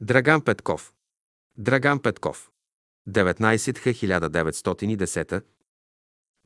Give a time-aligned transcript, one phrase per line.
[0.00, 0.92] Драган Петков.
[1.58, 2.50] Драган Петков.
[3.08, 5.42] 19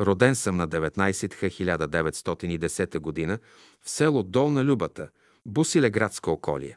[0.00, 3.38] Роден съм на 19 година
[3.82, 5.08] в село Долна Любата,
[5.46, 6.76] Бусилеградска околие.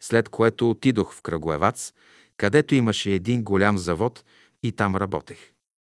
[0.00, 1.92] след което отидох в Крагуевац,
[2.36, 4.24] където имаше един голям завод
[4.62, 5.38] и там работех.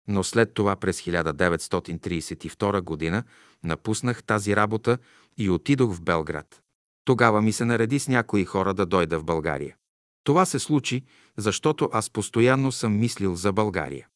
[0.08, 3.22] Но след това през 1932 година
[3.62, 4.98] напуснах тази работа
[5.38, 6.60] и отидох в Белград.
[7.04, 9.76] Тогава ми се нареди с някои хора да дойда в България.
[10.24, 11.02] Това се случи,
[11.36, 14.06] защото аз постоянно съм мислил за България.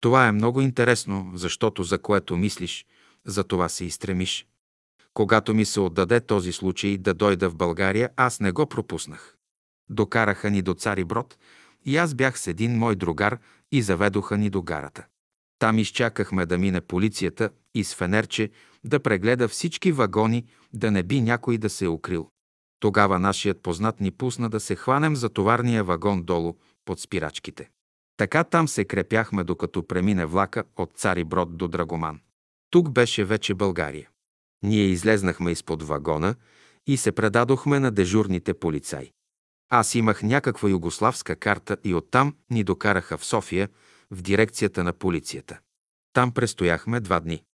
[0.00, 2.86] Това е много интересно, защото за което мислиш,
[3.24, 4.46] за това се изстремиш.
[5.14, 9.36] Когато ми се отдаде този случай да дойда в България, аз не го пропуснах.
[9.90, 11.38] Докараха ни до Цари Брод
[11.84, 13.38] и аз бях с един мой другар
[13.72, 15.06] и заведоха ни до гарата.
[15.58, 18.50] Там изчакахме да мине полицията и с фенерче
[18.84, 22.28] да прегледа всички вагони, да не би някой да се е укрил.
[22.80, 27.70] Тогава нашият познат ни пусна да се хванем за товарния вагон долу под спирачките.
[28.16, 32.20] Така там се крепяхме, докато премине влака от Цари Брод до Драгоман.
[32.70, 34.08] Тук беше вече България.
[34.62, 36.34] Ние излезнахме изпод вагона
[36.86, 39.10] и се предадохме на дежурните полицаи.
[39.70, 43.68] Аз имах някаква югославска карта и оттам ни докараха в София,
[44.14, 45.58] в дирекцията на полицията.
[46.12, 47.44] Там престояхме два дни.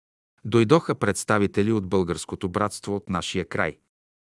[0.45, 3.79] Дойдоха представители от българското братство от нашия край.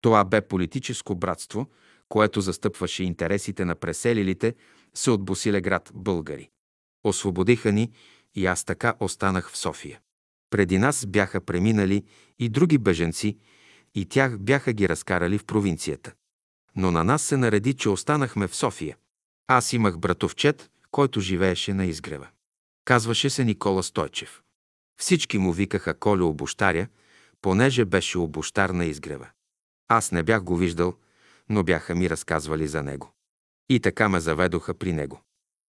[0.00, 1.66] Това бе политическо братство,
[2.08, 4.54] което застъпваше интересите на преселилите
[4.94, 6.50] се от Босилеград българи.
[7.04, 7.92] Освободиха ни
[8.34, 10.00] и аз така останах в София.
[10.50, 12.04] Преди нас бяха преминали
[12.38, 13.38] и други беженци,
[13.94, 16.12] и тях бяха ги разкарали в провинцията.
[16.76, 18.96] Но на нас се нареди, че останахме в София.
[19.46, 22.28] Аз имах братовчет, който живееше на изгрева.
[22.84, 24.42] Казваше се Никола Стойчев.
[25.00, 26.86] Всички му викаха Коля обощаря,
[27.42, 29.28] понеже беше обощар на изгрева.
[29.88, 30.94] Аз не бях го виждал,
[31.48, 33.12] но бяха ми разказвали за него.
[33.68, 35.20] И така ме заведоха при него.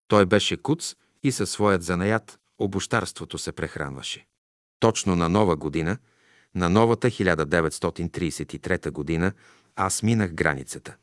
[0.07, 4.27] Той беше куц и със своят занаят обощарството се прехранваше.
[4.79, 5.97] Точно на нова година,
[6.55, 9.33] на новата 1933 година,
[9.75, 10.95] аз минах границата.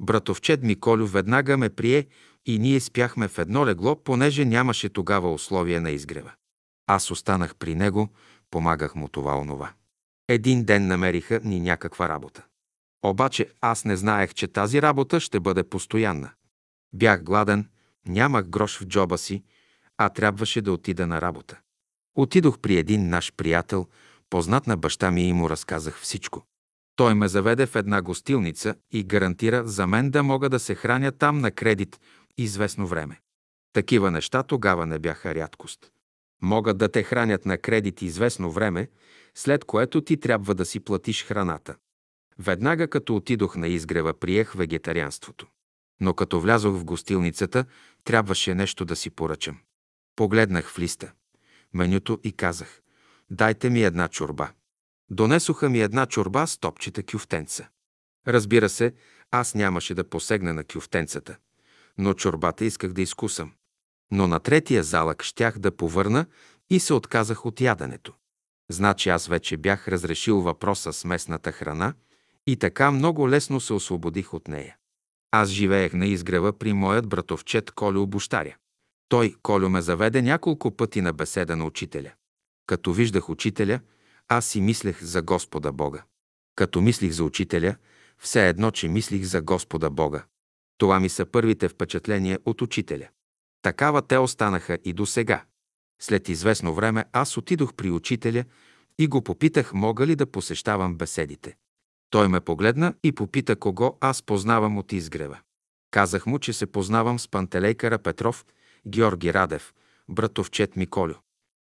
[0.00, 2.06] Братовчет Миколю веднага ме прие
[2.46, 6.32] и ние спяхме в едно легло, понеже нямаше тогава условия на изгрева.
[6.86, 8.08] Аз останах при него,
[8.50, 9.72] помагах му това онова.
[10.28, 12.44] Един ден намериха ни някаква работа.
[13.04, 16.30] Обаче аз не знаех, че тази работа ще бъде постоянна.
[16.94, 17.68] Бях гладен,
[18.08, 19.42] нямах грош в джоба си,
[19.98, 21.58] а трябваше да отида на работа.
[22.14, 23.86] Отидох при един наш приятел,
[24.30, 26.42] познат на баща ми и му разказах всичко.
[26.96, 31.12] Той ме заведе в една гостилница и гарантира за мен да мога да се храня
[31.12, 32.00] там на кредит
[32.38, 33.20] известно време.
[33.72, 35.92] Такива неща тогава не бяха рядкост.
[36.42, 38.88] Могат да те хранят на кредит известно време,
[39.34, 41.76] след което ти трябва да си платиш храната.
[42.38, 45.46] Веднага като отидох на изгрева, приех вегетарианството.
[46.00, 47.64] Но като влязох в гостилницата,
[48.04, 49.58] трябваше нещо да си поръчам.
[50.16, 51.12] Погледнах в листа,
[51.74, 52.82] менюто и казах,
[53.30, 54.50] дайте ми една чорба.
[55.10, 57.68] Донесоха ми една чорба с топчета кюфтенца.
[58.26, 58.94] Разбира се,
[59.30, 61.36] аз нямаше да посегна на кюфтенцата,
[61.98, 63.52] но чорбата исках да изкусам.
[64.10, 66.26] Но на третия залък щях да повърна
[66.70, 68.14] и се отказах от яденето.
[68.70, 71.94] Значи аз вече бях разрешил въпроса с местната храна
[72.46, 74.76] и така много лесно се освободих от нея.
[75.30, 78.56] Аз живеех на изгрева при моят братовчет Колю Обощаря.
[79.08, 82.12] Той, Колю, ме заведе няколко пъти на беседа на учителя.
[82.66, 83.80] Като виждах учителя,
[84.28, 86.02] аз си мислех за Господа Бога.
[86.56, 87.76] Като мислих за учителя,
[88.18, 90.24] все едно, че мислих за Господа Бога.
[90.78, 93.08] Това ми са първите впечатления от учителя.
[93.62, 95.44] Такава те останаха и до сега.
[96.00, 98.44] След известно време аз отидох при учителя
[98.98, 101.56] и го попитах мога ли да посещавам беседите.
[102.10, 105.38] Той ме погледна и попита кого аз познавам от изгрева.
[105.90, 108.46] Казах му, че се познавам с Пантелейкара Петров,
[108.86, 109.74] Георги Радев,
[110.08, 111.14] братовчет Миколю.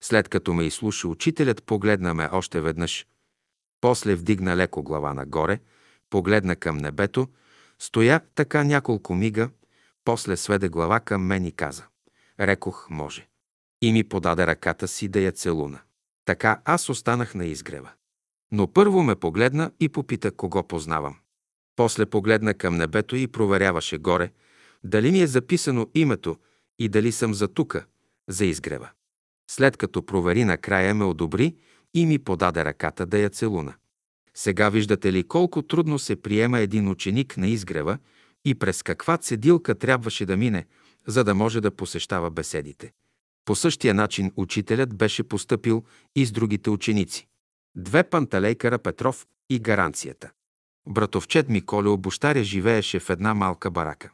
[0.05, 3.07] След като ме изслуша, учителят погледна ме още веднъж.
[3.81, 5.61] После вдигна леко глава нагоре,
[6.11, 7.29] погледна към небето,
[7.83, 9.51] стоя така няколко мига,
[10.05, 11.85] после сведе глава към мен и каза.
[12.41, 13.29] Рекох, може.
[13.81, 15.81] И ми подаде ръката си да я целуна.
[16.25, 17.91] Така аз останах на изгрева.
[18.53, 21.17] Но първо ме погледна и попита кого познавам.
[21.77, 24.33] После погледна към небето и проверяваше горе,
[24.85, 26.37] дали ми е записано името
[26.79, 27.85] и дали съм за тука,
[28.29, 28.91] за изгрева.
[29.51, 31.57] След като провери накрая ме одобри
[31.95, 33.75] и ми подаде ръката да я целуна.
[34.37, 37.99] Сега виждате ли колко трудно се приема един ученик на изгрева
[38.45, 40.67] и през каква цедилка трябваше да мине,
[41.07, 42.93] за да може да посещава беседите.
[43.45, 45.85] По същия начин учителят беше поступил
[46.17, 47.27] и с другите ученици.
[47.77, 50.31] Две панталейкара Петров и гаранцията.
[50.89, 54.11] Братовчет Миколя Обощаря живееше в една малка барака.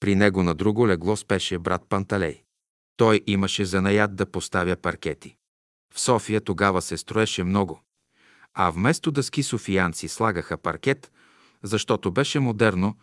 [0.00, 2.42] При него на друго легло спеше брат Панталей.
[2.96, 5.36] Той имаше занаят да поставя паркети.
[5.94, 7.80] В София тогава се строеше много,
[8.54, 11.12] а вместо дъски софиянци слагаха паркет,
[11.62, 12.96] защото беше модерно,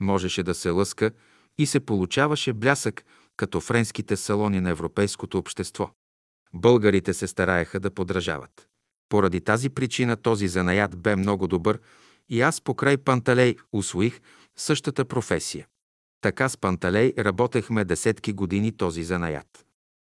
[0.00, 1.10] можеше да се лъска
[1.58, 3.04] и се получаваше блясък,
[3.36, 5.90] като френските салони на европейското общество.
[6.54, 8.68] Българите се стараеха да подражават.
[9.08, 11.78] Поради тази причина този занаят бе много добър
[12.28, 14.20] и аз покрай Панталей усвоих
[14.56, 15.66] същата професия.
[16.20, 19.66] Така с Панталей работехме десетки години този занаят.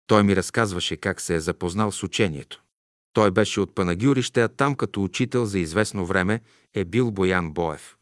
[0.07, 2.63] Той ми разказваше как се е запознал с учението.
[3.13, 6.41] Той беше от Панагюрище, а там като учител за известно време
[6.73, 7.97] е бил Боян Боев.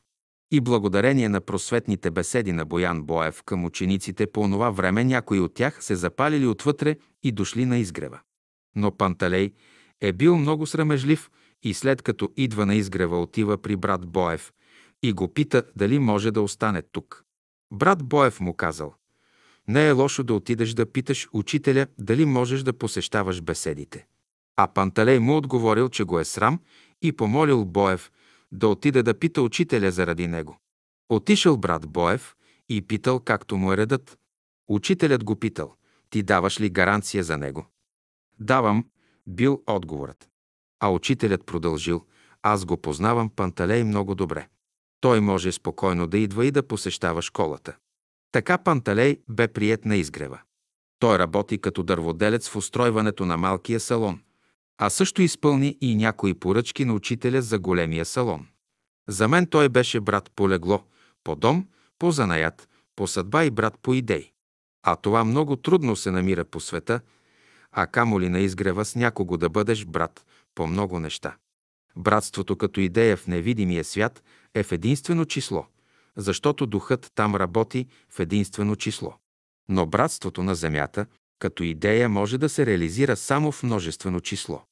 [0.52, 5.54] И благодарение на просветните беседи на Боян Боев към учениците по онова време някои от
[5.54, 8.20] тях се запалили отвътре и дошли на изгрева.
[8.76, 9.54] Но Панталей
[10.02, 11.30] е бил много срамежлив
[11.64, 14.54] и след като идва на изгрева отива при брат Боев
[15.04, 17.24] и го пита дали може да остане тук.
[17.72, 18.94] Брат Боев му казал,
[19.68, 24.06] не е лошо да отидеш да питаш учителя дали можеш да посещаваш беседите.
[24.62, 26.60] А Панталей му отговорил, че го е срам
[27.02, 28.12] и помолил Боев
[28.52, 30.58] да отиде да пита учителя заради него.
[31.10, 32.36] Отишъл брат Боев
[32.70, 34.18] и питал както му е редът.
[34.70, 35.76] Учителят го питал,
[36.10, 37.66] ти даваш ли гаранция за него?
[38.40, 38.86] Давам,
[39.28, 40.30] бил отговорът.
[40.80, 42.06] А учителят продължил,
[42.42, 44.48] аз го познавам Панталей много добре.
[45.02, 47.76] Той може спокойно да идва и да посещава школата.
[48.32, 50.42] Така Панталей бе прият на изгрева.
[51.00, 54.22] Той работи като дърводелец в устройването на малкия салон,
[54.82, 58.48] а също изпълни и някои поръчки на учителя за големия салон.
[59.08, 60.84] За мен той беше брат по легло,
[61.24, 61.68] по дом,
[62.00, 64.32] по занаят, по съдба и брат по идеи.
[64.84, 67.02] А това много трудно се намира по света,
[67.72, 71.36] а камо ли на изгрева с някого да бъдеш брат по много неща.
[71.96, 74.24] Братството като идея в невидимия свят
[74.56, 75.66] е в единствено число,
[76.18, 79.14] защото духът там работи в единствено число.
[79.70, 81.06] Но братството на земята
[81.40, 84.64] като идея може да се реализира само в множествено число.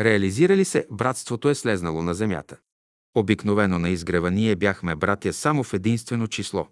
[0.00, 2.56] Реализира ли се, братството е слезнало на земята.
[3.14, 6.68] Обикновено на изгрева ние бяхме братя само в единствено число.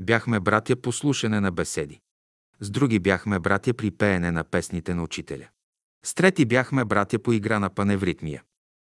[0.00, 2.00] Бяхме братя по слушане на беседи.
[2.60, 5.48] С други бяхме братя при пеене на песните на учителя.
[6.04, 8.42] С трети бяхме братя по игра на паневритмия.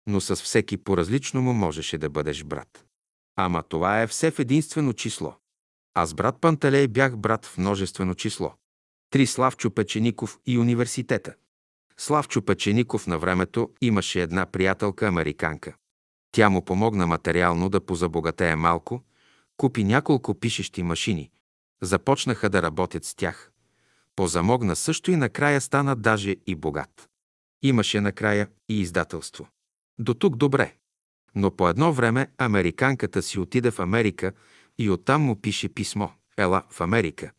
[0.07, 2.85] Но с всеки по-различно му можеше да бъдеш брат.
[3.37, 5.35] Ама това е все в единствено число.
[5.95, 8.55] Аз брат Панталей бях брат в множествено число.
[9.11, 11.35] Три Славчо Печеников и университета.
[12.01, 15.75] Славчо Печеников на времето имаше една приятелка американка.
[16.33, 19.03] Тя му помогна материално да позабогатее малко,
[19.57, 21.31] купи няколко пишещи машини.
[21.83, 23.51] Започнаха да работят с тях.
[24.17, 27.09] Позамогна също и накрая стана даже и богат.
[27.63, 29.49] Имаше накрая и издателство.
[29.99, 30.75] До тук добре.
[31.35, 34.33] Но по едно време американката си отиде в Америка
[34.79, 36.09] и оттам му пише писмо.
[36.37, 37.33] Ела в Америка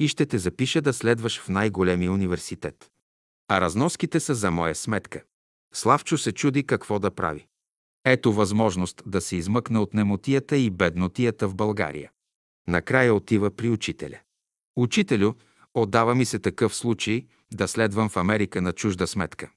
[0.00, 2.91] и ще те запиша да следваш в най-големия университет.
[3.52, 5.22] А разноските са за моя сметка.
[5.74, 7.46] Славчо се чуди какво да прави.
[8.04, 12.10] Ето възможност да се измъкне от немотията и беднотията в България.
[12.68, 14.18] Накрая отива при учителя.
[14.76, 15.32] Учителю,
[15.74, 19.50] отдава ми се такъв случай да следвам в Америка на чужда сметка.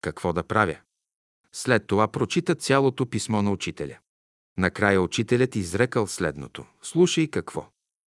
[0.00, 0.76] Какво да правя?
[1.52, 3.98] След това прочита цялото писмо на учителя.
[4.58, 6.64] Накрая учителят изрекал следното.
[6.82, 7.68] Слушай какво.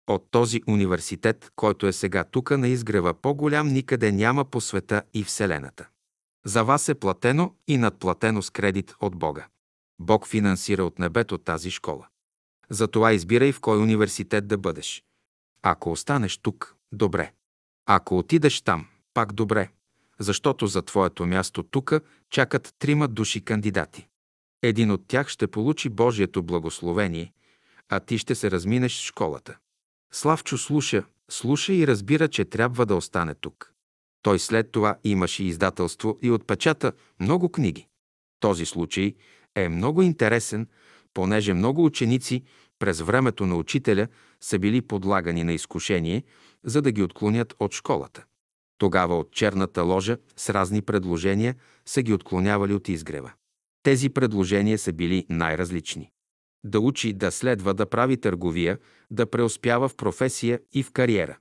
[0.08, 5.24] От този университет, който е сега тука на изгрева по-голям, никъде няма по света и
[5.24, 5.88] Вселената.
[6.46, 9.48] За вас е платено и надплатено с кредит от Бога.
[10.00, 12.08] Бог финансира от небето тази школа.
[12.70, 15.04] Затова избирай в кой университет да бъдеш.
[15.62, 17.32] Ако останеш тук, добре.
[17.86, 19.70] Ако отидеш там, пак добре,
[20.20, 24.08] защото за твоето място тука чакат трима души кандидати.
[24.62, 27.34] Един от тях ще получи Божието благословение,
[27.90, 29.58] а ти ще се разминеш с школата.
[30.12, 33.74] Славчо слуша, слуша и разбира, че трябва да остане тук.
[34.22, 37.88] Той след това имаше издателство и отпечата много книги.
[38.40, 39.16] Този случай
[39.56, 40.68] е много интересен,
[41.14, 42.44] понеже много ученици
[42.80, 44.08] през времето на учителя
[44.42, 46.24] са били подлагани на изкушение,
[46.64, 48.26] за да ги отклонят от школата.
[48.78, 53.32] Тогава от черната ложа с разни предложения са ги отклонявали от изгрева.
[53.84, 56.12] Тези предложения са били най-различни.
[56.64, 58.78] Да учи, да следва, да прави търговия,
[59.12, 61.38] да преуспява в професия и в кариера.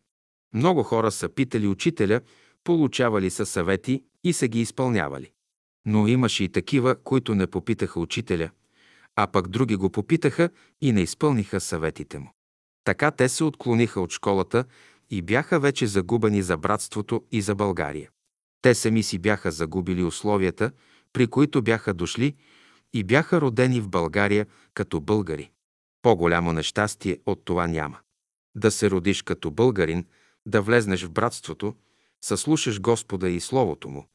[0.54, 2.20] Много хора са питали учителя,
[2.64, 5.30] получавали са съвети и са ги изпълнявали.
[5.86, 8.50] Но имаше и такива, които не попитаха учителя,
[9.16, 12.32] а пък други го попитаха и не изпълниха съветите му.
[12.84, 14.64] Така те се отклониха от школата
[15.10, 18.10] и бяха вече загубени за братството и за България.
[18.62, 20.70] Те сами си бяха загубили условията,
[21.12, 22.34] при които бяха дошли
[22.94, 25.50] и бяха родени в България като българи.
[26.02, 27.98] По-голямо нещастие от това няма.
[28.56, 30.06] Да се родиш като българин,
[30.46, 31.74] да влезнеш в братството,
[32.24, 34.08] съслушаш Господа и Словото Му,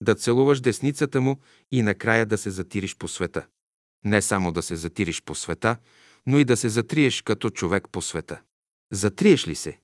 [0.00, 1.36] да целуваш десницата Му
[1.70, 3.46] и накрая да се затириш по света.
[4.04, 5.76] Не само да се затириш по света,
[6.26, 8.40] но и да се затриеш като човек по света.
[8.92, 9.78] Затриеш ли се?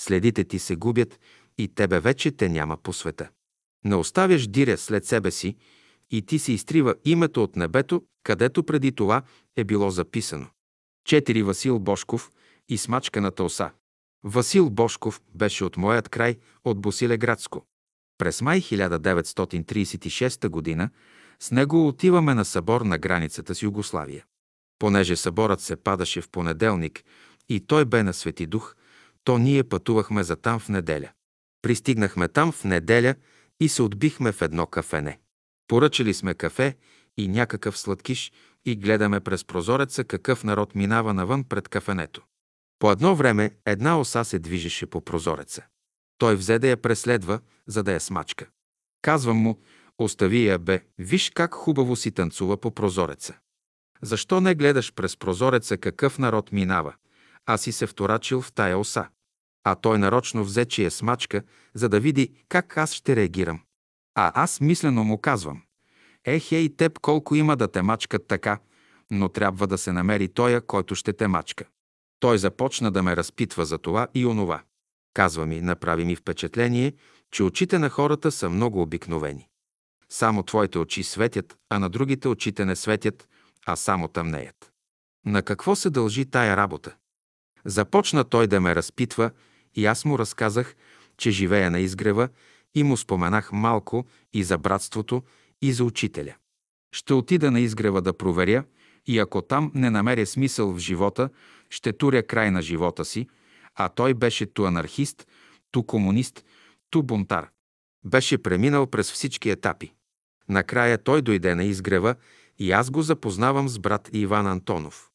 [0.00, 1.20] Следите ти се губят
[1.58, 3.28] и тебе вече те няма по света.
[3.84, 5.56] Не оставяш диря след себе си
[6.12, 9.22] и ти се изтрива името от небето, където преди това
[9.56, 10.46] е било записано.
[11.04, 12.30] Четири Васил Бошков
[12.68, 13.70] и смачканата оса.
[14.24, 17.66] Васил Бошков беше от моят край, от Босилеградско.
[18.18, 20.90] През май 1936 г.
[21.40, 24.24] с него отиваме на събор на границата с Югославия.
[24.78, 27.04] Понеже съборът се падаше в понеделник
[27.48, 28.76] и той бе на Свети Дух,
[29.24, 31.10] то ние пътувахме за там в неделя.
[31.62, 33.14] Пристигнахме там в неделя
[33.60, 35.18] и се отбихме в едно кафене.
[35.68, 36.76] Поръчали сме кафе
[37.16, 38.32] и някакъв сладкиш
[38.64, 42.22] и гледаме през прозореца какъв народ минава навън пред кафенето.
[42.78, 45.62] По едно време една оса се движеше по прозореца.
[46.18, 48.46] Той взе да я преследва, за да я смачка.
[49.02, 49.60] Казвам му,
[49.98, 53.38] остави я бе, виж как хубаво си танцува по прозореца.
[54.02, 56.94] Защо не гледаш през прозореца какъв народ минава?
[57.46, 59.08] Аз си се вторачил в тая оса.
[59.64, 61.42] А той нарочно взе, че я смачка,
[61.74, 63.60] за да види как аз ще реагирам.
[64.14, 65.62] А аз мислено му казвам.
[66.24, 68.58] Ехе и теб колко има да те мачкат така,
[69.10, 71.64] но трябва да се намери тоя, който ще те мачка.
[72.20, 74.62] Той започна да ме разпитва за това и онова.
[75.14, 76.92] Казва ми, направи ми впечатление,
[77.30, 79.48] че очите на хората са много обикновени.
[80.08, 83.28] Само твоите очи светят, а на другите очите не светят,
[83.66, 84.72] а само тъмнеят.
[85.26, 86.94] На какво се дължи тая работа?
[87.64, 89.30] Започна той да ме разпитва
[89.74, 90.76] и аз му разказах,
[91.16, 92.28] че живея на изгрева
[92.74, 95.22] и му споменах малко и за братството,
[95.62, 96.34] и за учителя.
[96.92, 98.64] Ще отида на изгрева да проверя
[99.06, 101.28] и ако там не намеря смисъл в живота,
[101.70, 103.28] ще туря край на живота си,
[103.74, 105.26] а той беше ту анархист,
[105.70, 106.44] ту комунист,
[106.90, 107.48] ту бунтар.
[108.04, 109.92] Беше преминал през всички етапи.
[110.48, 112.14] Накрая той дойде на изгрева
[112.58, 115.10] и аз го запознавам с брат Иван Антонов.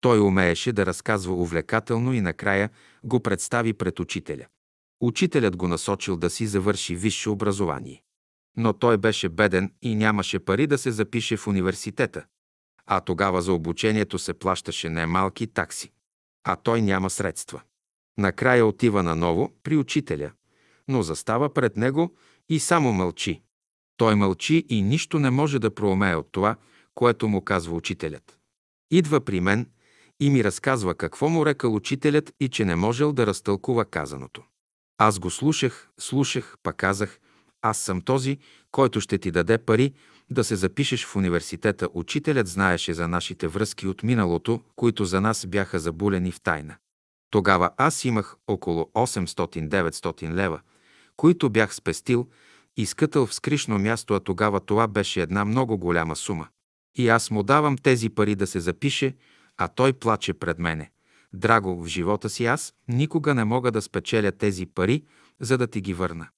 [0.00, 2.70] Той умееше да разказва увлекателно и накрая
[3.04, 4.46] го представи пред учителя.
[5.00, 8.02] Учителят го насочил да си завърши висше образование.
[8.56, 12.24] Но той беше беден и нямаше пари да се запише в университета.
[12.86, 15.92] А тогава за обучението се плащаше немалки такси.
[16.44, 17.62] А той няма средства.
[18.18, 20.30] Накрая отива наново при учителя,
[20.88, 22.14] но застава пред него
[22.48, 23.42] и само мълчи.
[23.96, 26.56] Той мълчи и нищо не може да проумее от това,
[26.94, 28.38] което му казва учителят.
[28.90, 29.66] Идва при мен
[30.20, 34.42] и ми разказва какво му рекал учителят и че не можел да разтълкува казаното.
[34.98, 37.20] Аз го слушах, слушах, па казах,
[37.62, 38.38] аз съм този,
[38.70, 39.92] който ще ти даде пари
[40.30, 41.88] да се запишеш в университета.
[41.94, 46.76] Учителят знаеше за нашите връзки от миналото, които за нас бяха забулени в тайна.
[47.30, 50.60] Тогава аз имах около 800-900 лева,
[51.16, 52.28] които бях спестил
[52.76, 56.48] и скътал в скришно място, а тогава това беше една много голяма сума.
[56.96, 59.16] И аз му давам тези пари да се запише,
[59.56, 60.90] а той плаче пред мене.
[61.32, 65.04] Драго, в живота си аз никога не мога да спечеля тези пари,
[65.40, 66.28] за да ти ги върна.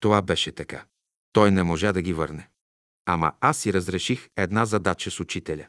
[0.00, 0.84] Това беше така.
[1.32, 2.48] Той не можа да ги върне.
[3.06, 5.66] Ама аз си разреших една задача с учителя.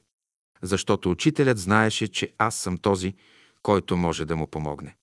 [0.62, 3.16] Защото учителят знаеше, че аз съм този,
[3.64, 4.96] който може да му помогне.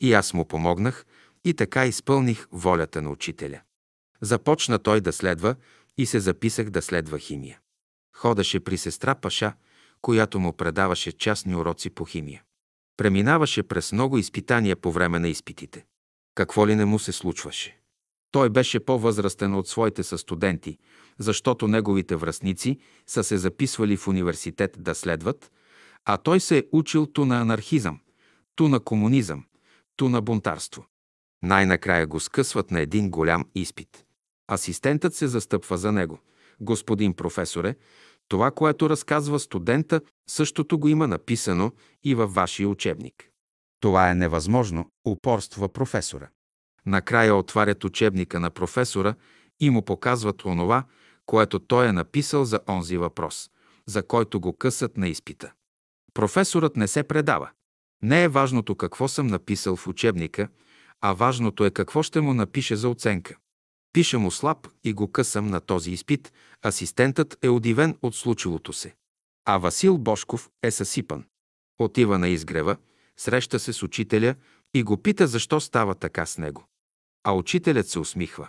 [0.00, 1.06] И аз му помогнах
[1.44, 3.60] и така изпълних волята на учителя.
[4.20, 5.56] Започна той да следва
[5.98, 7.60] и се записах да следва химия.
[8.16, 9.52] Ходеше при сестра Паша,
[10.00, 12.42] която му предаваше частни уроци по химия.
[13.02, 15.84] Преминаваше през много изпитания по време на изпитите.
[16.34, 17.80] Какво ли не му се случваше?
[18.30, 20.78] Той беше по-възрастен от своите състуденти,
[21.18, 25.52] защото неговите връзници са се записвали в университет да следват,
[26.04, 28.00] а той се е учил ту на анархизъм,
[28.56, 29.44] ту на комунизъм,
[29.96, 30.86] ту на бунтарство.
[31.42, 34.04] Най-накрая го скъсват на един голям изпит.
[34.52, 36.18] Асистентът се застъпва за него.
[36.60, 37.74] Господин професоре,
[38.32, 41.72] това, което разказва студента, същото го има написано
[42.04, 43.28] и във вашия учебник.
[43.80, 46.28] Това е невъзможно, упорства професора.
[46.86, 49.14] Накрая отварят учебника на професора
[49.60, 50.84] и му показват онова,
[51.26, 53.50] което той е написал за онзи въпрос,
[53.86, 55.52] за който го късат на изпита.
[56.14, 57.50] Професорът не се предава.
[58.02, 60.48] Не е важното какво съм написал в учебника,
[61.00, 63.36] а важното е какво ще му напише за оценка.
[63.92, 66.32] Пиша му слаб и го късам на този изпит.
[66.66, 68.94] Асистентът е удивен от случилото се.
[69.44, 71.24] А Васил Бошков е съсипан.
[71.78, 72.76] Отива на изгрева,
[73.16, 74.34] среща се с учителя
[74.74, 76.64] и го пита защо става така с него.
[77.24, 78.48] А учителят се усмихва.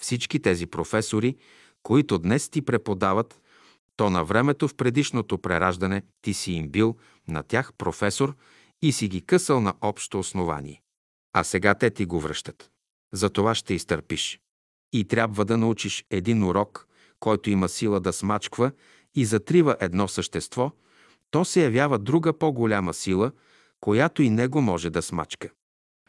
[0.00, 1.36] Всички тези професори,
[1.82, 3.40] които днес ти преподават,
[3.96, 6.96] то на времето в предишното прераждане ти си им бил
[7.28, 8.36] на тях професор
[8.82, 10.82] и си ги късал на общо основание.
[11.32, 12.70] А сега те ти го връщат.
[13.12, 14.40] За това ще изтърпиш.
[14.96, 16.86] И трябва да научиш един урок,
[17.20, 18.72] който има сила да смачква
[19.14, 20.72] и затрива едно същество,
[21.30, 23.32] то се явява друга по-голяма сила,
[23.80, 25.50] която и него може да смачка.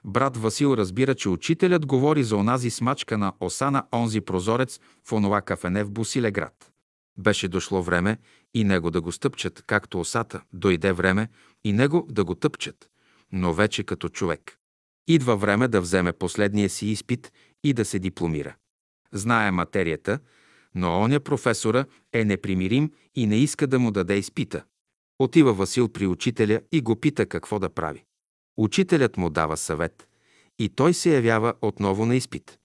[0.04, 5.14] Брат Васил разбира, че учителят говори за онази смачка на оса на онзи прозорец в
[5.14, 6.72] онова кафене в Бусилеград.
[7.18, 8.18] Беше дошло време
[8.54, 10.42] и него да го стъпчат, както осата.
[10.54, 11.30] Дойде време
[11.64, 12.90] и него да го тъпчат,
[13.32, 14.58] но вече като човек.
[15.08, 17.32] Идва време да вземе последния си изпит
[17.64, 18.56] и да се дипломира.
[19.16, 20.20] Знае материята,
[20.76, 24.64] но оня професора е непримирим и не иска да му даде изпита.
[25.20, 28.04] Отива Васил при учителя и го пита какво да прави.
[28.58, 30.08] Учителят му дава съвет
[30.60, 32.60] и той се явява отново на изпит.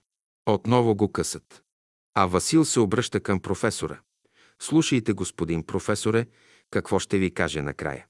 [0.45, 1.63] Отново го късат.
[2.13, 3.99] А Васил се обръща към професора.
[4.61, 6.25] Слушайте, господин професоре,
[6.71, 8.05] какво ще ви каже накрая.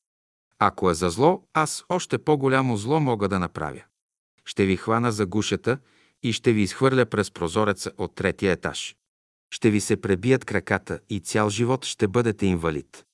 [0.59, 3.81] Ако е за зло, аз още по-голямо зло мога да направя.
[4.45, 5.79] Ще ви хвана за гушата
[6.23, 8.95] и ще ви изхвърля през прозореца от третия етаж.
[9.53, 13.05] Ще ви се пребият краката и цял живот ще бъдете инвалид.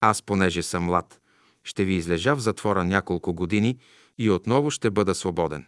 [0.00, 1.20] Аз, понеже съм млад,
[1.64, 3.78] ще ви излежа в затвора няколко години
[4.18, 5.66] и отново ще бъда свободен.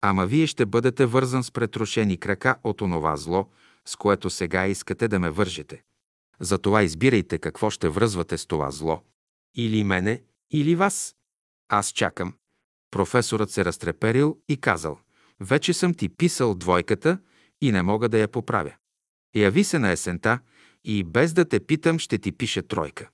[0.00, 3.48] Ама вие ще бъдете вързан с претрошени крака от онова зло,
[3.84, 5.82] с което сега искате да ме вържете.
[6.40, 9.02] Затова избирайте какво ще връзвате с това зло.
[9.56, 11.16] Или мене, или вас.
[11.68, 12.34] Аз чакам.
[12.90, 14.98] Професорът се разтреперил и казал,
[15.40, 17.18] вече съм ти писал двойката
[17.60, 18.74] и не мога да я поправя.
[19.36, 20.38] Яви се на есента
[20.84, 23.08] и без да те питам ще ти пише тройка.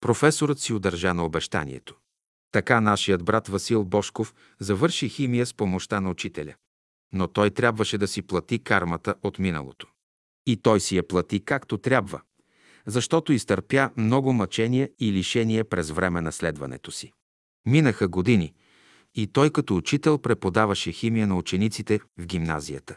[0.00, 1.96] Професорът си удържа на обещанието.
[2.52, 6.54] Така нашият брат Васил Бошков завърши химия с помощта на учителя.
[7.12, 9.86] Но той трябваше да си плати кармата от миналото.
[10.46, 12.20] И той си я плати както трябва,
[12.86, 17.12] защото изтърпя много мъчения и лишения през време на следването си.
[17.66, 18.54] Минаха години
[19.16, 22.96] и той като учител преподаваше химия на учениците в гимназията.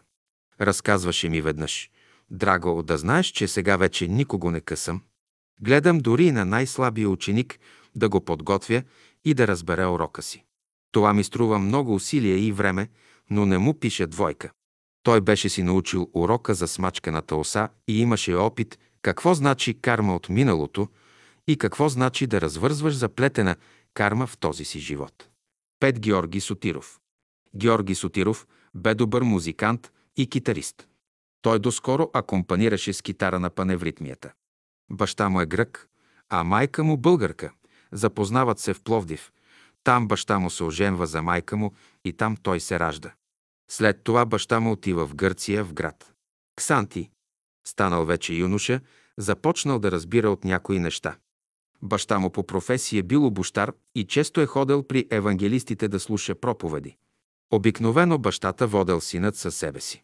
[0.62, 1.90] Разказваше ми веднъж.
[2.32, 5.02] Драго, да знаеш, че сега вече никого не късам.
[5.62, 7.60] Гледам дори и на най-слабия ученик
[7.96, 8.84] да го подготвя
[9.26, 10.44] и да разбере урока си.
[10.92, 12.90] Това ми струва много усилия и време,
[13.30, 14.52] но не му пише двойка.
[15.04, 20.30] Той беше си научил урока за смачканата оса и имаше опит какво значи карма от
[20.30, 20.88] миналото
[21.48, 23.56] и какво значи да развързваш заплетена
[23.94, 25.30] карма в този си живот.
[25.80, 27.00] Пет Георги Сотиров
[27.56, 30.88] Георги Сотиров бе добър музикант и китарист.
[31.42, 34.32] Той доскоро акомпанираше с китара на паневритмията.
[34.92, 35.90] Баща му е грък,
[36.30, 37.52] а майка му българка.
[37.92, 39.32] Запознават се в Пловдив.
[39.84, 41.74] Там баща му се оженва за майка му
[42.06, 43.14] и там той се ражда.
[43.72, 46.14] След това баща му отива в Гърция, в град.
[46.56, 47.10] Ксанти,
[47.68, 48.82] станал вече юноша,
[49.18, 51.18] започнал да разбира от някои неща.
[51.82, 56.98] Баща му по професия бил обощар и често е ходил при евангелистите да слуша проповеди.
[57.52, 60.04] Обикновено бащата водел синът със себе си.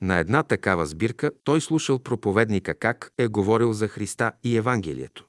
[0.00, 5.26] На една такава сбирка той слушал проповедника как е говорил за Христа и Евангелието.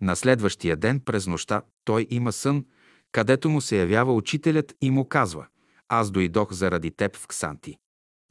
[0.00, 2.64] На следващия ден през нощта той има сън,
[3.12, 5.46] където му се явява учителят и му казва
[5.88, 7.76] «Аз дойдох заради теб в Ксанти».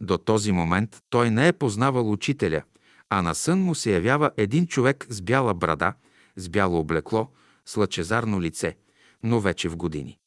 [0.01, 2.63] До този момент той не е познавал учителя,
[3.09, 5.93] а на сън му се явява един човек с бяла брада,
[6.35, 7.27] с бяло облекло,
[7.65, 8.77] с лъчезарно лице,
[9.23, 10.17] но вече в години.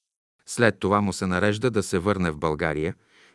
[0.46, 2.94] След това му се нарежда да се върне в България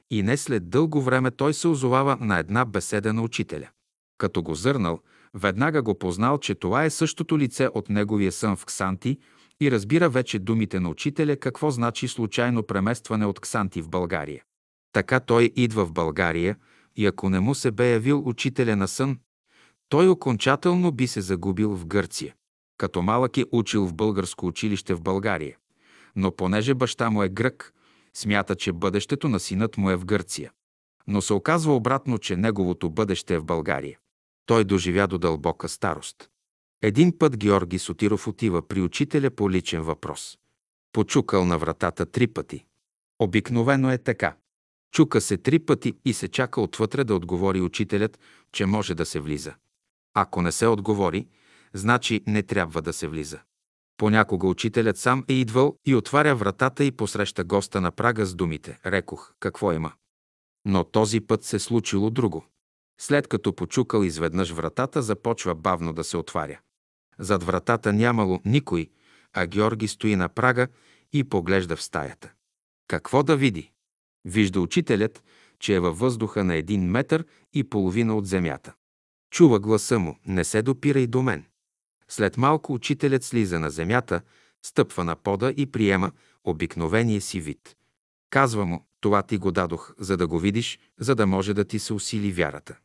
[0.10, 3.70] и не след дълго време той се озовава на една беседа на учителя.
[4.18, 5.00] Като го зърнал,
[5.34, 9.18] веднага го познал, че това е същото лице от неговия сън в Ксанти
[9.62, 14.44] и разбира вече думите на учителя какво значи случайно преместване от Ксанти в България.
[14.94, 16.56] Така той идва в България,
[16.96, 19.20] и ако не му се бе явил учителя на сън,
[19.90, 22.36] той окончателно би се загубил в Гърция.
[22.82, 25.58] Като малък е учил в българско училище в България.
[26.16, 27.74] Но понеже баща му е грък,
[28.14, 30.52] смята, че бъдещето на синът му е в Гърция.
[31.08, 34.00] Но се оказва обратно, че неговото бъдеще е в България.
[34.46, 36.30] Той доживя до дълбока старост.
[36.82, 40.38] Един път Георги Сотиров отива при учителя по личен въпрос.
[40.94, 42.66] Почукал на вратата три пъти.
[43.20, 44.36] Обикновено е така.
[44.94, 48.20] Чука се три пъти и се чака отвътре да отговори учителят,
[48.52, 49.54] че може да се влиза.
[50.14, 51.28] Ако не се отговори,
[51.74, 53.40] значи не трябва да се влиза.
[53.98, 58.80] Понякога учителят сам е идвал и отваря вратата и посреща госта на прага с думите
[58.86, 59.92] «Рекох, какво има?»
[60.66, 62.46] Но този път се случило друго.
[63.00, 66.60] След като почукал изведнъж вратата, започва бавно да се отваря.
[67.20, 68.90] Зад вратата нямало никой,
[69.34, 70.68] а Георги стои на прага
[71.14, 72.32] и поглежда в стаята.
[72.88, 73.72] Какво да види?
[74.26, 75.24] Вижда учителят,
[75.60, 78.74] че е във въздуха на един метър и половина от земята.
[79.32, 81.46] Чува гласа му, не се допирай до мен.
[82.12, 84.22] След малко учителят слиза на земята,
[84.66, 86.12] стъпва на пода и приема
[86.44, 87.76] обикновения си вид.
[88.30, 91.80] Казва му, това ти го дадох, за да го видиш, за да може да ти
[91.80, 92.78] се усили вярата.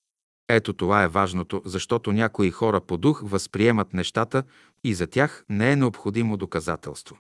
[0.49, 4.43] Ето това е важното, защото някои хора по дух възприемат нещата
[4.85, 7.19] и за тях не е необходимо доказателство.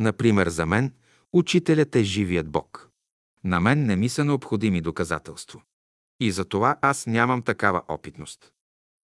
[0.00, 0.92] Например, за мен
[1.32, 2.90] учителят е живият Бог.
[3.44, 5.62] На мен не ми са необходими доказателство.
[6.20, 8.52] И за това аз нямам такава опитност.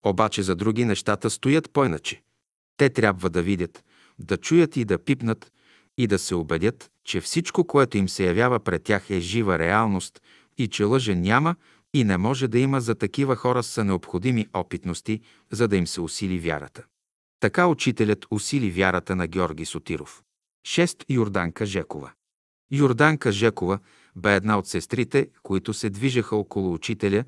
[0.04, 2.22] Обаче за други нещата стоят по-иначе.
[2.78, 3.84] Те трябва да видят,
[4.18, 5.52] да чуят и да пипнат
[5.98, 10.22] и да се убедят, че всичко, което им се явява пред тях е жива реалност
[10.58, 11.56] и че лъже няма
[11.94, 16.00] и не може да има за такива хора са необходими опитности, за да им се
[16.00, 16.84] усили вярата.
[17.40, 20.22] Така учителят усили вярата на Георги Сотиров.
[20.66, 21.04] 6.
[21.08, 22.12] Йорданка Жекова
[22.72, 23.78] Йорданка Жекова
[24.16, 27.24] бе една от сестрите, които се движеха около учителя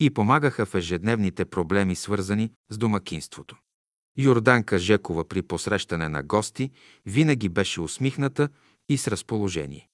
[0.00, 3.56] и помагаха в ежедневните проблеми, свързани с домакинството.
[4.18, 6.70] Йорданка Жекова при посрещане на гости
[7.06, 8.48] винаги беше усмихната
[8.88, 9.88] и с разположение.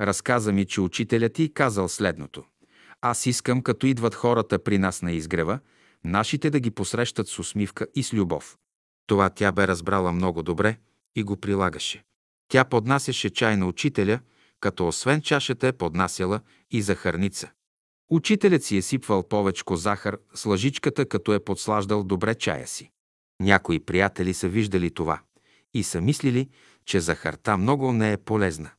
[0.00, 2.44] Разказа ми, че учителят ти казал следното.
[3.00, 5.58] Аз искам, като идват хората при нас на изгрева,
[6.04, 8.58] нашите да ги посрещат с усмивка и с любов.
[9.06, 10.76] Това тя бе разбрала много добре
[11.16, 12.04] и го прилагаше.
[12.48, 14.20] Тя поднасяше чай на учителя,
[14.60, 17.50] като освен чашата е поднасяла и захарница.
[18.10, 22.90] Учителят си е сипвал повечко захар с лъжичката, като е подслаждал добре чая си.
[23.40, 25.20] Някои приятели са виждали това
[25.74, 26.48] и са мислили,
[26.84, 28.70] че захарта много не е полезна.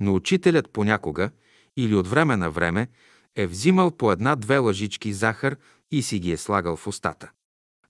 [0.00, 1.30] Но учителят понякога
[1.76, 2.88] или от време на време
[3.36, 5.56] е взимал по една-две лъжички захар
[5.90, 7.30] и си ги е слагал в устата.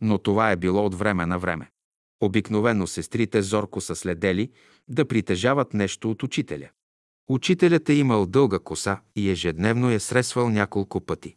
[0.01, 1.71] Но това е било от време на време.
[2.21, 4.51] Обикновено сестрите зорко са следели
[4.89, 6.69] да притежават нещо от учителя.
[7.29, 11.37] Учителят е имал дълга коса и ежедневно е сресвал няколко пъти.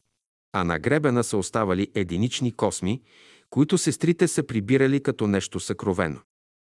[0.54, 3.02] А на гребена са оставали единични косми,
[3.50, 6.20] които сестрите са прибирали като нещо съкровено.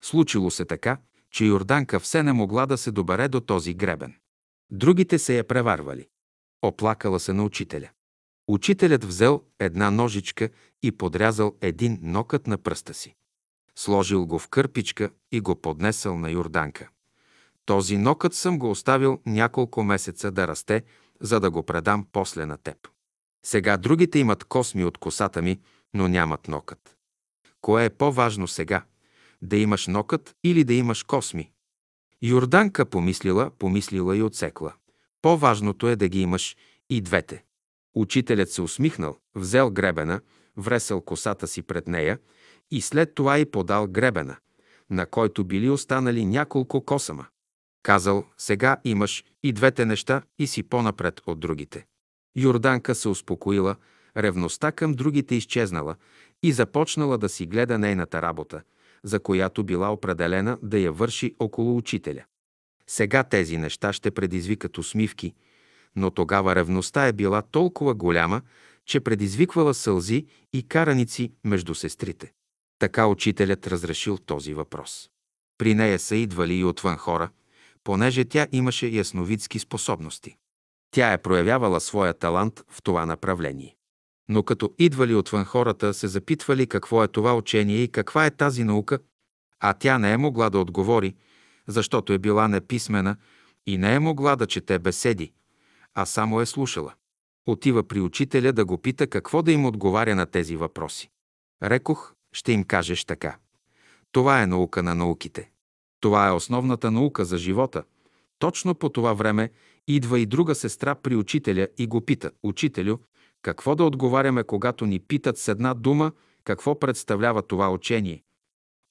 [0.04, 0.98] Случило се така,
[1.30, 4.14] че Йорданка все не могла да се добере до този гребен.
[4.70, 6.08] Другите се я преварвали.
[6.62, 7.90] Оплакала се на учителя.
[8.48, 10.48] Учителят взел една ножичка
[10.82, 13.14] и подрязал един нокът на пръста си.
[13.78, 16.88] Сложил го в кърпичка и го поднесъл на Йорданка.
[17.64, 20.84] Този нокът съм го оставил няколко месеца да расте,
[21.20, 22.88] за да го предам после на теб.
[23.46, 25.60] Сега другите имат косми от косата ми,
[25.96, 26.96] но нямат нокът.
[27.60, 28.84] Кое е по-важно сега?
[29.42, 31.50] Да имаш нокът или да имаш косми?
[32.22, 34.74] Йорданка помислила, помислила и отсекла.
[35.22, 36.56] По-важното е да ги имаш
[36.90, 37.44] и двете.
[37.94, 40.20] Учителят се усмихнал, взел гребена,
[40.56, 42.18] вресъл косата си пред нея
[42.70, 44.36] и след това и подал гребена,
[44.90, 47.26] на който били останали няколко косама.
[47.82, 51.86] Казал, сега имаш и двете неща и си по-напред от другите.
[52.36, 53.76] Йорданка се успокоила,
[54.16, 55.96] ревността към другите изчезнала
[56.42, 58.62] и започнала да си гледа нейната работа,
[59.04, 62.24] за която била определена да я върши около учителя.
[62.86, 65.34] Сега тези неща ще предизвикат усмивки,
[65.96, 68.42] но тогава ревността е била толкова голяма,
[68.84, 72.32] че предизвиквала сълзи и караници между сестрите.
[72.78, 75.10] Така учителят разрешил този въпрос.
[75.58, 77.30] При нея са идвали и отвън хора,
[77.84, 80.36] понеже тя имаше ясновидски способности.
[80.90, 83.75] Тя е проявявала своя талант в това направление.
[84.28, 88.64] Но като идвали отвън хората, се запитвали какво е това учение и каква е тази
[88.64, 88.98] наука,
[89.60, 91.14] а тя не е могла да отговори,
[91.66, 93.16] защото е била неписмена
[93.66, 95.32] и не е могла да чете беседи,
[95.94, 96.94] а само е слушала.
[97.46, 101.10] Отива при учителя да го пита какво да им отговаря на тези въпроси.
[101.62, 103.36] Рекох, ще им кажеш така.
[104.12, 105.50] Това е наука на науките.
[106.00, 107.84] Това е основната наука за живота.
[108.38, 109.50] Точно по това време
[109.88, 112.96] идва и друга сестра при учителя и го пита, «Учителю,
[113.46, 116.12] Какво да отговаряме, когато ни питат с една дума
[116.44, 118.22] какво представлява това учение?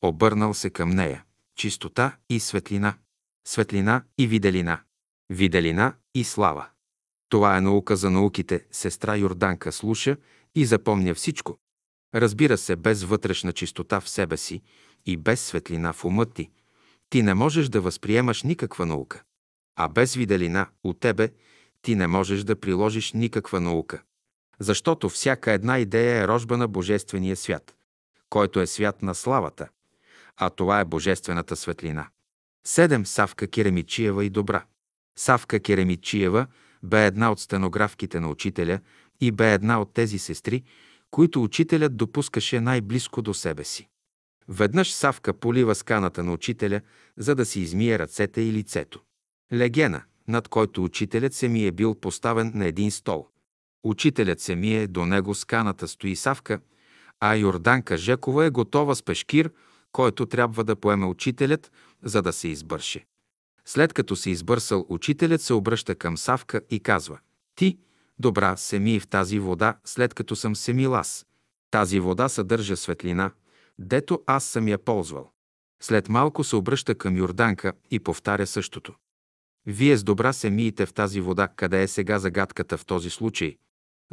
[0.01, 1.23] Обърнал се към нея.
[1.55, 2.97] Чистота и светлина.
[3.47, 4.79] Светлина и виделина.
[5.29, 6.67] Виделина и слава.
[7.29, 8.65] Това е наука за науките.
[8.71, 10.17] Сестра Йорданка слуша
[10.55, 11.57] и запомня всичко.
[12.13, 14.61] Разбира се, без вътрешна чистота в себе си
[15.05, 16.49] и без светлина в ума ти,
[17.09, 19.23] ти не можеш да възприемаш никаква наука.
[19.75, 21.29] А без виделина от тебе
[21.81, 24.03] ти не можеш да приложиш никаква наука.
[24.59, 27.75] Защото всяка една идея е рожба на Божествения свят,
[28.29, 29.67] който е свят на славата,
[30.37, 32.07] а това е Божествената светлина.
[32.67, 34.65] Седем Савка Керемичиева и Добра.
[35.17, 36.47] Савка Керемичиева
[36.83, 38.79] бе една от стенографките на учителя
[39.21, 40.63] и бе една от тези сестри,
[41.11, 43.87] които учителят допускаше най-близко до себе си.
[44.47, 46.81] Веднъж Савка полива сканата на учителя,
[47.17, 49.01] за да си измие ръцете и лицето.
[49.53, 53.27] Легена, над който учителят се ми е бил поставен на един стол.
[53.85, 56.59] Учителят се мие, до него сканата стои Савка,
[57.19, 59.51] а Йорданка Жекова е готова с пешкир,
[59.91, 61.71] който трябва да поеме учителят,
[62.03, 63.05] за да се избърше.
[63.65, 67.19] След като се избърсал, учителят се обръща към Савка и казва
[67.55, 67.77] «Ти,
[68.19, 71.25] добра, се мий в тази вода, след като съм се мил аз.
[71.71, 73.31] Тази вода съдържа светлина,
[73.79, 75.31] дето аз съм я ползвал».
[75.81, 78.93] След малко се обръща към Йорданка и повтаря същото.
[79.65, 83.57] Вие с добра се миете в тази вода, къде е сега загадката в този случай.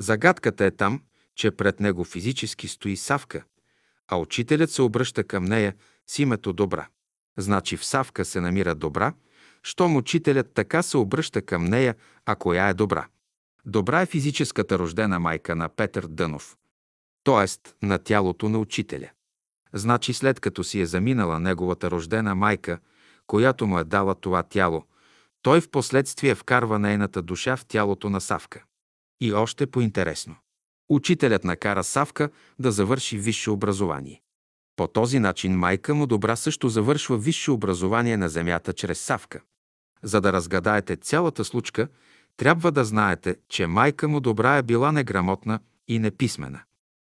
[0.02, 1.02] Загадката е там,
[1.34, 3.44] че пред него физически стои Савка,
[4.08, 5.74] а учителят се обръща към нея
[6.06, 6.86] с името Добра.
[7.38, 9.14] Значи в Савка се намира Добра,
[9.62, 11.94] щом учителят така се обръща към нея,
[12.26, 13.06] а коя е Добра.
[13.66, 16.56] Добра е физическата рождена майка на Петър Дънов,
[17.24, 17.70] т.е.
[17.86, 19.10] на тялото на учителя.
[19.72, 22.78] Значи след като си е заминала неговата рождена майка,
[23.26, 24.84] която му е дала това тяло,
[25.42, 28.64] той в последствие вкарва нейната душа в тялото на Савка.
[29.24, 30.36] И още по-интересно.
[30.88, 34.22] Учителят накара Савка да завърши висше образование.
[34.76, 39.40] По този начин майка му добра също завършва висше образование на земята чрез Савка.
[40.02, 41.88] За да разгадаете цялата случка,
[42.36, 46.60] трябва да знаете, че майка му добра е била неграмотна и неписмена.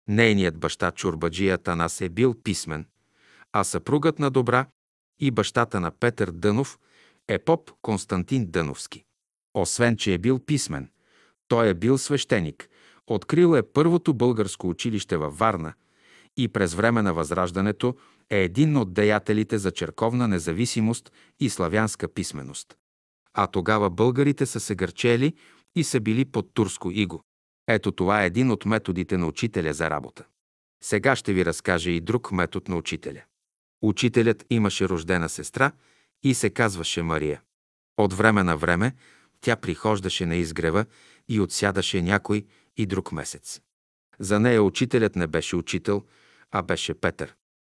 [0.08, 2.86] Нейният баща Чурбаджия Танас е бил писмен,
[3.52, 4.66] а съпругът на добра
[5.20, 6.78] и бащата на Петър Дънов
[7.28, 9.04] е поп Константин Дъновски.
[9.54, 10.88] Освен, че е бил писмен,
[11.48, 12.68] той е бил свещеник,
[13.06, 15.74] открил е първото българско училище във Варна
[16.36, 17.96] и през време на Възраждането
[18.30, 22.74] е един от деятелите за черковна независимост и славянска писменост.
[23.34, 25.34] А тогава българите са се гърчели
[25.76, 27.22] и са били под турско иго.
[27.68, 30.24] Ето това е един от методите на учителя за работа.
[30.82, 33.22] Сега ще ви разкажа и друг метод на учителя.
[33.82, 35.72] Учителят имаше рождена сестра
[36.22, 37.40] и се казваше Мария.
[37.96, 38.94] От време на време
[39.40, 40.84] тя прихождаше на изгрева
[41.28, 43.60] и отсядаше някой и друг месец.
[44.18, 46.02] За нея учителят не беше учител,
[46.50, 47.34] а беше Петър.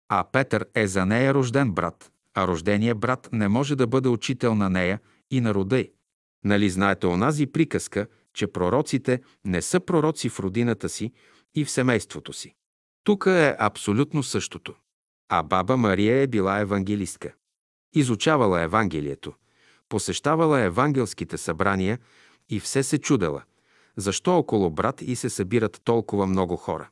[0.09, 4.55] А Петър е за нея рожден брат, а рожденият брат не може да бъде учител
[4.55, 4.99] на нея
[5.31, 5.91] и на рода й.
[6.43, 11.11] Нали знаете онази приказка, че пророците не са пророци в родината си
[11.55, 12.55] и в семейството си.
[13.03, 14.75] Тук е абсолютно същото.
[15.29, 17.33] А баба Мария е била евангелистка.
[17.95, 19.33] Изучавала Евангелието,
[19.89, 21.99] посещавала евангелските събрания
[22.49, 23.43] и все се чудела,
[23.97, 26.89] защо около брат и се събират толкова много хора.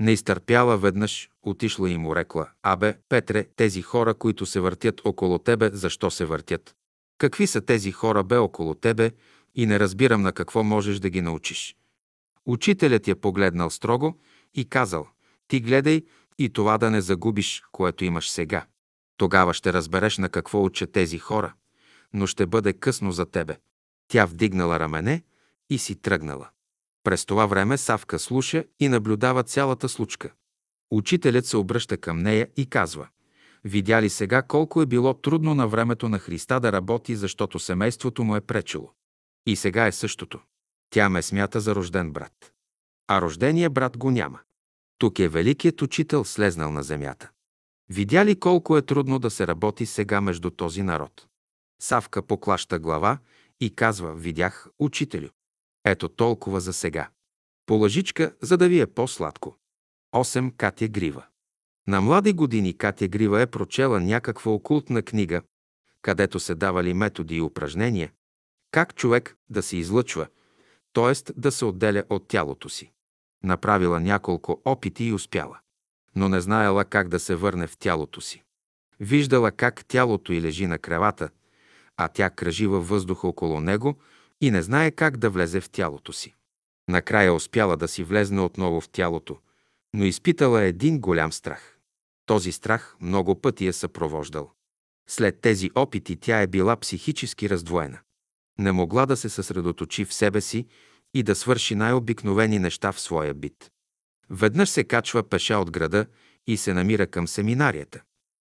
[0.00, 5.38] Не изтърпяла веднъж, отишла и му рекла, «Абе, Петре, тези хора, които се въртят около
[5.38, 6.74] тебе, защо се въртят?
[7.18, 9.10] Какви са тези хора бе около тебе
[9.54, 11.76] и не разбирам на какво можеш да ги научиш».
[12.46, 14.18] Учителят я погледнал строго
[14.54, 15.08] и казал,
[15.48, 16.02] «Ти гледай
[16.38, 18.66] и това да не загубиш, което имаш сега.
[19.16, 21.52] Тогава ще разбереш на какво учат тези хора,
[22.12, 23.56] но ще бъде късно за тебе.
[24.10, 25.22] Тя вдигнала рамене
[25.70, 26.48] и си тръгнала.
[27.04, 30.32] През това време Савка слуша и наблюдава цялата случка.
[30.90, 33.08] Учителят се обръща към нея и казва
[33.64, 38.24] Видя ли сега колко е било трудно на времето на Христа да работи, защото семейството
[38.24, 38.92] му е пречило?
[39.46, 40.40] И сега е същото.
[40.90, 42.52] Тя ме смята за рожден брат.
[43.08, 44.38] А рождения брат го няма.
[44.98, 47.30] Тук е великият учител слезнал на земята.
[47.88, 51.26] Видя ли колко е трудно да се работи сега между този народ?
[51.82, 53.18] Савка поклаща глава
[53.60, 55.28] и казва, видях, учителю.
[55.84, 57.10] Ето толкова за сега.
[57.66, 59.56] По лъжичка, за да ви е по-сладко.
[60.14, 60.56] 8.
[60.56, 61.26] Катя Грива
[61.86, 65.42] На млади години Катя Грива е прочела някаква окултна книга,
[66.02, 68.12] където се давали методи и упражнения,
[68.70, 70.26] как човек да се излъчва,
[70.92, 71.32] т.е.
[71.36, 72.92] да се отделя от тялото си.
[73.44, 75.60] Направила няколко опити и успяла
[76.16, 78.42] но не знаела как да се върне в тялото си.
[79.00, 81.30] Виждала как тялото й лежи на кревата,
[82.02, 83.98] а тя кръжи във въздуха около него
[84.40, 86.34] и не знае как да влезе в тялото си.
[86.88, 89.38] Накрая успяла да си влезне отново в тялото,
[89.94, 91.78] но изпитала един голям страх.
[92.26, 94.50] Този страх много пъти е съпровождал.
[95.08, 97.98] След тези опити тя е била психически раздвоена.
[98.58, 100.66] Не могла да се съсредоточи в себе си
[101.14, 103.70] и да свърши най-обикновени неща в своя бит.
[104.30, 106.06] Веднъж се качва пеша от града
[106.46, 108.02] и се намира към семинарията.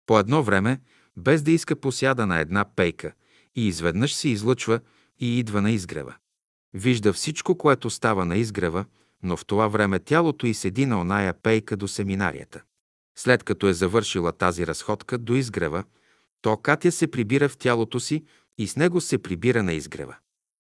[0.06, 0.80] По едно време,
[1.18, 3.14] без да иска посяда на една пейка
[3.56, 4.80] и изведнъж се излъчва
[5.20, 6.16] и идва на изгрева.
[6.74, 8.86] Вижда всичко, което става на изгрева,
[9.24, 12.62] но в това време тялото й седи на оная пейка до семинарията.
[13.18, 15.84] След като е завършила тази разходка до изгрева,
[16.42, 18.24] то Катя се прибира в тялото си
[18.58, 20.16] и с него се прибира на изгрева.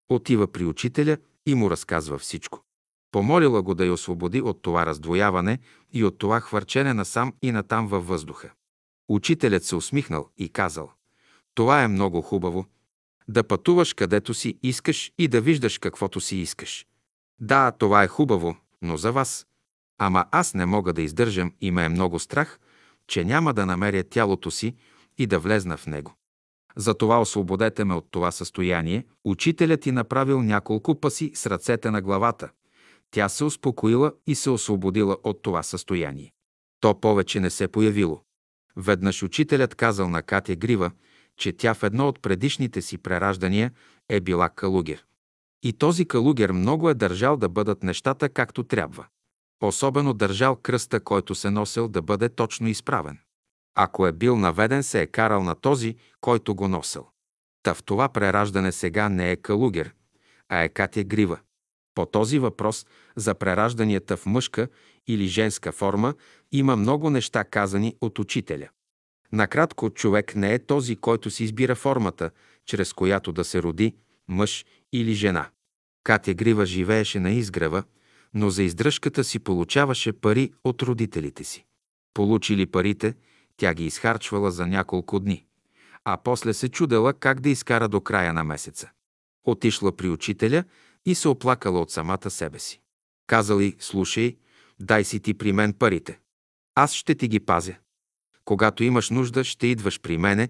[0.09, 2.65] Отива при учителя и му разказва всичко.
[3.13, 5.59] Помолила го да я освободи от това раздвояване
[5.93, 8.51] и от това хвърчене насам и натам във въздуха.
[9.09, 10.93] Учителят се усмихнал и казал,
[11.55, 12.67] това е много хубаво,
[13.31, 16.87] да пътуваш където си искаш и да виждаш каквото си искаш.
[17.41, 19.47] Да, това е хубаво, но за вас.
[19.99, 22.59] Ама аз не мога да издържам и ме е много страх,
[23.07, 24.75] че няма да намеря тялото си
[25.19, 26.15] и да влезна в него.
[26.77, 29.05] Затова освободете ме от това състояние.
[29.25, 32.51] Учителят ти направил няколко пъси с ръцете на главата.
[33.11, 36.33] Тя се успокоила и се освободила от това състояние.
[36.81, 38.21] То повече не се появило.
[38.77, 40.91] Веднъж учителят казал на Катя Грива,
[41.41, 43.71] че тя в едно от предишните си прераждания
[44.09, 45.05] е била калугер.
[45.63, 49.07] И този калугер много е държал да бъдат нещата както трябва.
[49.63, 53.19] Особено държал кръста, който се носил да бъде точно изправен.
[53.75, 57.07] Ако е бил наведен, се е карал на този, който го носил.
[57.63, 59.95] Та в това прераждане сега не е калугер,
[60.49, 61.39] а е Катя Грива.
[61.95, 64.69] По този въпрос за преражданията в мъжка
[65.07, 66.15] или женска форма
[66.53, 68.69] има много неща казани от учителя.
[69.33, 72.31] Накратко, човек не е този, който си избира формата,
[72.67, 73.95] чрез която да се роди
[74.29, 75.51] мъж или жена.
[76.05, 77.83] Катя Грива живееше на изгрева,
[78.35, 81.65] но за издръжката си получаваше пари от родителите си.
[82.15, 83.15] Получили парите,
[83.57, 85.47] тя ги изхарчвала за няколко дни,
[86.05, 88.91] а после се чудела как да изкара до края на месеца.
[89.45, 90.65] Отишла при учителя
[91.07, 92.81] и се оплакала от самата себе си.
[93.27, 94.37] Казал й, слушай,
[94.81, 96.21] дай си ти при мен парите.
[96.75, 97.75] Аз ще ти ги пазя.
[98.51, 100.49] Когато имаш нужда, ще идваш при мене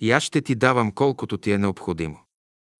[0.00, 2.20] и аз ще ти давам колкото ти е необходимо.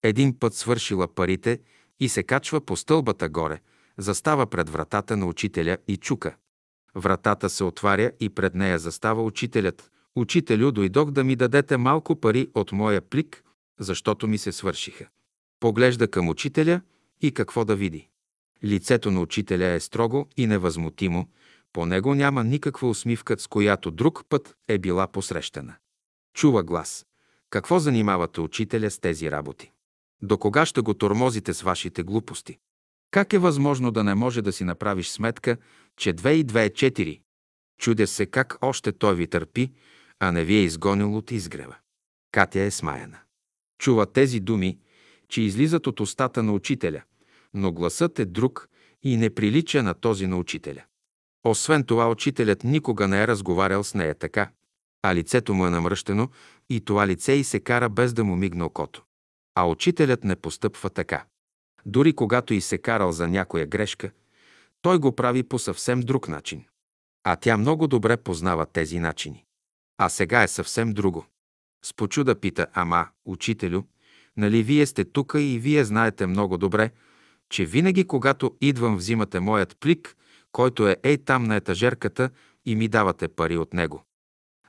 [0.02, 1.60] Един път свършила парите
[2.00, 3.60] и се качва по стълбата горе,
[3.98, 6.36] застава пред вратата на учителя и чука.
[6.94, 9.90] Вратата се отваря и пред нея застава учителят.
[10.16, 13.42] Учителю, дойдох да ми дадете малко пари от моя плик,
[13.80, 15.06] защото ми се свършиха.
[15.60, 16.80] Поглежда към учителя
[17.20, 18.08] и какво да види.
[18.64, 21.28] Лицето на учителя е строго и невъзмутимо,
[21.72, 25.74] по него няма никаква усмивка, с която друг път е била посрещана.
[26.34, 27.06] Чува глас.
[27.50, 29.72] Какво занимавате учителя с тези работи?
[30.22, 32.58] До кога ще го тормозите с вашите глупости?
[33.10, 35.56] Как е възможно да не може да си направиш сметка,
[35.96, 37.20] че 2 и 2 е 4?
[37.78, 39.72] Чудя се как още той ви търпи,
[40.20, 41.76] а не ви е изгонил от изгрева.
[42.32, 43.18] Катя е смаяна.
[43.78, 44.78] Чува тези думи,
[45.28, 47.02] че излизат от устата на учителя,
[47.54, 48.68] но гласът е друг
[49.02, 50.84] и не прилича на този на учителя.
[51.44, 54.50] Освен това, учителят никога не е разговарял с нея така,
[55.02, 56.28] а лицето му е намръщено
[56.70, 59.02] и това лице и се кара без да му мигне окото.
[59.54, 61.24] А учителят не постъпва така.
[61.86, 64.10] Дори когато и се карал за някоя грешка,
[64.82, 66.64] той го прави по съвсем друг начин.
[67.24, 69.44] А тя много добре познава тези начини.
[69.98, 71.26] А сега е съвсем друго.
[71.84, 73.82] С почуда пита, ама, учителю,
[74.36, 76.90] нали вие сте тука и вие знаете много добре,
[77.50, 80.16] че винаги, когато идвам, взимате моят плик,
[80.52, 82.30] който е ей там на етажерката
[82.66, 84.04] и ми давате пари от него.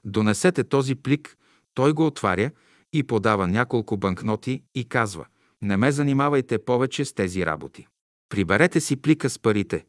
[0.06, 1.38] Донесете този плик,
[1.74, 2.52] той го отваря
[2.94, 5.26] и подава няколко банкноти и казва
[5.62, 7.88] «Не ме занимавайте повече с тези работи.
[8.30, 9.86] Приберете си плика с парите».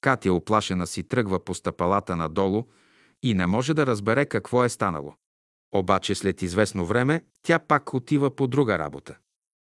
[0.00, 2.64] Катя оплашена си тръгва по стъпалата надолу
[3.22, 5.14] и не може да разбере какво е станало.
[5.72, 9.16] Обаче след известно време тя пак отива по друга работа.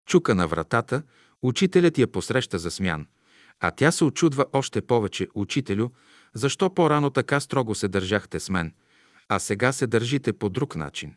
[0.07, 1.03] Чука на вратата,
[1.43, 3.07] учителят я посреща за смян–
[3.65, 5.89] а тя се очудва още повече, учителю,
[6.35, 8.75] защо по-рано така строго се държахте с мен,
[9.29, 11.15] а сега се държите по друг начин.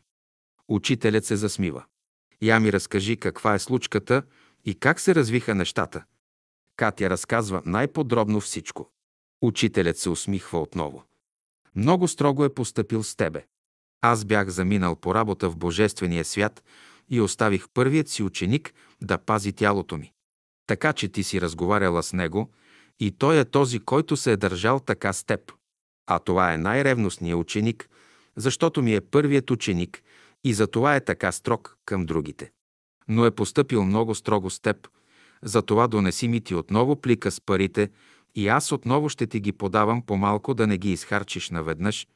[0.68, 1.86] Учителят се засмива.
[2.42, 4.24] Я ми разкажи каква е случката
[4.66, 6.04] и как се развиха нещата.
[6.76, 8.92] Катя разказва най-подробно всичко.
[9.42, 11.04] Учителят се усмихва отново.
[11.76, 13.46] Много строго е поступил с тебе.
[14.02, 16.64] Аз бях заминал по работа в Божествения свят
[17.10, 20.15] и оставих първият си ученик да пази тялото ми
[20.68, 22.52] така че ти си разговаряла с него
[23.00, 25.52] и той е този, който се е държал така с теб.
[26.08, 27.90] А това е най-ревностният ученик,
[28.36, 30.04] защото ми е първият ученик
[30.44, 32.52] и за това е така строг към другите.
[33.08, 34.88] Но е поступил много строго с теб,
[35.46, 37.90] Затова донеси ми ти отново плика с парите
[38.36, 42.08] и аз отново ще ти ги подавам по-малко да не ги изхарчиш наведнъж.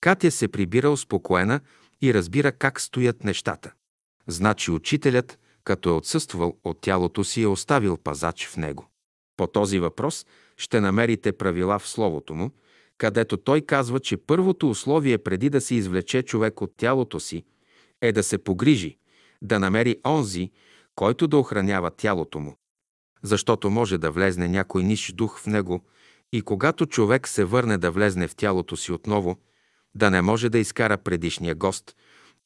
[0.00, 1.60] Катя се прибира успокоена
[2.02, 3.72] и разбира как стоят нещата.
[4.26, 8.88] Значи учителят, като е отсъствал от тялото си, е оставил пазач в него.
[9.36, 12.50] По този въпрос ще намерите правила в Словото му,
[12.98, 17.44] където той казва, че първото условие преди да се извлече човек от тялото си
[18.00, 18.98] е да се погрижи,
[19.42, 20.50] да намери онзи,
[20.94, 22.56] който да охранява тялото му.
[23.22, 25.80] Защото може да влезне някой ниш дух в него
[26.32, 29.36] и когато човек се върне да влезне в тялото си отново,
[29.94, 31.96] да не може да изкара предишния гост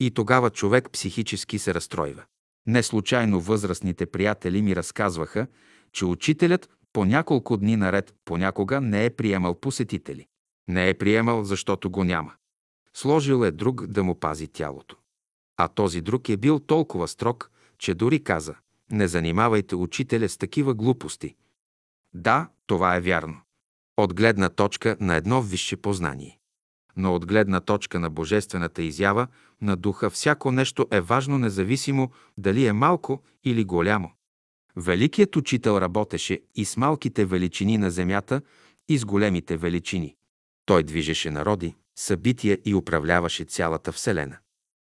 [0.01, 2.25] и тогава човек психически се разстройва.
[2.67, 5.47] Не случайно възрастните приятели ми разказваха,
[5.93, 10.27] че учителят по няколко дни наред понякога не е приемал посетители.
[10.69, 12.33] Не е приемал, защото го няма.
[12.95, 14.97] Сложил е друг да му пази тялото.
[15.57, 18.55] А този друг е бил толкова строг, че дори каза
[18.91, 21.35] «Не занимавайте учителя с такива глупости».
[22.15, 23.41] Да, това е вярно.
[23.97, 26.36] От гледна точка на едно висше познание.
[26.97, 29.27] Но от гледна точка на божествената изява
[29.61, 34.13] на духа всяко нещо е важно независимо дали е малко или голямо.
[34.77, 38.43] Великият учител работеше и с малките величини на земята,
[38.89, 40.17] и с големите величини.
[40.67, 44.37] Той движеше народи, събития и управляваше цялата Вселена.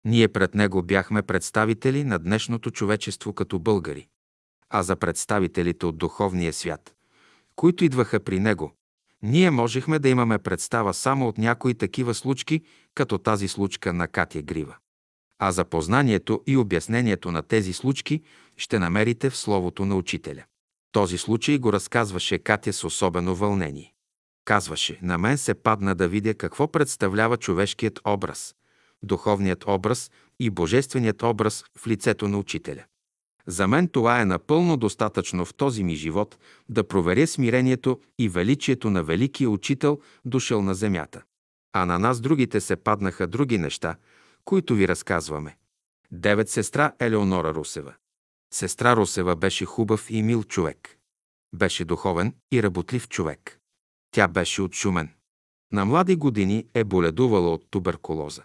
[0.04, 4.08] Ние пред него бяхме представители на днешното човечество като българи.
[4.70, 6.94] А за представителите от духовния свят,
[7.56, 8.72] които идваха при него,
[9.22, 12.62] ние можехме да имаме представа само от някои такива случки,
[12.94, 14.76] като тази случка на Катя Грива.
[15.38, 18.22] А за познанието и обяснението на тези случки
[18.56, 20.44] ще намерите в Словото на Учителя.
[20.92, 23.92] Този случай го разказваше Катя с особено вълнение.
[24.44, 28.54] Казваше, на мен се падна да видя какво представлява човешкият образ,
[29.02, 30.10] духовният образ
[30.40, 32.84] и божественият образ в лицето на учителя.
[33.48, 36.38] За мен това е напълно достатъчно в този ми живот
[36.68, 41.22] да проверя смирението и величието на великия учител, дошъл на земята.
[41.72, 43.96] А на нас другите се паднаха други неща,
[44.44, 45.56] които ви разказваме.
[46.10, 47.94] Девет сестра Елеонора Русева.
[48.54, 50.98] Сестра Русева беше хубав и мил човек.
[51.54, 53.58] Беше духовен и работлив човек.
[54.10, 55.10] Тя беше от Шумен.
[55.72, 58.42] На млади години е боледувала от туберкулоза.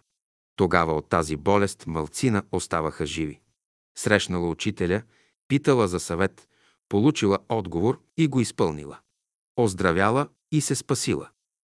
[0.56, 3.43] Тогава от тази болест мълцина оставаха живи.
[3.96, 5.02] Срещнала учителя,
[5.48, 6.48] питала за съвет,
[6.90, 9.00] получила отговор и го изпълнила.
[9.58, 11.30] Оздравяла и се спасила.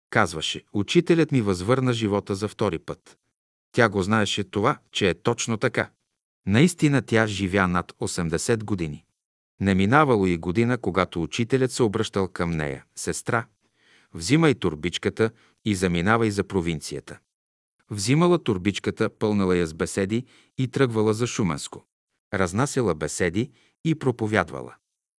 [0.09, 3.17] Казваше, учителят ми възвърна живота за втори път.
[3.71, 5.89] Тя го знаеше това, че е точно така.
[6.45, 9.05] Наистина тя живя над 80 години.
[9.59, 12.85] Не минавало и година, когато учителят се обръщал към нея.
[12.95, 13.45] Сестра,
[14.13, 15.31] взимай турбичката
[15.65, 17.19] и заминавай за провинцията.
[17.89, 20.25] Взимала турбичката, пълнала я с беседи
[20.57, 21.85] и тръгвала за Шуменско.
[22.33, 23.51] Разнасяла беседи
[23.85, 24.75] и проповядвала.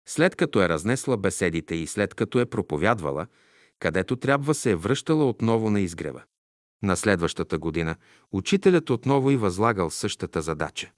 [0.08, 3.26] След като е разнесла беседите и след като е проповядвала,
[3.78, 6.22] където трябва се е връщала отново на изгрева.
[6.82, 7.96] На следващата година
[8.32, 10.90] учителят отново и възлагал същата задача.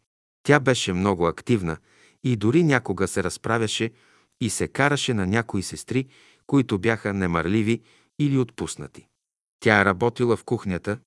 [0.43, 1.77] Тя беше много активна
[2.25, 3.91] и дори някога се разправяше
[4.41, 6.09] и се караше на някои сестри,
[6.47, 7.83] които бяха немарливи
[8.19, 9.07] или отпуснати.
[9.61, 10.99] Тя работила в кухнята,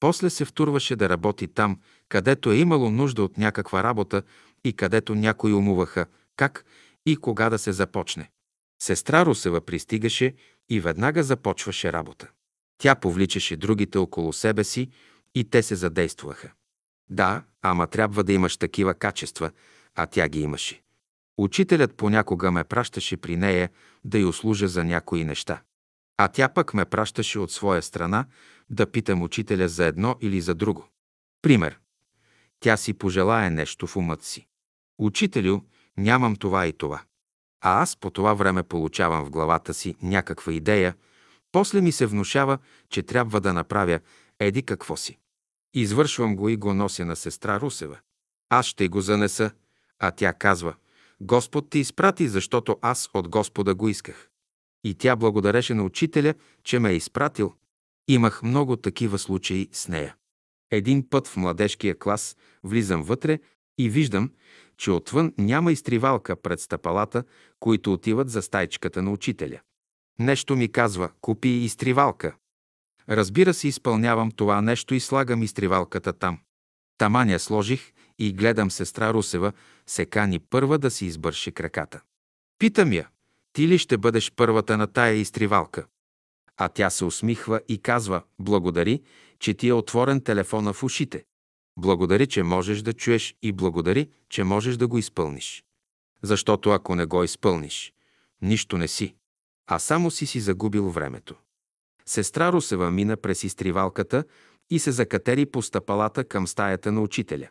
[0.00, 4.22] после се втурваше да работи там, където е имало нужда от някаква работа
[4.64, 6.06] и където някои умуваха
[6.36, 6.64] как
[7.06, 8.30] и кога да се започне.
[8.82, 10.34] Сестра Русева пристигаше
[10.68, 12.28] и веднага започваше работа.
[12.78, 14.90] Тя повличаше другите около себе си
[15.34, 16.52] и те се задействаха.
[17.10, 19.50] Да, ама трябва да имаш такива качества,
[19.94, 20.82] а тя ги имаше.
[21.38, 23.70] Учителят понякога ме пращаше при нея
[24.04, 25.62] да й услужа за някои неща.
[26.16, 28.26] А тя пък ме пращаше от своя страна
[28.70, 30.88] да питам учителя за едно или за друго.
[31.42, 31.78] Пример.
[32.60, 34.46] Тя си пожелае нещо в умът си.
[34.98, 35.60] Учителю,
[35.96, 37.02] нямам това и това.
[37.60, 40.94] А аз по това време получавам в главата си някаква идея,
[41.52, 42.58] после ми се внушава,
[42.90, 44.00] че трябва да направя
[44.38, 45.18] еди какво си.
[45.74, 47.98] Извършвам го и го нося на сестра Русева.
[48.48, 49.50] Аз ще го занеса,
[49.98, 50.74] а тя казва,
[51.20, 54.28] Господ ти изпрати, защото аз от Господа го исках.
[54.84, 56.34] И тя благодареше на учителя,
[56.64, 57.54] че ме е изпратил.
[58.08, 60.16] Имах много такива случаи с нея.
[60.70, 63.38] Един път в младежкия клас влизам вътре
[63.78, 64.30] и виждам,
[64.76, 67.24] че отвън няма изтривалка пред стъпалата,
[67.60, 69.60] които отиват за стайчката на учителя.
[70.18, 72.36] Нещо ми казва, купи изтривалка.
[73.08, 76.38] Разбира се, изпълнявам това нещо и слагам изтривалката там.
[76.98, 79.52] Таманя сложих и гледам сестра Русева,
[79.86, 82.00] се кани първа да си избърши краката.
[82.58, 83.08] Питам я,
[83.52, 85.86] ти ли ще бъдеш първата на тая изтривалка?
[86.58, 89.02] А тя се усмихва и казва, благодари,
[89.38, 91.24] че ти е отворен телефона в ушите.
[91.78, 95.64] Благодари, че можеш да чуеш и благодари, че можеш да го изпълниш.
[96.22, 97.92] Защото ако не го изпълниш,
[98.42, 99.14] нищо не си,
[99.66, 101.34] а само си си загубил времето.
[102.06, 104.24] Сестра Русева мина през изтривалката
[104.70, 107.48] и се закатери по стъпалата към стаята на учителя.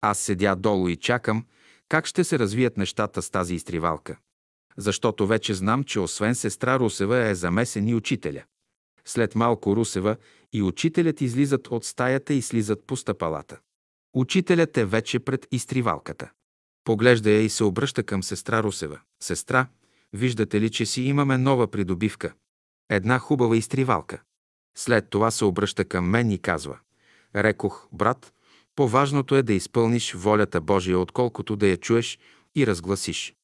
[0.00, 1.44] Аз седя долу и чакам
[1.88, 4.16] как ще се развият нещата с тази изтривалка.
[4.76, 8.42] Защото вече знам, че освен сестра Русева е замесен и учителя.
[9.04, 10.16] След малко Русева
[10.52, 13.58] и учителят излизат от стаята и слизат по стъпалата.
[14.14, 16.30] Учителят е вече пред изтривалката.
[16.84, 19.00] Поглежда я и се обръща към сестра Русева.
[19.22, 19.66] Сестра,
[20.12, 22.34] виждате ли, че си имаме нова придобивка?
[22.90, 24.22] Една хубава изтривалка.
[24.76, 26.78] След това се обръща към мен и казва.
[27.36, 28.32] Рекох, брат,
[28.76, 32.18] по-важното е да изпълниш волята Божия, отколкото да я чуеш
[32.54, 33.34] и разгласиш.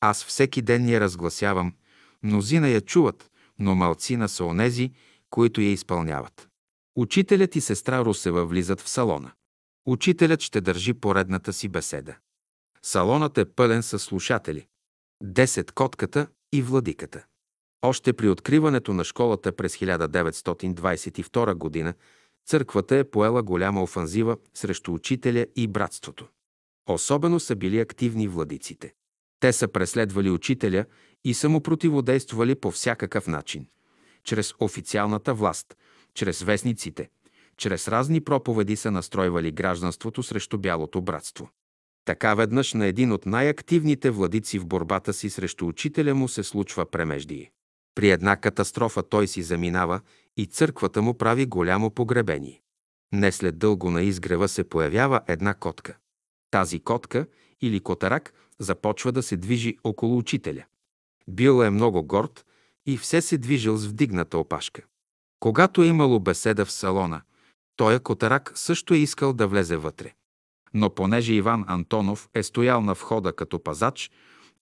[0.00, 1.72] Аз всеки ден я разгласявам,
[2.22, 4.92] мнозина я чуват, но малцина са онези,
[5.30, 6.48] които я изпълняват.
[6.96, 9.32] Учителят и сестра Русева влизат в салона.
[9.86, 12.16] Учителят ще държи поредната си беседа.
[12.82, 14.66] Салонът е пълен с слушатели.
[15.22, 17.24] Десет котката и владиката.
[17.82, 21.94] Още при откриването на школата през 1922 година
[22.46, 26.28] църквата е поела голяма офанзива срещу учителя и братството.
[26.88, 28.94] Особено са били активни владиците.
[29.46, 30.84] Те са преследвали учителя
[31.24, 33.66] и са му противодействували по всякакъв начин.
[34.24, 35.76] Чрез официалната власт,
[36.14, 37.08] чрез вестниците,
[37.56, 41.50] чрез разни проповеди са настройвали гражданството срещу бялото братство.
[42.04, 46.90] Така веднъж на един от най-активните владици в борбата си срещу учителя му се случва
[46.90, 47.50] премеждие.
[47.94, 50.00] При една катастрофа той си заминава
[50.36, 52.62] и църквата му прави голямо погребение.
[53.12, 55.96] Не след дълго на изгрева се появява една котка.
[56.50, 57.26] Тази котка
[57.60, 60.64] или котарак започва да се движи около учителя.
[61.28, 62.44] Бил е много горд
[62.86, 64.82] и все се движил с вдигната опашка.
[65.40, 67.22] Когато е имало беседа в салона,
[67.76, 70.14] той котарак също е искал да влезе вътре.
[70.74, 74.10] Но понеже Иван Антонов е стоял на входа като пазач,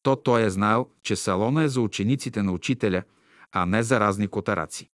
[0.03, 3.03] то той е знаел, че салона е за учениците на учителя,
[3.53, 4.90] а не за разни котараци.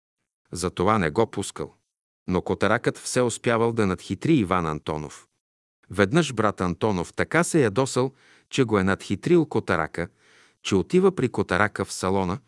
[0.52, 1.74] Затова не го пускал.
[2.28, 5.26] Но котаракът все успявал да надхитри Иван Антонов.
[5.90, 8.12] Веднъж брат Антонов така се ядосал,
[8.50, 10.08] че го е надхитрил котарака,
[10.62, 12.38] че отива при котарака в салона,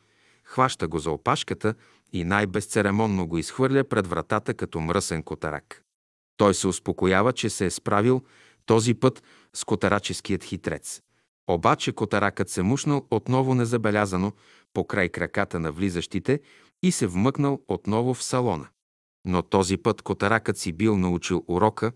[0.44, 1.74] хваща го за опашката
[2.12, 5.82] и най-безцеремонно го изхвърля пред вратата като мръсен котарак.
[6.36, 8.22] Той се успокоява, че се е справил
[8.66, 9.22] този път
[9.54, 11.02] с котараческият хитрец.
[11.48, 14.32] Обаче котаракът се мушнал отново незабелязано
[14.72, 16.40] покрай краката на влизащите
[16.82, 18.68] и се вмъкнал отново в салона.
[19.24, 21.92] Но този път котаракът си бил научил урока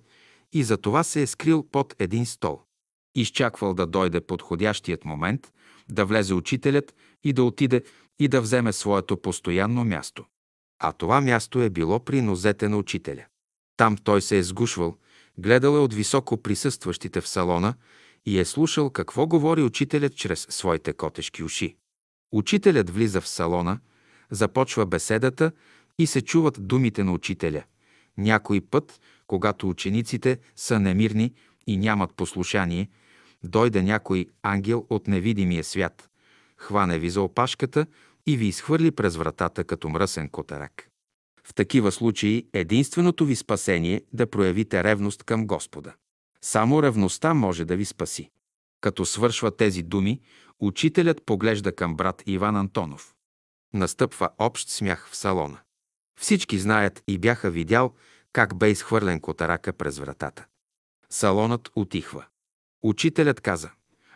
[0.52, 2.65] и за това се е скрил под един стол.
[3.16, 5.52] Изчаквал да дойде подходящият момент,
[5.90, 6.94] да влезе учителят
[7.24, 7.82] и да отиде
[8.18, 10.24] и да вземе своето постоянно място.
[10.78, 13.24] А това място е било при нозете на учителя.
[13.76, 14.96] Там той се е сгушвал,
[15.38, 17.74] гледал е от високо присъстващите в салона
[18.26, 21.76] и е слушал какво говори учителят чрез своите котешки уши.
[22.32, 23.78] Учителят влиза в салона,
[24.30, 25.52] започва беседата
[25.98, 27.62] и се чуват думите на учителя.
[28.18, 31.34] Някой път, когато учениците са немирни
[31.66, 32.88] и нямат послушание,
[33.44, 36.10] дойде някой ангел от невидимия свят,
[36.56, 37.86] хване ви за опашката
[38.26, 40.88] и ви изхвърли през вратата като мръсен котарак.
[41.44, 45.94] В такива случаи единственото ви спасение е да проявите ревност към Господа.
[46.42, 48.30] Само ревността може да ви спаси.
[48.80, 50.20] Като свършва тези думи,
[50.60, 53.14] учителят поглежда към брат Иван Антонов.
[53.74, 55.58] Настъпва общ смях в салона.
[56.20, 57.94] Всички знаят и бяха видял
[58.32, 60.46] как бе изхвърлен котарака през вратата.
[61.10, 62.24] Салонът отихва.
[62.82, 63.70] Учителят каза,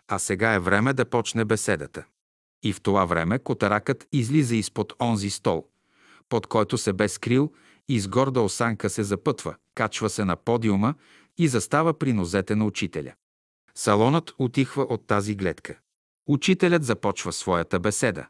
[0.08, 2.04] а сега е време да почне беседата.
[2.62, 5.66] И в това време котаракът излиза изпод онзи стол,
[6.28, 7.52] под който се бе скрил
[7.88, 10.94] и с горда осанка се запътва, качва се на подиума
[11.38, 13.14] и застава при нозете на учителя.
[13.74, 15.78] Салонът отихва от тази гледка.
[16.28, 18.26] Учителят започва своята беседа.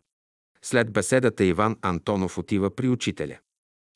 [0.63, 3.39] След беседата Иван Антонов отива при учителя.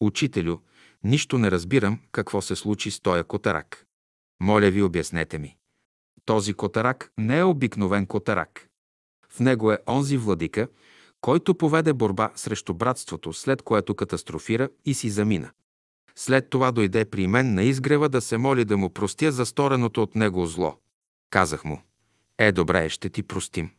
[0.00, 0.58] Учителю,
[1.04, 3.86] нищо не разбирам какво се случи с тоя котарак.
[4.40, 5.56] Моля ви, обяснете ми.
[6.24, 8.68] Този котарак не е обикновен котарак.
[9.28, 10.68] В него е онзи владика,
[11.20, 15.50] който поведе борба срещу братството, след което катастрофира и си замина.
[16.16, 20.02] След това дойде при мен на изгрева да се моли да му простя за стореното
[20.02, 20.78] от него зло.
[21.30, 21.82] Казах му,
[22.38, 23.70] е добре, ще ти простим.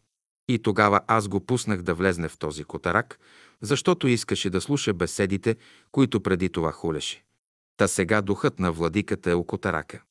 [0.47, 3.19] И тогава аз го пуснах да влезне в този котарак,
[3.61, 5.55] защото искаше да слуша беседите,
[5.91, 7.23] които преди това хулеше.
[7.77, 10.01] Та сега духът на владиката е у котарака.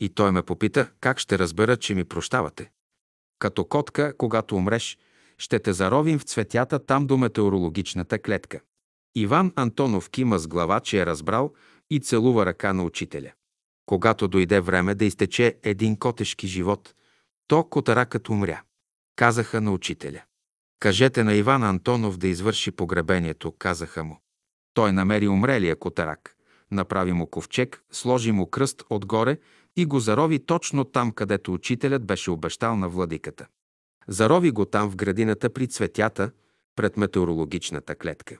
[0.00, 2.70] И той ме попита, как ще разбера, че ми прощавате.
[3.38, 4.98] Като котка, когато умреш,
[5.38, 8.60] ще те заровим в цветята там до метеорологичната клетка.
[9.14, 11.52] Иван Антонов кима с глава, че е разбрал
[11.90, 13.32] и целува ръка на учителя.
[13.86, 16.94] Когато дойде време да изтече един котешки живот,
[17.46, 18.62] то котаракът умря.
[19.16, 20.22] казаха на учителя.
[20.80, 24.20] Кажете на Иван Антонов да извърши погребението, казаха му.
[24.74, 26.36] Той намери умрелия котарак,
[26.70, 29.38] направи му ковчег, сложи му кръст отгоре
[29.76, 33.46] и го зарови точно там, където учителят беше обещал на владиката.
[34.08, 36.30] Зарови го там в градината при цветята,
[36.76, 38.38] пред метеорологичната клетка.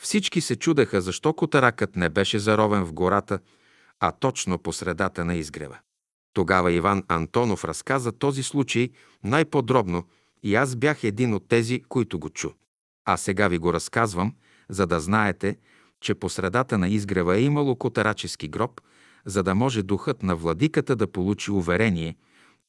[0.00, 3.38] Всички се чудеха защо котаракът не беше заровен в гората,
[4.00, 5.78] а точно по средата на изгрева.
[6.32, 8.90] Тогава Иван Антонов разказа този случай
[9.24, 10.04] най-подробно
[10.42, 12.50] и аз бях един от тези, които го чу.
[13.04, 14.34] А сега ви го разказвам,
[14.68, 15.56] за да знаете,
[16.00, 18.80] че по средата на изгрева е имало котарачески гроб,
[19.26, 22.16] за да може духът на владиката да получи уверение,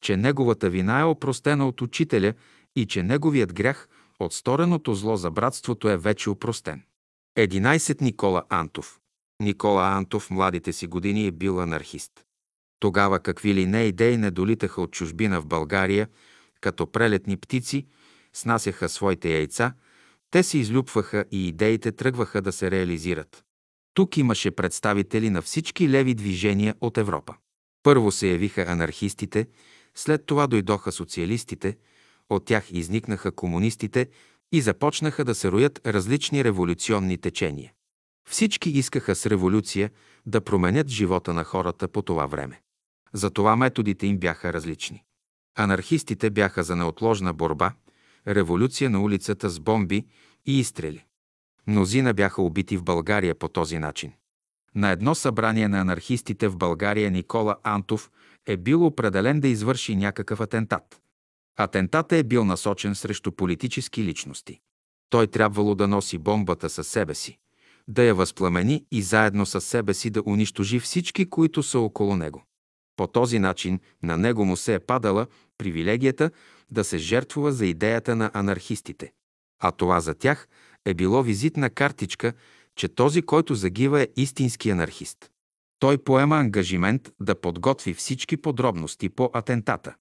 [0.00, 2.34] че неговата вина е опростена от учителя
[2.76, 3.88] и че неговият грях
[4.20, 6.82] от стореното зло за братството е вече опростен.
[7.38, 8.00] 11.
[8.00, 8.98] Никола Антов
[9.42, 12.12] Никола Антов в младите си години е бил анархист.
[12.80, 16.08] Тогава какви ли не идеи не долитаха от чужбина в България,
[16.60, 17.86] като прелетни птици,
[18.32, 19.74] снасяха своите яйца,
[20.30, 23.44] те се излюпваха и идеите тръгваха да се реализират.
[23.94, 27.34] Тук имаше представители на всички леви движения от Европа.
[27.82, 29.46] Първо се явиха анархистите,
[29.94, 31.76] след това дойдоха социалистите,
[32.28, 34.08] от тях изникнаха комунистите
[34.52, 37.72] и започнаха да се роят различни революционни течения.
[38.28, 39.90] Всички искаха с революция
[40.26, 42.60] да променят живота на хората по това време.
[43.12, 45.04] Затова методите им бяха различни.
[45.58, 47.72] Анархистите бяха за неотложна борба,
[48.28, 50.06] революция на улицата с бомби
[50.46, 51.04] и изстрели.
[51.66, 54.12] Мнозина бяха убити в България по този начин.
[54.74, 58.10] На едно събрание на анархистите в България Никола Антов
[58.46, 61.00] е бил определен да извърши някакъв атентат.
[61.58, 64.60] Атентатът е бил насочен срещу политически личности.
[65.10, 67.38] Той трябвало да носи бомбата със себе си,
[67.88, 72.44] да я възпламени и заедно със себе си да унищожи всички, които са около него.
[72.96, 75.26] По този начин на него му се е падала
[75.58, 76.30] привилегията
[76.70, 79.12] да се жертвува за идеята на анархистите.
[79.60, 80.48] А това за тях
[80.84, 82.32] е било визитна картичка,
[82.76, 85.30] че този, който загива е истински анархист.
[85.78, 89.94] Той поема ангажимент да подготви всички подробности по атентата.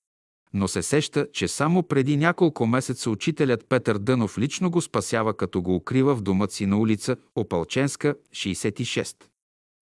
[0.53, 5.61] Но се сеща, че само преди няколко месеца учителят Петър Дънов лично го спасява, като
[5.61, 9.15] го укрива в домът си на улица Опалченска, 66.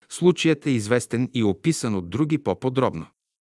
[0.09, 3.05] Случаят е известен и описан от други по-подробно.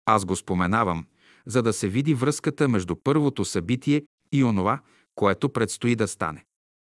[0.07, 1.07] Аз го споменавам,
[1.47, 4.81] за да се види връзката между първото събитие и онова,
[5.15, 6.45] което предстои да стане.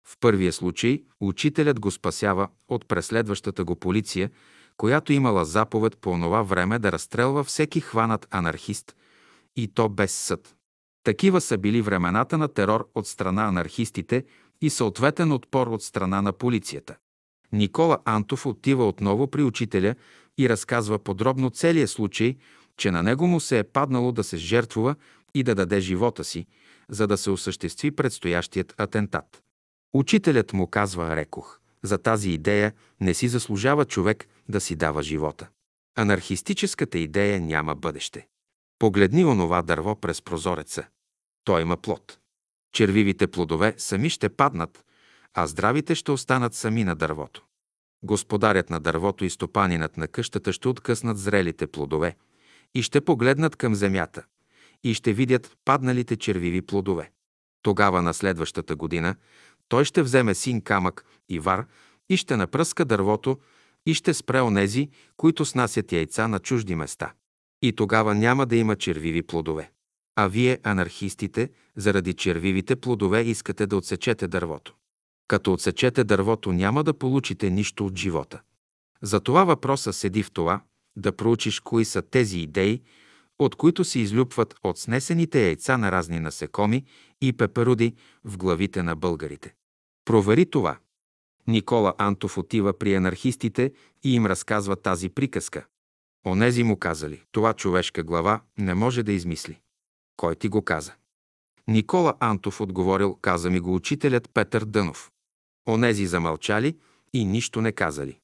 [0.05, 4.30] В първия случай учителят го спасява от преследващата го полиция,
[4.76, 8.96] която имала заповед по онова време да разстрелва всеки хванат анархист,
[9.57, 10.57] и то без съд.
[11.05, 14.24] Такива са били времената на терор от страна анархистите
[14.61, 16.96] и съответен отпор от страна на полицията.
[17.53, 19.94] Никола Антов отива отново при учителя
[20.38, 22.36] и разказва подробно целия случай,
[22.76, 24.94] че на него му се е паднало да се жертвува
[25.34, 26.46] и да даде живота си,
[26.88, 29.42] за да се осъществи предстоящият атентат.
[29.95, 35.49] Учителят му казва, рекох, за тази идея не си заслужава човек да си дава живота.
[35.97, 38.26] Анархистическата идея няма бъдеще.
[38.78, 40.86] Погледни онова дърво през прозореца.
[41.45, 42.18] Той има плод.
[42.72, 44.84] Червивите плодове сами ще паднат,
[45.34, 47.45] а здравите ще останат сами на дървото.
[48.03, 52.16] Господарят на дървото и стопанинът на къщата ще откъснат зрелите плодове
[52.74, 54.24] и ще погледнат към земята
[54.84, 57.11] и ще видят падналите червиви плодове.
[57.62, 59.14] Тогава на следващата година
[59.71, 61.66] той ще вземе син камък и вар
[62.09, 63.39] и ще напръска дървото
[63.87, 67.12] и ще спре онези, които снасят яйца на чужди места.
[67.62, 69.71] И тогава няма да има червиви плодове.
[70.16, 74.75] А вие, анархистите, заради червивите плодове искате да отсечете дървото.
[75.29, 78.41] Като отсечете дървото, няма да получите нищо от живота.
[79.03, 80.61] Затова въпроса седи в това
[80.97, 82.83] да проучиш кои са тези идеи,
[83.39, 86.85] от които се излюпват от снесените яйца на разни насекоми
[87.21, 87.95] и пеперуди
[88.25, 89.55] в главите на българите.
[90.11, 90.78] Провери това.
[91.46, 95.66] Никола Антов отива при анархистите и им разказва тази приказка.
[96.26, 99.61] Онези му казали, това човешка глава не може да измисли.
[100.16, 100.92] Кой ти го каза?
[101.68, 105.11] Никола Антов отговорил, каза ми го учителят Петър Дънов.
[105.68, 106.76] Онези замълчали
[107.12, 108.18] и нищо не казали.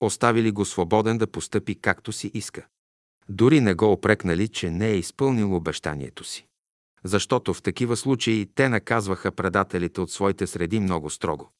[0.00, 2.66] Оставили го свободен да постъпи както си иска.
[3.28, 6.46] Дори не го опрекнали, че не е изпълнил обещанието си.
[7.04, 11.50] Защото в такива случаи те наказваха предателите от своите среди много строго.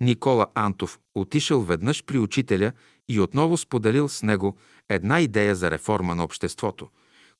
[0.00, 2.72] Никола Антов отишъл веднъж при учителя
[3.08, 4.56] и отново споделил с него
[4.88, 6.88] една идея за реформа на обществото,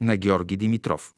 [0.00, 1.14] на Георги Димитров,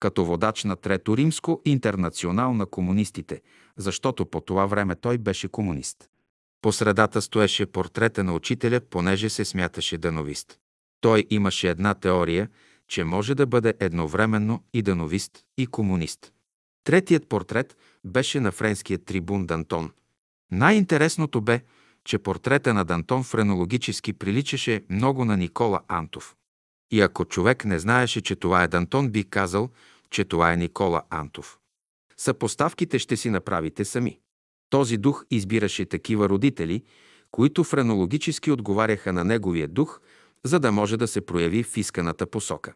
[0.00, 3.42] като водач на Трето римско интернационал на комунистите,
[3.76, 6.10] защото по това време той беше комунист.
[6.62, 10.58] По средата стоеше портрета на учителя, понеже се смяташе дановист.
[11.00, 12.48] Той имаше една теория,
[12.88, 16.32] че може да бъде едновременно и дановист, и комунист.
[16.84, 19.90] Третият портрет беше на френския трибун Дантон.
[20.52, 21.62] Най-интересното бе,
[22.04, 26.36] че портрета на Дантон френологически приличаше много на Никола Антов.
[26.90, 29.68] И ако човек не знаеше, че това е Дантон, би казал,
[30.10, 31.58] че това е Никола Антов.
[32.16, 34.18] Съпоставките ще си направите сами.
[34.70, 36.82] Този дух избираше такива родители,
[37.30, 40.00] които френологически отговаряха на неговия дух,
[40.44, 42.72] за да може да се прояви в исканата посока.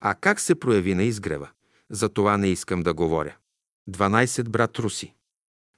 [0.00, 1.50] А как се прояви на изгрева?
[1.90, 3.36] За това не искам да говоря.
[3.90, 5.14] 12 брат Руси.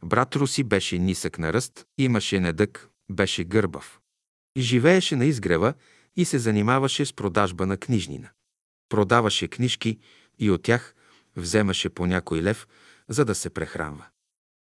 [0.05, 4.01] Брат Руси беше нисък на ръст, имаше недък, беше гърбав.
[4.59, 5.75] Живееше на изгрева
[6.17, 8.31] и се занимаваше с продажба на книжнина.
[8.89, 9.99] Продаваше книжки
[10.39, 10.95] и от тях
[11.37, 12.69] вземаше по някой лев,
[13.09, 14.07] за да се прехранва.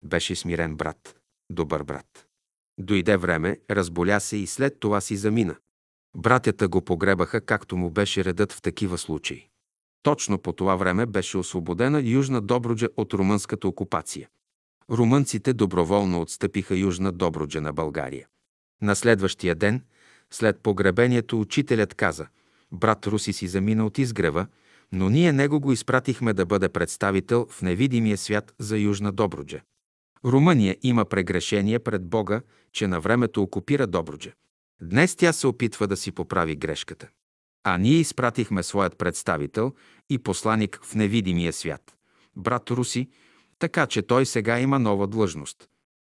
[0.04, 1.20] Беше смирен брат,
[1.50, 2.26] добър брат.
[2.78, 5.56] Дойде време, разболя се и след това си замина.
[6.16, 9.51] Братята го погребаха, както му беше редът в такива случаи.
[10.02, 14.28] Точно по това време беше освободена Южна Добруджа от румънската окупация.
[14.90, 18.26] Румънците доброволно отстъпиха Южна Добруджа на България.
[18.82, 19.82] На следващия ден,
[20.30, 22.26] след погребението, учителят каза
[22.72, 24.46] «Брат Руси си замина от изгрева,
[24.92, 29.60] но ние него го изпратихме да бъде представител в невидимия свят за Южна Добруджа.
[30.24, 32.40] Румъния има прегрешение пред Бога,
[32.72, 34.32] че на времето окупира Добруджа.
[34.82, 37.08] Днес тя се опитва да си поправи грешката.
[37.64, 39.72] А ние изпратихме своят представител
[40.10, 41.96] и посланик в невидимия свят,
[42.36, 43.08] брат Руси,
[43.58, 45.68] така че той сега има нова длъжност.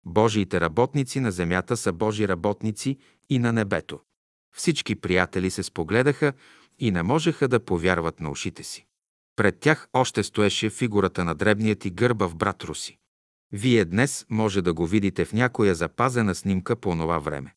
[0.05, 2.97] Божиите работници на земята са Божи работници
[3.29, 3.99] и на небето.
[4.55, 6.33] Всички приятели се спогледаха
[6.79, 8.85] и не можеха да повярват на ушите си.
[9.35, 12.97] Пред тях още стоеше фигурата на дребният и гърбав брат Руси.
[13.51, 17.53] Вие днес може да го видите в някоя запазена снимка по това време.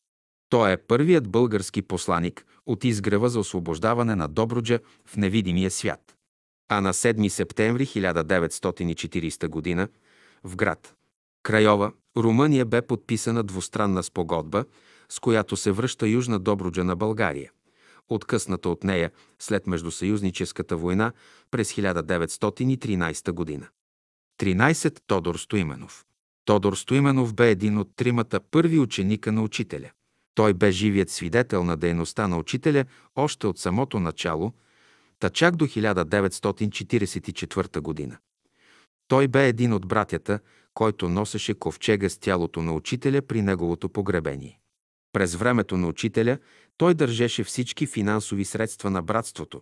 [0.49, 6.15] Той е първият български посланик от изгрева за освобождаване на Добруджа в невидимия свят.
[6.69, 9.87] А на 7 септември 1940 г.
[10.43, 10.93] в град
[11.43, 14.65] Крайова, Румъния бе подписана двустранна спогодба,
[15.09, 17.51] с която се връща Южна Добруджа на България,
[18.09, 21.11] откъсната от нея след Междусъюзническата война
[21.51, 23.67] през 1913 година.
[24.39, 24.99] 13.
[25.07, 26.05] Тодор Стоименов
[26.45, 29.91] Тодор Стоименов бе един от тримата първи ученика на учителя.
[30.37, 32.85] Той бе живият свидетел на дейността на учителя
[33.15, 34.53] още от самото начало,
[35.19, 38.17] та чак до 1944 година.
[39.07, 40.39] Той бе един от братята,
[40.73, 44.59] който носеше ковчега с тялото на учителя при неговото погребение.
[45.13, 46.37] През времето на учителя
[46.77, 49.61] той държеше всички финансови средства на братството,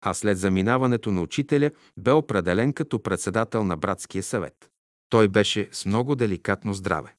[0.00, 4.70] а след заминаването на учителя бе определен като председател на братския съвет.
[5.08, 7.14] Той беше с много деликатно здраве.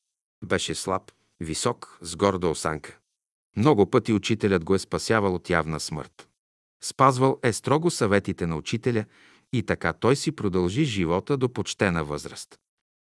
[0.46, 1.12] Беше слаб,
[1.42, 2.98] висок, с горда осанка.
[3.58, 6.30] Много пъти учителят го е спасявал от явна смърт.
[6.84, 9.06] Спазвал е строго съветите на учителя
[9.54, 12.60] и така той си продължи живота до почтена възраст.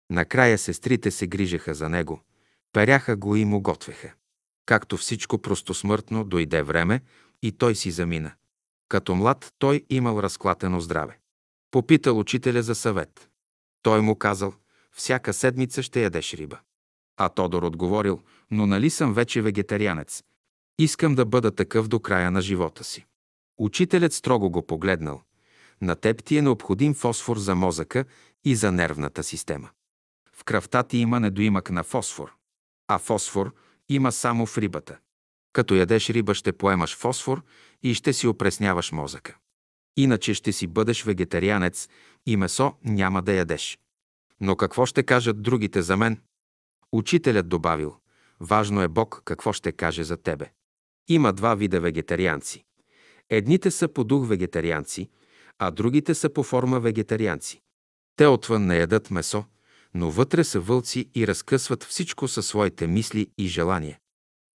[0.09, 2.21] Накрая сестрите се грижеха за него,
[2.73, 4.13] перяха го и му готвеха.
[4.65, 7.01] Както всичко простосмъртно, дойде време
[7.41, 8.31] и той си замина.
[8.89, 11.19] Като млад той имал разклатено здраве.
[11.71, 13.29] Попитал учителя за съвет.
[13.81, 14.53] Той му казал,
[14.91, 16.59] всяка седмица ще ядеш риба.
[17.17, 20.23] А Тодор отговорил, но нали съм вече вегетарианец?
[20.79, 23.05] Искам да бъда такъв до края на живота си.
[23.57, 25.21] Учителят строго го погледнал.
[25.81, 28.05] На теб ти е необходим фосфор за мозъка
[28.45, 29.69] и за нервната система.
[30.33, 32.33] В кръвта ти има недоимък на фосфор.
[32.87, 33.53] А фосфор
[33.89, 34.97] има само в рибата.
[35.53, 37.43] Като ядеш риба, ще поемаш фосфор
[37.83, 39.37] и ще си опресняваш мозъка.
[39.97, 41.89] Иначе ще си бъдеш вегетарианец
[42.25, 43.79] и месо няма да ядеш.
[44.41, 46.21] Но какво ще кажат другите за мен?
[46.91, 47.95] Учителят добавил,
[48.39, 50.51] важно е Бог какво ще каже за тебе.
[51.07, 52.65] Има два вида вегетарианци.
[53.29, 55.09] Едните са по дух вегетарианци,
[55.59, 57.61] а другите са по форма вегетарианци.
[58.15, 59.45] Те отвън не ядат месо,
[59.93, 63.99] но вътре са вълци и разкъсват всичко със своите мисли и желания.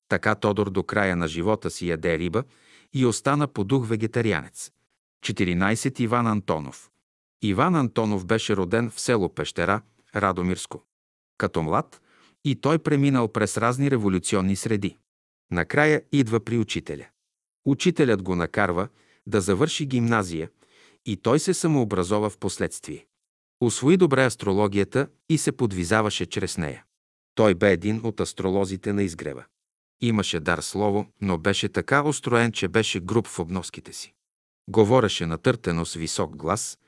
[0.07, 2.43] Така Тодор до края на живота си яде риба
[2.93, 4.71] и остана по дух вегетарианец.
[5.25, 5.99] 14.
[5.99, 6.89] Иван Антонов
[7.41, 9.82] Иван Антонов беше роден в село Пещера,
[10.15, 10.84] Радомирско.
[11.38, 12.01] Като млад
[12.45, 14.97] и той преминал през разни революционни среди.
[15.51, 17.05] Накрая идва при учителя.
[17.65, 18.87] Учителят го накарва
[19.27, 20.49] да завърши гимназия
[21.05, 23.05] и той се самообразова в последствие.
[23.61, 26.83] Освои добре астрологията и се подвизаваше чрез нея.
[27.35, 29.45] Той бе един от астролозите на изгрева.
[30.01, 34.13] Имаше дар слово, но беше така устроен, че беше груб в обноските си.
[34.69, 36.79] Говореше натъртено с висок глас,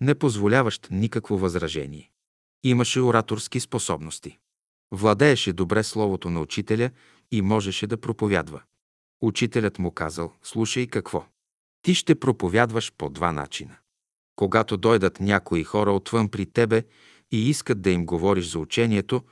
[0.00, 2.10] не позволяващ никакво възражение.
[2.64, 4.38] Имаше ораторски способности.
[4.92, 6.90] Владееше добре словото на учителя
[7.30, 8.62] и можеше да проповядва.
[9.20, 11.26] Учителят му казал, слушай какво.
[11.82, 13.76] Ти ще проповядваш по два начина.
[14.36, 16.82] Когато дойдат някои хора отвън при тебе
[17.30, 19.22] и искат да им говориш за учението,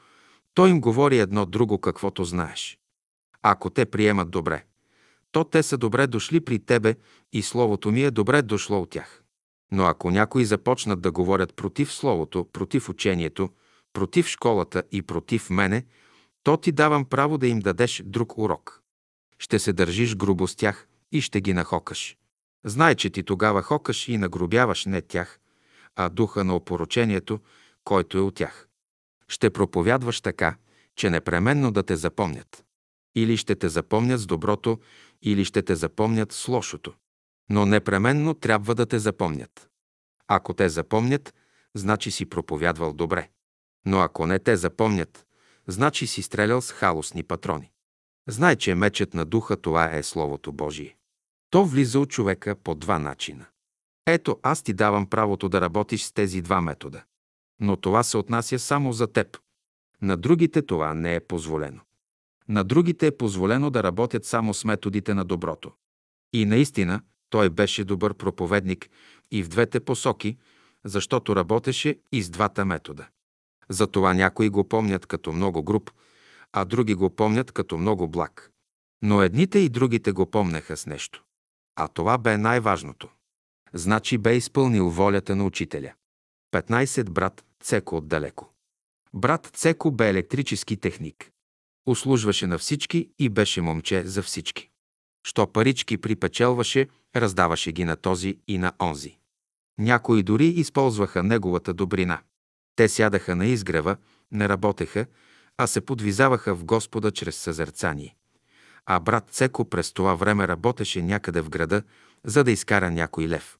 [0.54, 2.78] той им говори едно друго, каквото знаеш.
[3.42, 4.64] Ако те приемат добре,
[5.32, 6.94] то те са добре дошли при тебе
[7.32, 9.22] и Словото ми е добре дошло от тях.
[9.72, 13.50] Но ако някои започнат да говорят против Словото, против учението,
[13.96, 15.84] против школата и против мене,
[16.42, 18.82] то ти давам право да им дадеш друг урок.
[19.38, 22.16] Ще се държиш грубо с тях и ще ги нахокаш.
[22.64, 25.38] Знай, че ти тогава хокаш и нагробяваш не тях,
[25.94, 27.40] а духа на опоручението,
[27.84, 28.68] който е от тях.
[29.28, 30.56] Ще проповядваш така,
[30.96, 32.64] че непременно да те запомнят.
[33.14, 34.80] Или ще те запомнят с доброто,
[35.22, 36.94] или ще те запомнят с лошото.
[37.50, 39.68] Но непременно трябва да те запомнят.
[40.28, 41.34] Ако те запомнят,
[41.74, 43.28] значи си проповядвал добре.
[43.86, 45.26] Но ако не те запомнят,
[45.66, 47.70] значи си стрелял с халосни патрони.
[48.28, 50.96] Знай, че мечът на духа това е Словото Божие.
[51.50, 53.46] То влиза от човека по два начина.
[54.06, 57.02] Ето, аз ти давам правото да работиш с тези два метода.
[57.60, 59.38] Но това се отнася само за теб.
[60.02, 61.80] На другите това не е позволено.
[62.48, 65.72] На другите е позволено да работят само с методите на доброто.
[66.32, 68.90] И наистина, той беше добър проповедник
[69.30, 70.36] и в двете посоки,
[70.84, 73.08] защото работеше и с двата метода.
[73.68, 75.90] Затова някои го помнят като много груб,
[76.52, 78.50] а други го помнят като много благ.
[79.02, 81.24] Но едните и другите го помнеха с нещо.
[81.76, 83.08] А това бе най-важното.
[83.72, 85.92] Значи бе изпълнил волята на учителя.
[86.54, 87.10] 15.
[87.10, 88.52] Брат Цеко отдалеко.
[89.14, 91.30] Брат Цеко бе електрически техник.
[91.86, 94.70] Услужваше на всички и беше момче за всички.
[95.26, 99.18] Що парички припечелваше, раздаваше ги на този и на онзи.
[99.78, 102.20] Някои дори използваха неговата добрина.
[102.76, 103.96] Те сядаха на изгрева,
[104.32, 105.06] не работеха,
[105.58, 108.16] а се подвизаваха в Господа чрез съзерцание.
[108.86, 111.82] А брат Цеко през това време работеше някъде в града,
[112.24, 113.58] за да изкара някой лев.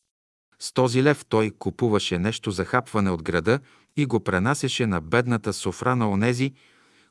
[0.58, 3.60] С този лев той купуваше нещо за хапване от града
[3.96, 6.52] и го пренасяше на бедната софра на онези,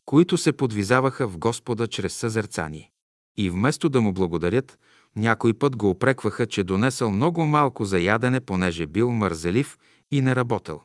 [0.06, 2.92] които се подвизаваха в Господа чрез съзерцание.
[3.38, 4.80] И вместо да му благодарят,
[5.16, 9.78] някой път го опрекваха, че донесъл много малко за ядене, понеже бил мързелив
[10.12, 10.82] и не работел.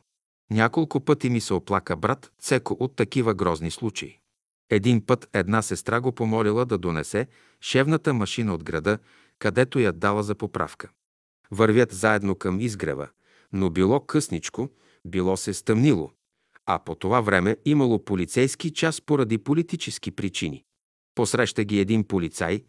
[0.51, 4.19] Няколко пъти ми се оплака брат Цеко от такива грозни случаи.
[4.69, 7.27] Един път една сестра го помолила да донесе
[7.61, 8.97] шевната машина от града,
[9.39, 10.89] където я дала за поправка.
[11.51, 13.09] Вървят заедно към изгрева,
[13.53, 14.69] но било късничко,
[15.05, 16.11] било се стъмнило,
[16.65, 20.63] а по това време имало полицейски час поради политически причини.
[21.15, 22.63] Посреща ги един полицай,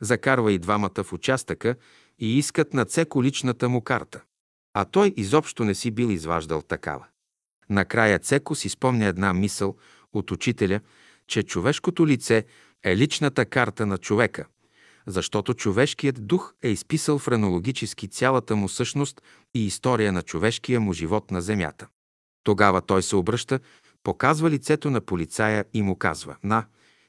[0.00, 1.74] закарва и двамата в участъка
[2.18, 4.22] и искат на Цеко личната му карта.
[4.74, 7.06] А той изобщо не си бил изваждал такава.
[7.70, 9.76] Накрая Цеко си спомня една мисъл
[10.12, 10.80] от учителя,
[11.26, 12.44] че човешкото лице
[12.84, 14.46] е личната карта на човека,
[15.06, 19.22] защото човешкият дух е изписал френологически цялата му същност
[19.54, 21.88] и история на човешкия му живот на земята.
[22.44, 23.60] Тогава той се обръща,
[24.02, 26.66] показва лицето на полицая и му казва «На,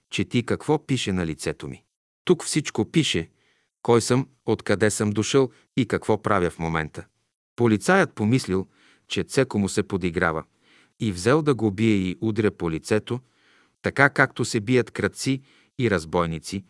[0.10, 1.84] чети какво пише на лицето ми».
[2.26, 3.30] Тук всичко пише,
[3.82, 7.06] Кой съм, откъде съм дошъл и какво правя в момента.
[7.56, 8.68] Полицаят помислил,
[9.10, 10.44] че Цеко му се подиграва
[11.00, 13.20] и взел да го бие и удря по лицето,
[13.82, 15.42] така както се бият кръци
[15.80, 16.64] и разбойници,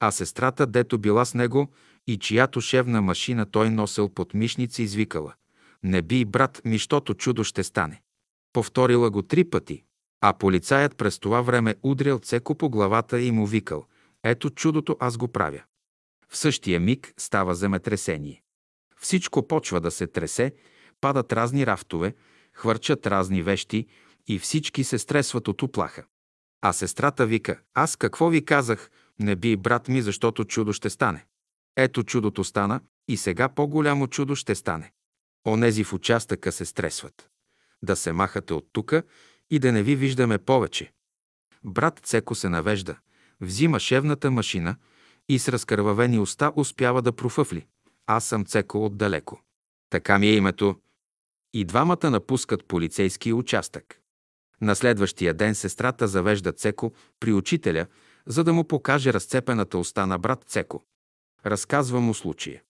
[0.00, 1.72] а сестрата, дето била с него
[2.06, 5.34] и чиято шевна машина той носил под мишница, извикала
[5.82, 8.02] «Не би, брат, мищото чудо ще стане».
[8.52, 9.84] Повторила го три пъти,
[10.20, 13.86] а полицаят през това време удрял Цеко по главата и му викал
[14.24, 15.62] «Ето чудото, аз го правя».
[16.28, 18.42] В същия миг става земетресение.
[19.00, 20.52] Всичко почва да се тресе,
[21.00, 22.14] падат разни рафтове,
[22.52, 23.86] хвърчат разни вещи
[24.26, 26.04] и всички се стресват от уплаха.
[26.62, 31.26] А сестрата вика, аз какво ви казах, не би брат ми, защото чудо ще стане.
[31.76, 34.92] Ето чудото стана и сега по-голямо чудо ще стане.
[35.46, 37.30] Онези в участъка се стресват.
[37.82, 39.02] Да се махате от тука
[39.50, 40.92] и да не ви виждаме повече.
[41.64, 42.96] Брат Цеко се навежда,
[43.40, 44.76] взима шевната машина
[45.28, 47.66] и с разкървавени уста успява да профъфли.
[48.06, 49.40] Аз съм Цеко отдалеко.
[49.90, 50.76] Така ми е името.
[51.52, 54.00] И двамата напускат полицейски участък.
[54.60, 57.86] На следващия ден сестрата завежда Цеко при учителя,
[58.26, 60.82] за да му покаже разцепената уста на брат Цеко.
[61.46, 62.62] Разказва му случая.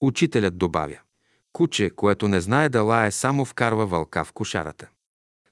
[0.00, 0.98] Учителят добавя.
[1.52, 4.88] Куче, което не знае да лае, само вкарва вълка в кошарата.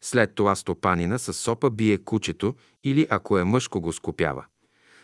[0.01, 4.45] След това стопанина с сопа бие кучето или ако е мъжко го скопява.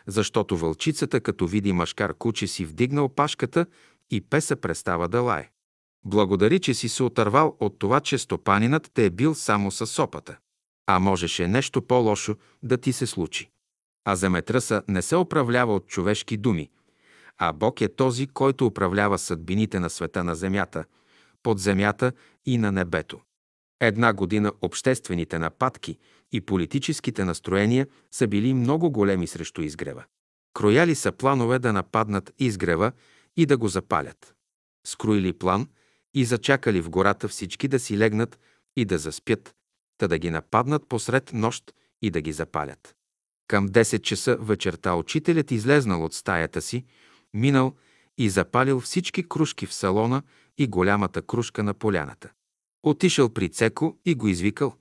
[0.07, 3.67] Защото вълчицата, като види мъжкар куче, си вдигнал пашката
[4.11, 5.51] и песа престава да лае.
[6.05, 10.37] Благодари, че си се отървал от това, че стопанинът те е бил само с сопата.
[10.87, 13.51] А можеше нещо по-лошо да ти се случи.
[14.05, 16.71] А земетръса не се управлява от човешки думи,
[17.39, 20.85] а Бог е този, който управлява съдбините на света на земята,
[21.43, 22.13] под земята
[22.47, 23.21] и на небето.
[23.81, 25.99] Една година обществените нападки
[26.33, 30.05] и политическите настроения са били много големи срещу изгрева.
[30.55, 32.93] Крояли са планове да нападнат изгрева
[33.37, 34.35] и да го запалят.
[34.87, 35.69] Скроили план
[36.15, 38.39] и зачакали в гората всички да си легнат
[38.77, 39.55] и да заспят,
[39.99, 42.95] та да ги нападнат посред нощ и да ги запалят.
[43.49, 46.85] Към 10 часа вечерта учителят излезнал от стаята си,
[47.35, 47.75] минал
[48.19, 50.23] и запалил всички кружки в салона
[50.59, 52.31] и голямата кружка на поляната.
[52.83, 54.75] Отишъл при Цеко и го извикал.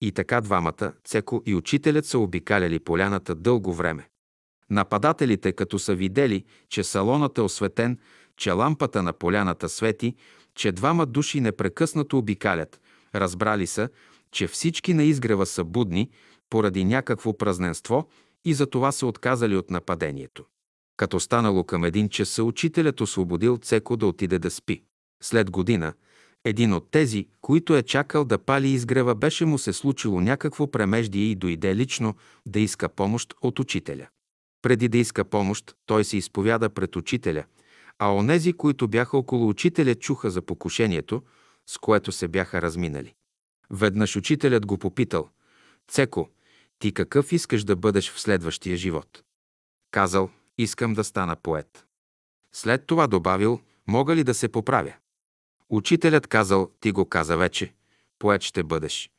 [0.00, 4.08] И така двамата, Цеко и учителят, са обикаляли поляната дълго време.
[4.70, 7.98] Нападателите, като са видели, че салонът е осветен,
[8.36, 10.14] че лампата на поляната свети,
[10.58, 12.80] че двама души непрекъснато обикалят,
[13.14, 13.88] разбрали са,
[14.30, 16.10] че всички на изгрева са будни
[16.50, 18.08] поради някакво празненство
[18.44, 20.44] и за това са отказали от нападението.
[20.96, 24.82] Като станало към един час, учителят освободил Цеко да отиде да спи.
[25.22, 25.92] След година,
[26.44, 31.24] един от тези, които е чакал да пали изгрева, беше му се случило някакво премеждие
[31.24, 32.14] и дойде лично
[32.46, 34.06] да иска помощ от учителя.
[34.62, 37.44] Преди да иска помощ, той се изповяда пред учителя,
[37.98, 41.22] а онези, които бяха около учителя, чуха за покушението,
[41.66, 43.14] с което се бяха разминали.
[43.70, 45.28] Веднъж учителят го попитал,
[45.88, 46.28] «Цеко,
[46.78, 49.22] ти какъв искаш да бъдеш в следващия живот?»
[49.90, 51.86] Казал, искам да стана поет.
[52.54, 54.94] След това добавил, мога ли да се поправя?
[55.70, 57.74] Учителят казал, ти го каза вече,
[58.18, 59.10] поет ще бъдеш.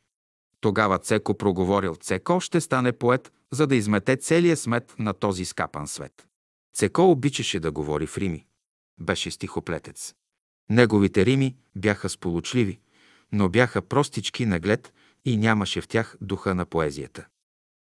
[0.62, 5.88] Тогава Цеко проговорил, Цеко ще стане поет, за да измете целия смет на този скапан
[5.88, 6.28] свет.
[6.74, 8.46] Цеко обичаше да говори в рими.
[9.02, 10.14] Беше стихоплетец.
[10.70, 12.80] Неговите рими бяха сполучливи,
[13.32, 14.94] но бяха простички наглед
[15.26, 17.26] и нямаше в тях духа на поезията.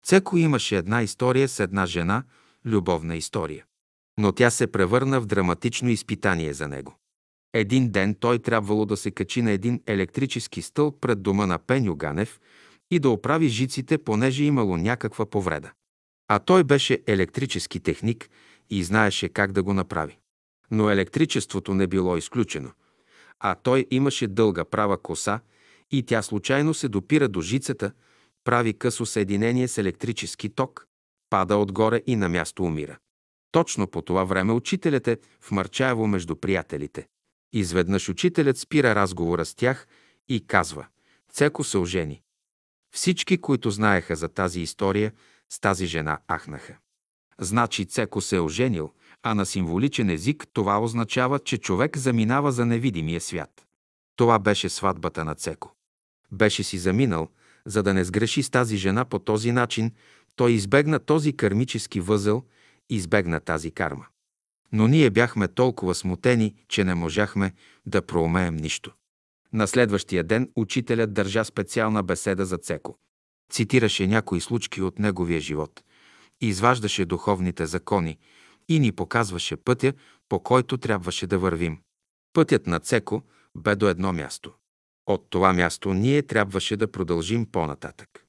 [0.06, 2.24] Цеко имаше една история с една жена,
[2.66, 3.66] любовна история.
[4.20, 6.96] Но тя се превърна в драматично изпитание за него.
[7.54, 11.96] Един ден той трябвало да се качи на един електрически стълб пред дома на Пеню
[11.96, 12.40] Ганев
[12.92, 15.72] и да оправи жиците, понеже имало някаква повреда.
[16.28, 18.30] А той беше електрически техник
[18.70, 20.18] и знаеше как да го направи.
[20.72, 22.72] Но електричеството не било изключено.
[23.40, 25.40] А той имаше дълга права коса
[25.92, 27.92] и тя случайно се допира до жицата,
[28.44, 30.88] прави късо съединение с електрически ток,
[31.30, 32.98] пада отгоре и на място умира.
[33.52, 37.08] Точно по това време учителят е в Марчаево между приятелите.
[37.54, 39.88] Изведнъж учителят спира разговора с тях
[40.30, 40.88] и казва
[41.32, 42.22] «Цеко се ожени».
[42.96, 45.12] Всички, които знаеха за тази история,
[45.50, 46.78] с тази жена ахнаха.
[47.40, 48.94] Значи Цеко се е оженил,
[49.30, 53.66] а на символичен език това означава, че човек заминава за невидимия свят.
[54.16, 55.72] Това беше сватбата на Цеко.
[56.32, 57.30] Беше си заминал,
[57.66, 59.92] за да не сгреши с тази жена по този начин,
[60.36, 62.44] той избегна този кармически възел,
[62.90, 64.06] избегна тази карма.
[64.72, 67.54] Но ние бяхме толкова смутени, че не можахме
[67.86, 68.94] да проумеем нищо.
[69.54, 72.98] На следващия ден учителят държа специална беседа за Цеко.
[73.52, 75.84] Цитираше някои случки от неговия живот,
[76.42, 78.18] изваждаше духовните закони
[78.70, 79.94] и ни показваше пътя,
[80.30, 81.80] по който трябваше да вървим.
[82.34, 83.22] Пътят на Цеко
[83.58, 84.54] бе до едно място.
[85.06, 88.26] От това място ние трябваше да продължим по-нататък.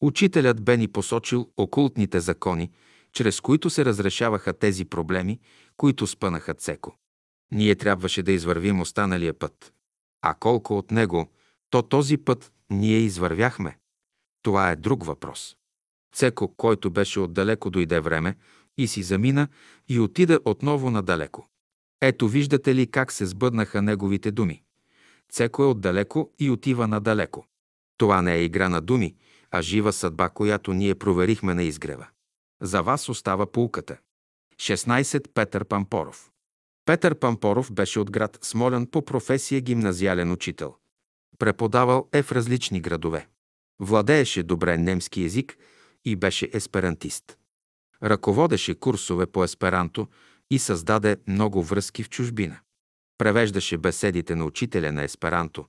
[0.00, 2.70] Учителят бе ни посочил окултните закони,
[3.12, 5.40] чрез които се разрешаваха тези проблеми,
[5.76, 6.96] които спънаха Цеко.
[7.52, 9.72] Ние трябваше да извървим останалия път.
[10.22, 11.32] А колко от него,
[11.70, 13.78] то този път ние извървяхме.
[14.42, 15.56] Това е друг въпрос.
[16.14, 18.36] Цеко, който беше отдалеко, дойде време
[18.78, 19.48] и си замина
[19.88, 21.48] и отида отново надалеко.
[22.00, 24.62] Ето виждате ли как се сбъднаха неговите думи.
[25.32, 27.46] Цеко е отдалеко и отива надалеко.
[27.96, 29.16] Това не е игра на думи,
[29.50, 32.06] а жива съдба, която ние проверихме на изгрева.
[32.62, 33.96] За вас остава пулката.
[34.56, 35.28] 16.
[35.34, 36.30] Петър Пампоров
[36.84, 40.74] Петър Пампоров беше от град Смолян по професия гимназиален учител.
[41.38, 43.28] Преподавал е в различни градове.
[43.80, 45.56] Владееше добре немски език
[46.04, 47.37] и беше есперантист.
[48.02, 50.08] Ръководеше курсове по есперанто
[50.50, 52.58] и създаде много връзки в чужбина.
[53.18, 55.66] Превеждаше беседите на учителя на есперанто.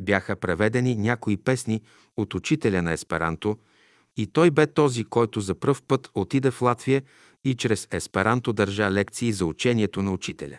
[0.00, 1.82] Бяха преведени някои песни
[2.16, 3.58] от учителя на есперанто
[4.16, 7.02] и той бе този, който за пръв път отиде в Латвия
[7.44, 10.58] и чрез есперанто държа лекции за учението на учителя.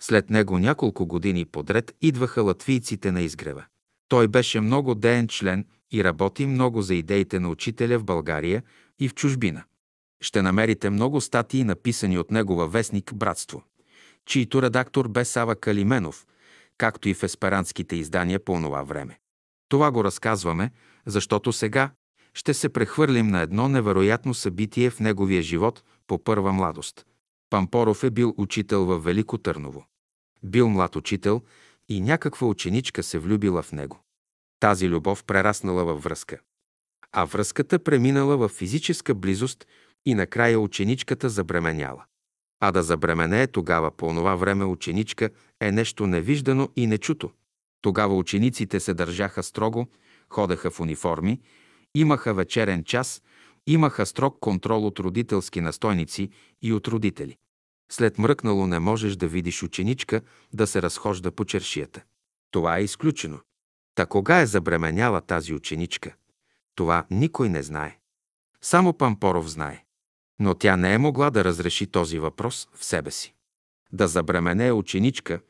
[0.00, 3.64] След него няколко години подред идваха латвийците на изгрева.
[4.08, 8.62] Той беше много деен член и работи много за идеите на учителя в България
[8.98, 9.64] и в чужбина.
[10.22, 13.62] Ще намерите много статии, написани от негова вестник «Братство»,
[14.26, 16.26] чийто редактор бе Сава Калименов,
[16.78, 19.18] както и в есперантските издания по това време.
[19.68, 20.70] Това го разказваме,
[21.06, 21.90] защото сега
[22.34, 27.06] ще се прехвърлим на едно невероятно събитие в неговия живот по първа младост.
[27.50, 29.86] Пампоров е бил учител в Велико Търново.
[30.42, 31.42] Бил млад учител
[31.88, 34.00] и някаква ученичка се влюбила в него.
[34.60, 36.38] Тази любов прераснала във връзка.
[37.12, 39.66] А връзката преминала в физическа близост
[40.06, 42.04] и накрая ученичката забременяла.
[42.60, 45.30] А да забременее тогава по онова време ученичка
[45.60, 47.30] е нещо невиждано и нечуто.
[47.82, 49.86] Тогава учениците се държаха строго,
[50.28, 51.40] ходеха в униформи,
[51.94, 53.22] имаха вечерен час,
[53.66, 56.30] имаха строг контрол от родителски настойници
[56.62, 57.36] и от родители.
[57.92, 60.20] След мръкнало не можеш да видиш ученичка
[60.52, 62.02] да се разхожда по чершията.
[62.50, 63.40] Това е изключено.
[63.94, 66.14] Та кога е забременяла тази ученичка?
[66.74, 67.98] Това никой не знае.
[68.62, 69.84] Само Пампоров знае.
[70.38, 73.34] Но тя не е могла да разреши този въпрос в себе си.
[73.92, 75.40] Да забремене ученичка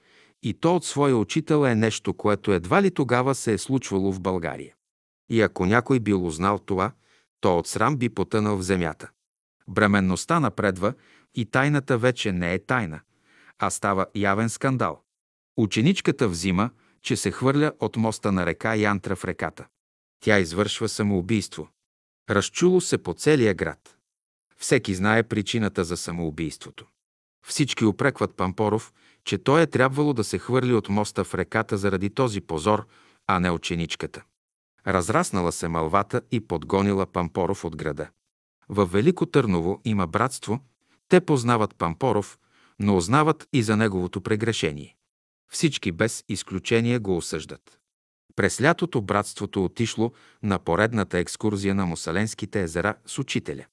[0.42, 4.20] и то от своя учител е нещо, което едва ли тогава се е случвало в
[4.20, 4.74] България.
[5.28, 6.92] И ако някой бил узнал това,
[7.40, 9.10] то от срам би потънал в земята.
[9.68, 10.94] Бременността напредва
[11.34, 13.00] и тайната вече не е тайна,
[13.58, 15.02] а става явен скандал.
[15.56, 16.70] Ученичката взима,
[17.02, 19.66] че се хвърля от моста на река Янтра в реката.
[20.20, 21.68] Тя извършва самоубийство.
[22.30, 23.96] Разчуло се по целия град.
[24.62, 26.86] Всеки знае причината за самоубийството.
[27.46, 28.92] Всички упрекват Пампоров,
[29.24, 32.86] че той е трябвало да се хвърли от моста в реката заради този позор,
[33.26, 34.22] а не ученичката.
[34.86, 38.08] Разраснала се мълвата и подгонила Пампоров от града.
[38.68, 40.60] В Велико Търново има братство,
[41.08, 42.38] те познават Пампоров,
[42.78, 44.96] но узнават и за неговото прегрешение.
[45.52, 47.78] Всички без изключение го осъждат.
[48.36, 53.64] През лятото братството отишло на поредната екскурзия на Мусаленските езера с учителя.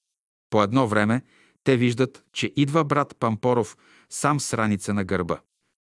[0.50, 1.22] По едно време
[1.64, 3.78] те виждат, че идва брат Пампоров
[4.10, 5.40] сам с раница на гърба.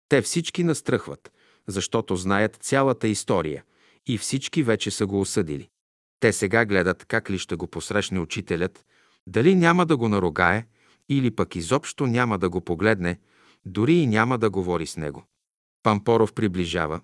[0.09, 1.32] Те всички настръхват,
[1.68, 3.63] защото знаят цялата история
[4.07, 5.70] и всички вече са го осъдили.
[6.20, 8.86] Те сега гледат как ли ще го посрещне учителят,
[9.28, 10.66] дали няма да го наругае
[11.09, 13.20] или пък изобщо няма да го погледне,
[13.66, 15.24] дори и няма да говори с него.
[15.83, 17.01] Пампоров приближава,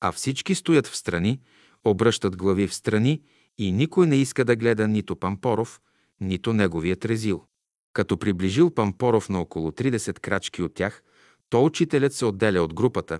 [0.00, 1.40] а всички стоят в страни,
[1.84, 3.22] обръщат глави в страни
[3.58, 5.80] и никой не иска да гледа нито Пампоров,
[6.24, 7.44] нито неговия трезил.
[7.92, 11.02] Като приближил Пампоров на около 30 крачки от тях,
[11.48, 13.18] то учителят се отделя от групата,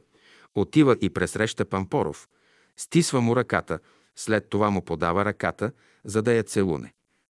[0.55, 2.29] отива и пресреща Пампоров,
[2.77, 3.79] стисва му ръката,
[4.17, 5.73] след това му подава ръката,
[6.05, 6.93] за да я целуне.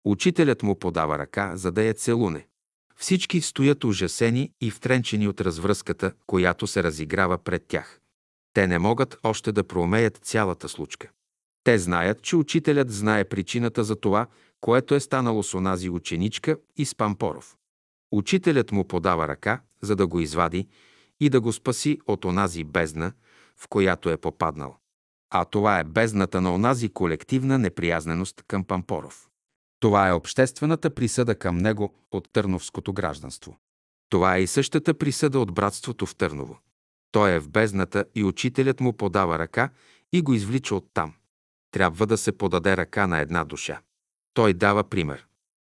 [0.04, 2.46] Учителят му подава ръка, за да я целуне.
[2.96, 8.00] Всички стоят ужасени и втренчени от развръзката, която се разиграва пред тях.
[8.52, 11.10] Те не могат още да проумеят цялата случка.
[11.64, 14.26] Те знаят, че учителят знае причината за това,
[14.60, 17.56] което е станало с онази ученичка и с Пампоров.
[18.12, 20.68] Учителят му подава ръка, за да го извади
[21.20, 23.12] и да го спаси от онази бездна,
[23.56, 24.76] в която е попаднал.
[25.30, 29.28] А това е бездната на онази колективна неприязненост към Пампоров.
[29.80, 33.58] Това е обществената присъда към него от търновското гражданство.
[34.10, 36.58] Това е и същата присъда от братството в Търново.
[37.12, 39.70] Той е в бездната и учителят му подава ръка
[40.12, 41.14] и го извлича оттам.
[41.70, 43.80] Трябва да се подаде ръка на една душа.
[44.36, 45.26] Той дава пример.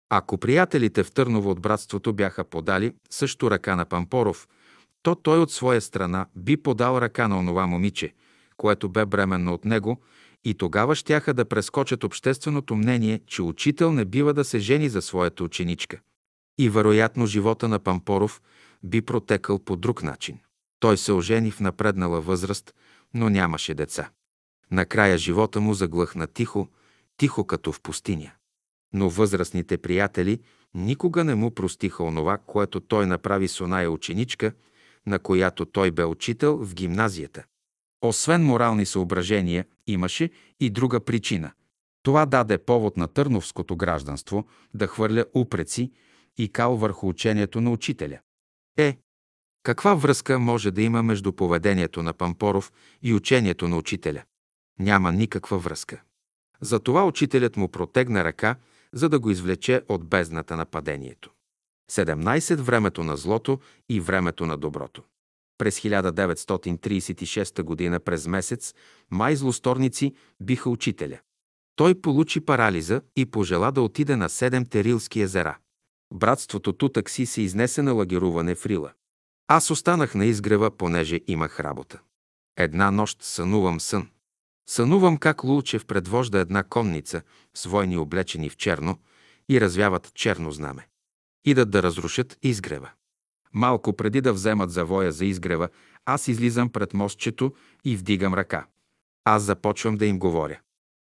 [0.10, 4.48] Ако приятелите в Търново от братството бяха подали също ръка на Пампоров,
[5.02, 8.14] то той от своя страна би подал ръка на онова момиче,
[8.57, 10.02] което бе бременно от него,
[10.44, 15.02] и тогава щяха да прескочат общественото мнение, че учител не бива да се жени за
[15.02, 15.99] своята ученичка.
[16.57, 18.41] И вероятно живота на Пампоров
[18.84, 20.40] би протекал по друг начин.
[20.80, 22.73] Той се ожени в напреднала възраст,
[23.14, 24.10] но нямаше деца.
[24.72, 26.68] Накрая живота му заглъхна тихо,
[27.18, 28.31] тихо като в пустиня.
[28.94, 30.40] Но възрастните приятели
[30.74, 34.53] никога не му простиха онова, което той направи с оная ученичка,
[35.06, 37.44] на която той бе учител в гимназията.
[38.02, 40.30] Освен морални съображения, имаше
[40.60, 41.52] и друга причина.
[42.03, 45.91] Това даде повод на търновското гражданство да хвърля упреци
[46.38, 48.20] и кал върху учението на учителя.
[48.78, 48.98] Е,
[49.64, 52.72] каква връзка може да има между поведението на Пампоров
[53.02, 54.24] и учението на учителя?
[54.80, 56.02] Няма никаква връзка.
[56.61, 58.56] Затова учителят му протегна ръка,
[58.94, 61.32] за да го извлече от бездната на падението.
[61.91, 62.56] 17.
[62.56, 63.60] Времето на злото
[63.90, 65.03] и времето на доброто.
[65.57, 67.99] През 1936 г.
[67.99, 68.74] през месец
[69.11, 71.20] май злосторници биха учителя.
[71.76, 75.57] Той получи парализа и пожела да отиде на седем Терилски езера.
[76.14, 78.91] Братството Тутакси се изнесе на лагеруване в Рила.
[79.48, 81.99] Аз останах на изгрева, понеже имах работа.
[82.57, 84.07] Една нощ сънувам сън.
[84.69, 87.22] Сънувам как Лулчев предвожда една конница
[87.53, 88.99] с войни облечени в черно
[89.49, 90.88] и развяват черно знаме.
[91.45, 92.91] Идат да разрушат изгрева.
[93.53, 95.69] Малко преди да вземат завоя за изгрева,
[96.06, 97.53] аз излизам пред мостчето
[97.85, 98.68] и вдигам ръка.
[99.26, 100.60] Аз започвам да им говоря.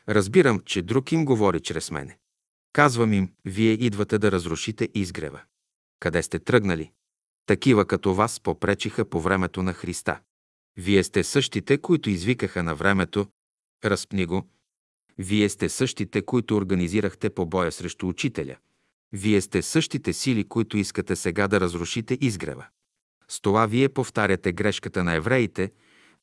[0.09, 2.17] Разбирам, че друг им говори чрез мене.
[2.73, 5.41] Казвам им, вие идвате да разрушите изгрева.
[5.99, 6.91] Къде сте тръгнали?
[7.45, 10.19] Такива като вас попречиха по времето на Христа.
[10.77, 13.27] Вие сте същите, които извикаха на времето,
[13.85, 14.47] разпни го.
[15.17, 18.55] Вие сте същите, които организирахте побоя срещу учителя.
[19.13, 22.65] Вие сте същите сили, които искате сега да разрушите изгрева.
[23.27, 25.71] С това вие повтаряте грешката на евреите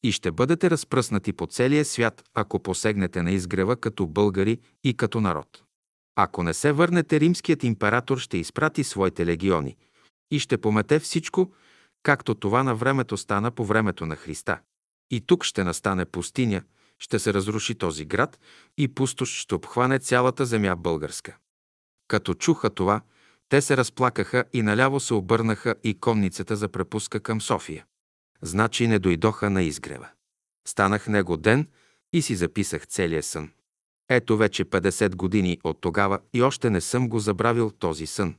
[0.02, 5.20] и ще бъдете разпръснати по целия свят, ако посегнете на изгрева като българи и като
[5.20, 5.62] народ.
[6.16, 9.76] Ако не се върнете, римският император ще изпрати своите легиони
[10.30, 11.52] и ще помете всичко,
[12.02, 14.60] както това на времето стана по времето на Христа.
[15.10, 16.62] И тук ще настане пустиня,
[16.98, 18.38] ще се разруши този град
[18.78, 21.36] и пустош ще обхване цялата земя българска.
[22.08, 23.00] Като чуха това,
[23.48, 27.84] те се разплакаха и наляво се обърнаха и конницата за препуска към София.
[28.42, 30.08] Значи не дойдоха на изгрева.
[30.68, 31.68] Станах него ден
[32.12, 33.50] и си записах целия сън.
[34.08, 38.34] Ето вече 50 години от тогава и още не съм го забравил този сън.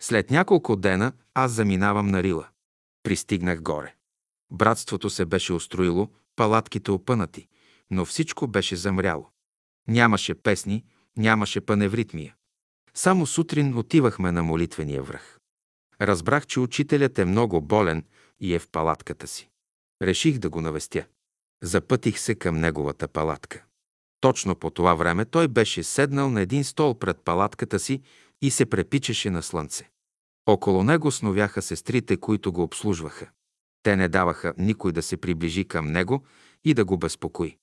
[0.00, 2.48] След няколко дена аз заминавам на Рила.
[3.02, 3.94] Пристигнах горе.
[4.52, 7.48] Братството се беше устроило, палатките опънати,
[7.90, 9.30] но всичко беше замряло.
[9.88, 10.84] Нямаше песни,
[11.16, 12.34] нямаше паневритмия.
[12.94, 15.38] Само сутрин отивахме на молитвения връх.
[16.00, 18.04] Разбрах, че учителят е много болен
[18.40, 19.50] и е в палатката си.
[20.02, 21.04] Реших да го навестя.
[21.62, 23.64] Запътих се към неговата палатка.
[24.20, 28.02] Точно по това време той беше седнал на един стол пред палатката си
[28.42, 29.90] и се препичаше на слънце.
[30.46, 33.30] Около него сновяха сестрите, които го обслужваха.
[33.82, 36.24] Те не даваха никой да се приближи към него
[36.64, 37.56] и да го безпокои.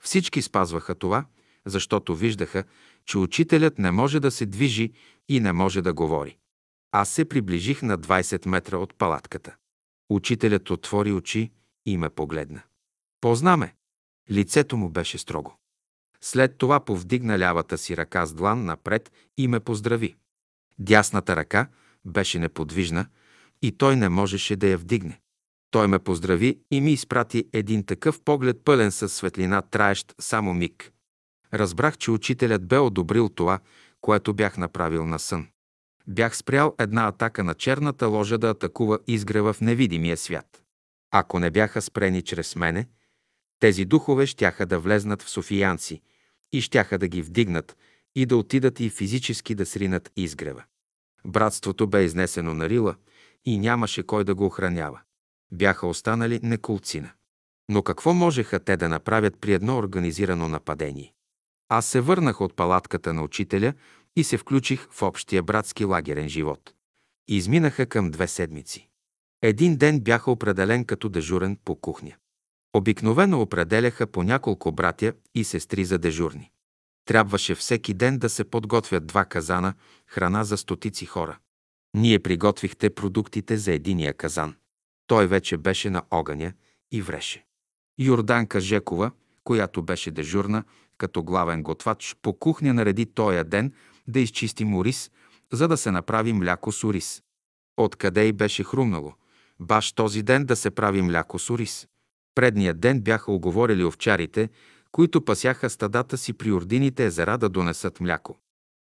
[0.00, 1.24] Всички спазваха това,
[1.66, 2.64] защото виждаха,
[3.04, 4.92] че учителят не може да се движи
[5.28, 6.38] и не може да говори.
[6.92, 9.56] Аз се приближих на 20 метра от палатката.
[10.10, 11.50] Учителят отвори очи
[11.86, 12.62] и ме погледна.
[13.20, 13.74] Познаме.
[14.30, 15.56] Лицето му беше строго.
[16.20, 20.16] След това повдигна лявата си ръка с длан напред и ме поздрави.
[20.78, 21.68] Дясната ръка
[22.04, 23.06] беше неподвижна
[23.62, 25.20] и той не можеше да я вдигне.
[25.70, 30.92] Той ме поздрави и ми изпрати един такъв поглед пълен със светлина, траещ само миг.
[31.54, 33.58] Разбрах, че учителят бе одобрил това,
[34.00, 35.46] което бях направил на сън.
[36.06, 40.62] Бях спрял една атака на черната ложа да атакува изгрева в невидимия свят.
[41.10, 42.88] Ако не бяха спрени чрез мене,
[43.60, 46.02] тези духове щяха да влезнат в софиянци
[46.52, 47.76] и щяха да ги вдигнат
[48.14, 50.64] и да отидат и физически да сринат изгрева.
[51.26, 52.94] Братството бе изнесено на Рила
[53.44, 55.00] и нямаше кой да го охранява.
[55.52, 57.10] Бяха останали неколцина.
[57.68, 61.12] Но какво можеха те да направят при едно организирано нападение?
[61.68, 63.74] Аз се върнах от палатката на учителя
[64.16, 66.74] и се включих в общия братски лагерен живот.
[67.28, 68.88] Изминаха към две седмици.
[69.42, 72.16] Един ден бяха определен като дежурен по кухня.
[72.72, 76.50] Обикновено определяха по няколко братя и сестри за дежурни.
[77.04, 79.74] Трябваше всеки ден да се подготвят два казана
[80.06, 81.38] храна за стотици хора.
[81.94, 84.54] Ние приготвихте продуктите за единия казан.
[85.08, 86.52] Той вече беше на огъня
[86.92, 87.44] и вреше.
[87.98, 89.10] Йорданка Жекова,
[89.44, 90.64] която беше дежурна,
[90.98, 93.72] като главен готвач, по кухня нареди тоя ден
[94.08, 95.10] да изчисти морис,
[95.52, 97.22] за да се направи мляко с ориз.
[97.76, 99.12] Откъде и беше хрумнало,
[99.60, 101.88] баш този ден да се прави мляко с ориз.
[102.34, 104.48] Предния ден бяха оговорили овчарите,
[104.92, 108.38] които пасяха стадата си при Ордините езера да донесат мляко.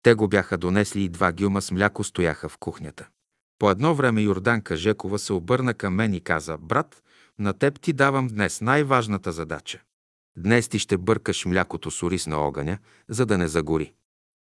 [0.03, 3.07] Те го бяха донесли и два гюма с мляко стояха в кухнята.
[3.59, 7.03] По едно време Йорданка Жекова се обърна към мен и каза, брат,
[7.39, 9.81] на теб ти давам днес най-важната задача.
[10.37, 12.77] Днес ти ще бъркаш млякото с ориз на огъня,
[13.09, 13.93] за да не загори.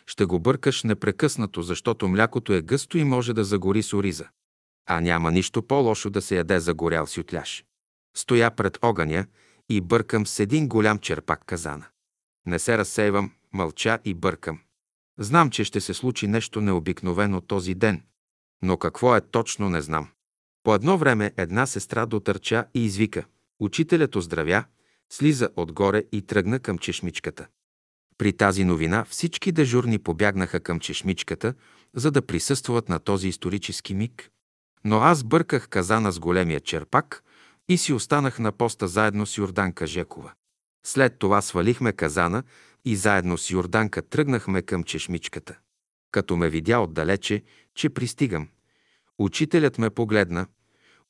[0.06, 4.28] Ще го бъркаш непрекъснато, защото млякото е гъсто и може да загори с ориза.
[4.86, 7.64] А няма нищо по-лошо да се яде загорял си отляш.
[8.16, 9.26] Стоя пред огъня
[9.68, 11.86] и бъркам с един голям черпак казана.
[12.46, 14.58] Не се разсейвам, мълча и бъркам.
[15.18, 18.02] Знам, че ще се случи нещо необикновено този ден,
[18.62, 20.08] но какво е точно не знам.
[20.62, 23.24] По едно време една сестра дотърча и извика.
[23.60, 24.64] Учителят оздравя,
[25.12, 27.46] слиза отгоре и тръгна към чешмичката.
[28.18, 31.54] При тази новина всички дежурни побягнаха към чешмичката,
[31.94, 34.30] за да присъстват на този исторически миг.
[34.84, 37.22] Но аз бърках казана с големия черпак
[37.68, 40.32] и си останах на поста заедно с Йорданка Жекова.
[40.86, 42.42] След това свалихме казана
[42.84, 45.58] и заедно с Йорданка тръгнахме към чешмичката.
[46.10, 47.42] Като ме видя отдалече,
[47.76, 48.48] че пристигам,
[49.18, 50.46] учителят ме погледна,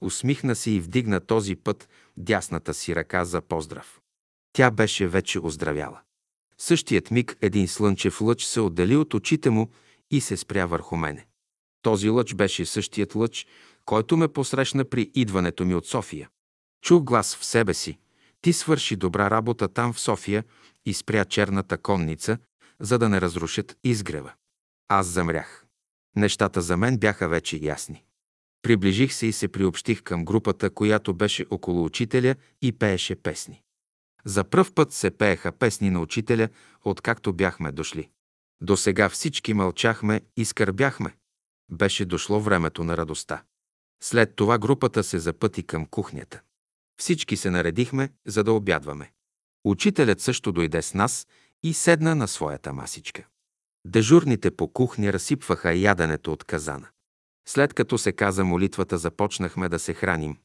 [0.01, 4.01] усмихна се и вдигна този път дясната си ръка за поздрав.
[4.52, 6.01] Тя беше вече оздравяла.
[6.59, 9.70] Същият миг един слънчев лъч се отдели от очите му
[10.10, 11.26] и се спря върху мене.
[11.82, 13.47] Този лъч беше същият лъч,
[13.84, 16.28] който ме посрещна при идването ми от София.
[16.82, 17.98] Чух глас в себе си.
[18.40, 20.44] Ти свърши добра работа там в София
[20.84, 22.38] и спря черната конница,
[22.80, 24.32] за да не разрушат изгрева.
[24.88, 25.65] Аз замрях.
[26.16, 28.05] Нещата за мен бяха вече ясни.
[28.62, 33.62] Приближих се и се приобщих към групата, която беше около учителя и пееше песни.
[34.24, 36.48] За пръв път се пееха песни на учителя,
[36.84, 38.09] откакто бяхме дошли.
[38.60, 41.16] До сега всички мълчахме и скърбяхме.
[41.70, 43.43] Беше дошло времето на радостта.
[44.02, 46.40] След това групата се запъти към кухнята.
[47.01, 49.12] Всички се наредихме, за да обядваме.
[49.64, 51.26] Учителят също дойде с нас
[51.62, 53.26] и седна на своята масичка.
[53.88, 56.88] Дежурните по кухня разсипваха яденето от казана.
[57.48, 60.36] След като се каза молитвата, започнахме да се храним.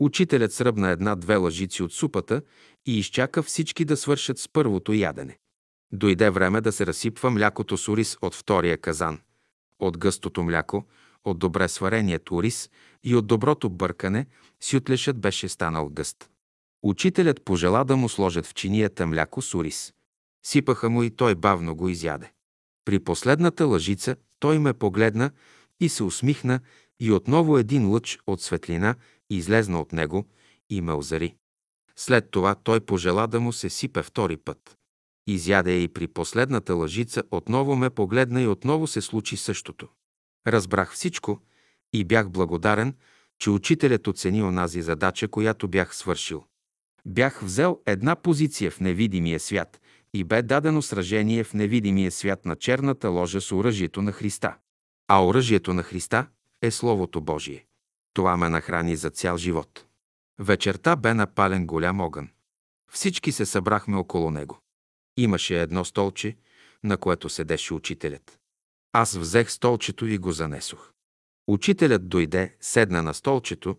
[0.00, 2.42] Учителят сръбна една-две лъжици от супата
[2.86, 5.38] и изчака всички да свършат с първото ядене.
[5.92, 9.20] Дойде време да се разсипва млякото с ориз от втория казан.
[9.78, 10.84] От гъстото мляко,
[11.24, 12.70] от добре свареният ориз
[13.04, 14.26] и от доброто бъркане,
[14.60, 16.30] сютлешът беше станал гъст.
[16.82, 19.92] Учителят пожела да му сложат в чинията мляко с ориз.
[20.46, 22.32] Сипаха му и той бавно го изяде.
[22.84, 25.30] При последната лъжица той ме погледна
[25.80, 26.60] и се усмихна
[27.00, 28.94] и отново един лъч от светлина
[29.30, 30.28] излезна от него
[30.70, 31.34] и ме озари.
[31.96, 34.76] След това той пожела да му се сипе втори път.
[35.26, 39.88] Изяде и при последната лъжица отново ме погледна и отново се случи същото.
[40.46, 41.40] Разбрах всичко
[41.92, 42.94] и бях благодарен,
[43.38, 46.44] че учителят оцени онази задача, която бях свършил.
[47.06, 49.80] Бях взел една позиция в невидимия свят
[50.14, 54.56] и бе дадено сражение в невидимия свят на черната ложа с оръжието на Христа.
[55.08, 56.26] А оръжието на Христа
[56.62, 57.66] е Словото Божие.
[58.14, 59.86] Това ме нахрани за цял живот.
[60.38, 62.28] Вечерта бе напален голям огън.
[62.92, 64.58] Всички се събрахме около него.
[65.16, 66.36] Имаше едно столче,
[66.84, 68.38] на което седеше учителят.
[68.92, 70.92] Аз взех столчето и го занесох.
[71.46, 73.76] Учителят дойде, седна на столчето,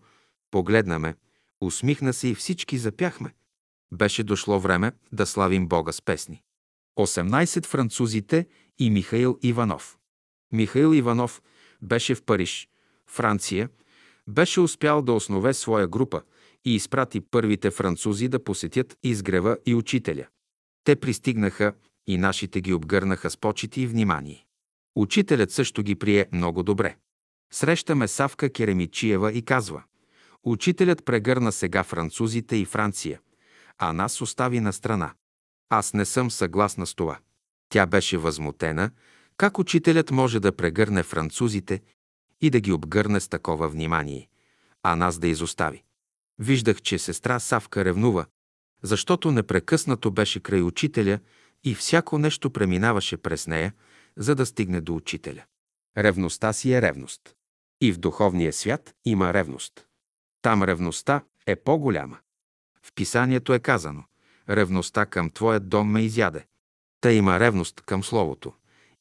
[0.50, 1.14] погледна ме,
[1.60, 3.34] усмихна се и всички запяхме.
[3.92, 6.42] Беше дошло време да славим Бога с песни.
[6.98, 8.46] 18 французите
[8.78, 9.98] и Михаил Иванов.
[10.52, 11.42] Михаил Иванов
[11.82, 12.68] беше в Париж,
[13.06, 13.68] Франция,
[14.28, 16.22] беше успял да основе своя група
[16.64, 20.26] и изпрати първите французи да посетят изгрева и учителя.
[20.84, 21.72] Те пристигнаха
[22.06, 24.46] и нашите ги обгърнаха с почити и внимание.
[24.96, 26.96] Учителят също ги прие много добре.
[27.52, 29.82] Срещаме Савка Керемичиева и казва
[30.44, 33.20] Учителят прегърна сега французите и Франция,
[33.78, 35.14] а нас остави на страна.
[35.68, 37.18] Аз не съм съгласна с това.
[37.68, 38.90] Тя беше възмутена,
[39.36, 41.80] как учителят може да прегърне французите
[42.40, 44.28] и да ги обгърне с такова внимание,
[44.82, 45.82] а нас да изостави.
[46.38, 48.26] Виждах, че сестра Савка ревнува,
[48.82, 51.18] защото непрекъснато беше край учителя
[51.64, 53.72] и всяко нещо преминаваше през нея,
[54.16, 55.44] за да стигне до учителя.
[55.98, 57.20] Ревността си е ревност.
[57.80, 59.86] И в духовния свят има ревност.
[60.42, 62.18] Там ревността е по-голяма.
[62.86, 64.04] В писанието е казано
[64.48, 66.46] «Ревността към твоят дом ме изяде».
[67.00, 68.52] Та има ревност към Словото.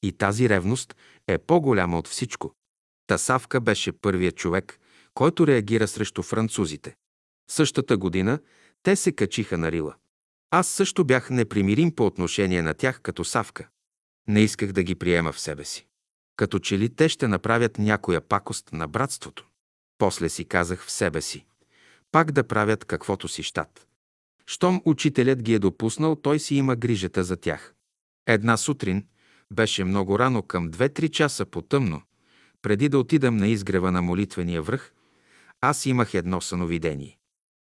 [0.02, 0.96] И тази ревност
[1.28, 2.56] е по-голяма от всичко.
[3.08, 4.80] Тасавка беше първият човек,
[5.14, 6.96] който реагира срещу французите.
[7.50, 8.40] Същата година
[8.84, 9.96] те се качиха на Рила.
[10.52, 13.68] Аз също бях непримирим по отношение на тях като Савка.
[14.28, 15.88] Не исках да ги приема в себе си.
[16.36, 19.48] Като че ли те ще направят някоя пакост на братството.
[19.98, 21.46] После си казах в себе си.
[22.12, 23.88] Пак да правят каквото си щат.
[24.46, 27.74] Щом учителят ги е допуснал, той си има грижата за тях.
[28.28, 29.06] Една сутрин,
[29.54, 32.02] беше много рано, към 2-3 часа по-тъмно,
[32.62, 34.94] преди да отидам на изгрева на молитвения връх,
[35.62, 37.18] аз имах едно съновидение.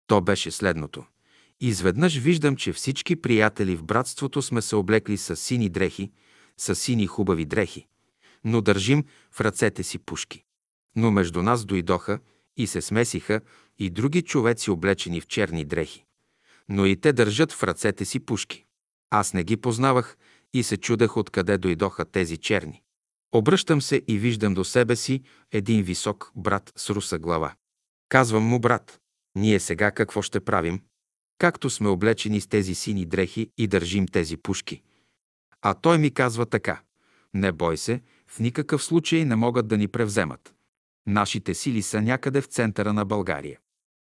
[0.07, 1.05] То беше следното.
[1.61, 6.13] Изведнъж виждам, че всички приятели в братството сме се облекли с сини дрехи,
[6.57, 7.87] с сини хубави дрехи,
[8.45, 10.45] но държим в ръцете си пушки.
[10.97, 12.19] Но между нас дойдоха
[12.59, 13.41] и се смесиха
[13.79, 16.05] и други човеци облечени в черни дрехи.
[16.69, 18.65] Но и те държат в ръцете си пушки.
[19.11, 20.17] Аз не ги познавах
[20.55, 22.83] и се чудех откъде дойдоха тези черни.
[23.33, 25.23] Обръщам се и виждам до себе си
[25.53, 27.55] един висок брат с руса глава.
[28.09, 29.01] Казвам му, брат,
[29.37, 30.81] ние сега какво ще правим?
[31.39, 34.83] Както сме облечени с тези сини дрехи и държим тези пушки.
[35.63, 36.81] А той ми казва така.
[37.35, 40.55] Не бой се, в никакъв случай не могат да ни превземат.
[41.09, 43.59] Нашите сили са някъде в центъра на България.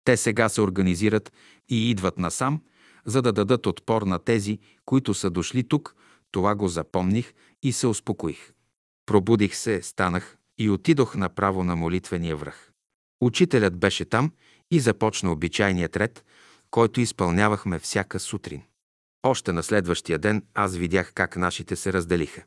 [0.04, 1.34] Те сега се организират
[1.70, 2.62] и идват насам,
[3.06, 5.96] за да дадат отпор на тези, които са дошли тук.
[6.32, 7.34] Това го запомних
[7.64, 8.52] и се успокоих.
[9.06, 12.72] Пробудих се, станах и отидох направо на молитвения връх.
[13.22, 14.32] Учителят беше там
[14.72, 16.26] и започна обичайният ред,
[16.72, 18.62] който изпълнявахме всяка сутрин.
[19.24, 22.44] Още на следващия ден аз видях как нашите се разделиха.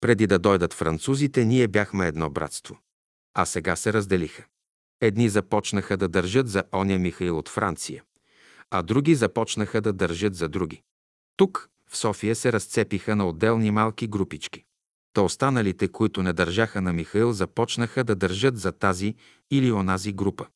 [0.00, 2.78] Преди да дойдат французите, ние бяхме едно братство.
[3.34, 4.44] А сега се разделиха.
[5.00, 8.02] Едни започнаха да държат за оня Михаил от Франция,
[8.70, 10.82] а други започнаха да държат за други.
[11.36, 14.64] Тук, в София, се разцепиха на отделни малки групички.
[15.12, 19.14] То останалите, които не държаха на Михаил, започнаха да държат за тази
[19.50, 20.46] или онази група.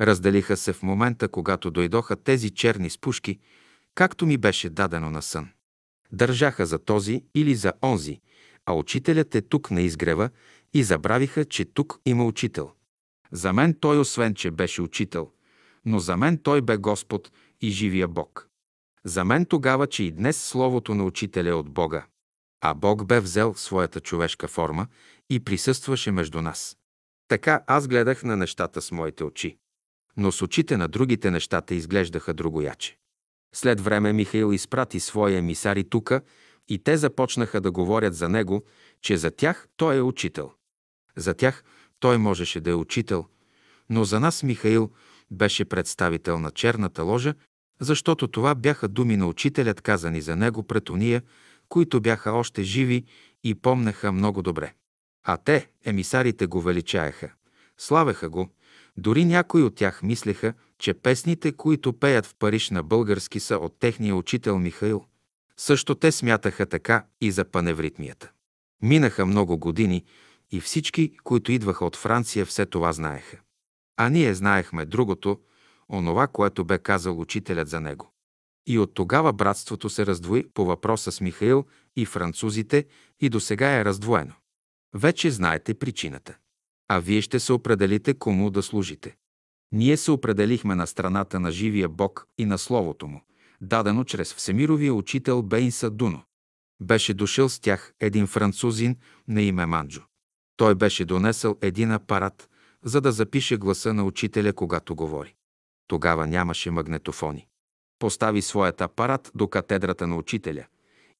[0.00, 3.38] Разделиха се в момента, когато дойдоха тези черни спушки,
[3.94, 5.48] както ми беше дадено на сън.
[6.12, 8.20] Държаха за този или за онзи,
[8.66, 10.30] а учителят е тук на изгрева
[10.74, 12.72] и забравиха, че тук има учител.
[13.32, 15.30] За мен той, освен че беше учител,
[15.84, 18.48] но за мен той бе Господ и живия Бог.
[19.04, 22.06] За мен тогава, че и днес Словото на учителя е от Бога,
[22.60, 24.86] а Бог бе взел своята човешка форма
[25.30, 26.76] и присъстваше между нас.
[27.28, 29.58] Така аз гледах на нещата с моите очи.
[30.16, 32.98] Но с очите на другите нещата изглеждаха другояче.
[33.54, 36.20] След време Михаил изпрати свои емисари тука
[36.68, 38.64] и те започнаха да говорят за него,
[39.02, 40.52] че за тях той е учител.
[41.16, 41.64] За тях
[42.00, 43.26] той можеше да е учител,
[43.90, 44.90] но за нас Михаил
[45.30, 47.34] беше представител на черната ложа,
[47.80, 51.22] защото това бяха думи на учителят, казани за него пред уния,
[51.68, 53.04] които бяха още живи
[53.44, 54.74] и помнеха много добре.
[55.24, 57.32] А те, емисарите, го величаеха,
[57.78, 58.48] славеха го,
[58.96, 63.78] дори някои от тях мислеха, че песните, които пеят в Париж на български, са от
[63.78, 65.04] техния учител Михаил.
[65.56, 68.30] Също те смятаха така и за паневритмията.
[68.82, 70.04] Минаха много години
[70.54, 73.40] и всички, които идваха от Франция, все това знаеха.
[73.96, 75.40] А ние знаехме другото,
[75.88, 78.12] онова, което бе казал учителят за него.
[78.66, 81.64] И от тогава братството се раздвои по въпроса с Михаил
[81.96, 82.86] и французите
[83.20, 84.32] и до сега е раздвоено.
[84.94, 86.36] Вече знаете причината.
[86.88, 89.16] А вие ще се определите кому да служите.
[89.72, 93.20] Ние се определихме на страната на живия Бог и на Словото му,
[93.60, 96.22] дадено чрез Всемировия учител Бейнса Дуно.
[96.82, 98.96] Беше дошъл с тях един французин
[99.28, 100.02] на име Манджо.
[100.56, 102.48] Той беше донесъл един апарат,
[102.84, 105.34] за да запише гласа на учителя, когато говори.
[105.86, 107.46] Тогава нямаше магнетофони.
[107.98, 110.66] Постави своят апарат до катедрата на учителя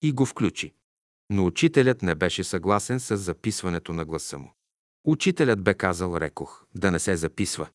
[0.02, 0.72] и го включи.
[1.30, 4.54] Но учителят не беше съгласен с записването на гласа му.
[5.04, 7.68] Учителят бе казал, рекох, да не се записва.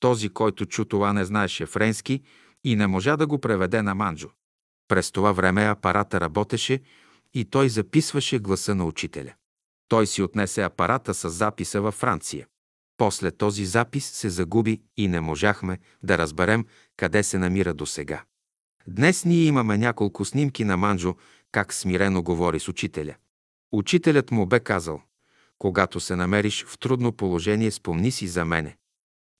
[0.00, 2.22] Този, който чу това, не знаеше френски
[2.64, 4.30] и не можа да го преведе на манджо.
[4.88, 6.80] През това време апарата работеше
[7.34, 9.34] и той записваше гласа на учителя.
[9.92, 12.46] Той си отнесе апарата с записа във Франция.
[12.96, 16.66] После този запис се загуби и не можахме да разберем
[16.96, 18.24] къде се намира до сега.
[18.88, 21.14] Днес ние имаме няколко снимки на Манджо,
[21.50, 23.14] как смирено говори с учителя.
[23.72, 25.02] Учителят му бе казал,
[25.58, 28.76] когато се намериш в трудно положение, спомни си за мене.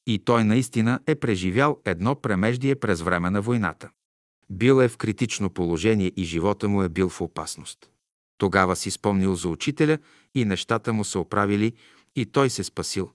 [0.06, 3.90] И той наистина е преживял едно премеждие през време на войната.
[4.50, 7.92] Бил е в критично положение и живота му е бил в опасност.
[8.42, 9.98] Тогава си спомнил за учителя
[10.34, 11.72] и нещата му се оправили
[12.16, 13.10] и той се спасил.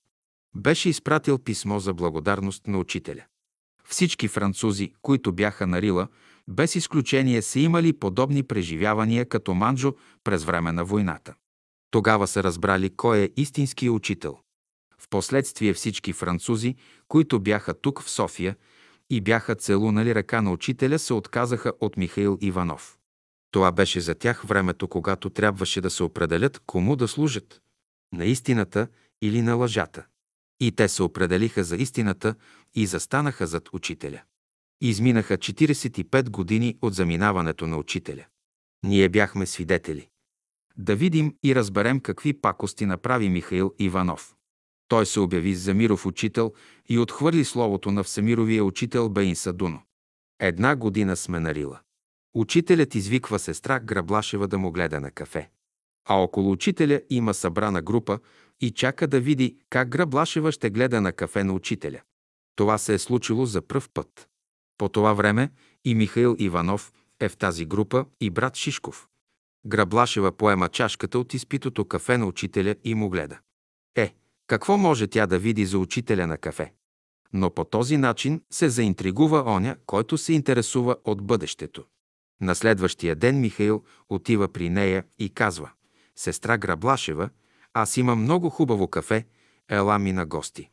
[0.56, 3.24] Беше изпратил писмо за благодарност на учителя.
[3.84, 6.08] Всички французи, които бяха на Рила,
[6.48, 11.34] без изключение са имали подобни преживявания като Манджо през време на войната.
[11.92, 14.38] Тогава са разбрали кой е истинският учител.
[14.98, 16.76] Впоследствие всички французи,
[17.08, 18.56] които бяха тук в София
[19.10, 22.97] и бяха целунали ръка на учителя, се отказаха от Михаил Иванов.
[23.58, 27.62] Това беше за тях времето, когато трябваше да се определят кому да служат–
[28.14, 28.88] на истината
[29.22, 30.06] или на лъжата.
[30.60, 32.36] И те се определиха за истината
[32.76, 34.22] и застанаха зад учителя.
[34.82, 38.26] Изминаха 45 години от заминаването на учителя.
[38.86, 40.08] Ние бяхме свидетели.
[40.78, 44.36] Да видим и разберем какви пакости направи Михаил Иванов.
[44.88, 46.54] Той се обяви за миров учител
[46.90, 49.82] и отхвърли словото на всемировия учител Бейн Садуно.
[50.40, 51.80] Една година сме на Рила.
[52.38, 55.50] Учителят извиква сестра Граблашева да му гледа на кафе.
[56.10, 58.20] А около учителя има събрана група
[58.62, 62.02] и чака да види как Граблашева ще гледа на кафе на учителя.
[62.56, 64.30] Това се е случило за пръв път.
[64.78, 65.52] По това време
[65.86, 69.08] и Михаил Иванов е в тази група и брат Шишков.
[69.66, 73.40] Граблашева поема чашката от изпитото кафе на учителя и му гледа.
[73.96, 74.14] Е,
[74.48, 76.74] какво може тя да види за учителя на кафе?
[77.34, 81.86] Но по този начин се заинтригува оня, който се интересува от бъдещето.
[82.42, 85.72] На следващия ден Михаил отива при нея и казва
[86.16, 87.30] «Сестра Граблашева,
[87.74, 89.26] аз имам много хубаво кафе,
[89.70, 90.70] ела ми на гости».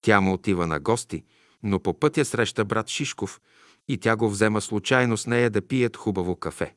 [0.00, 1.24] Тя му отива на гости,
[1.62, 3.40] но по пътя среща брат Шишков
[3.88, 6.74] и тя го взема случайно с нея да пият хубаво кафе.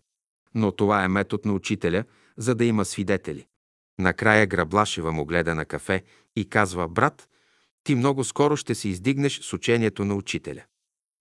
[0.56, 2.04] Но това е метод на учителя,
[2.38, 3.46] за да има свидетели.
[4.00, 6.04] Накрая Граблашева му гледа на кафе
[6.36, 7.30] и казва, брат,
[7.84, 10.64] ти много скоро ще се издигнеш с учението на учителя.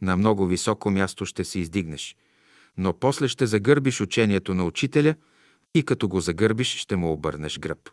[0.03, 2.17] На много високо място ще се издигнеш,
[2.79, 5.15] но после ще загърбиш учението на учителя
[5.75, 7.91] и като го загърбиш, ще му обърнеш гръб.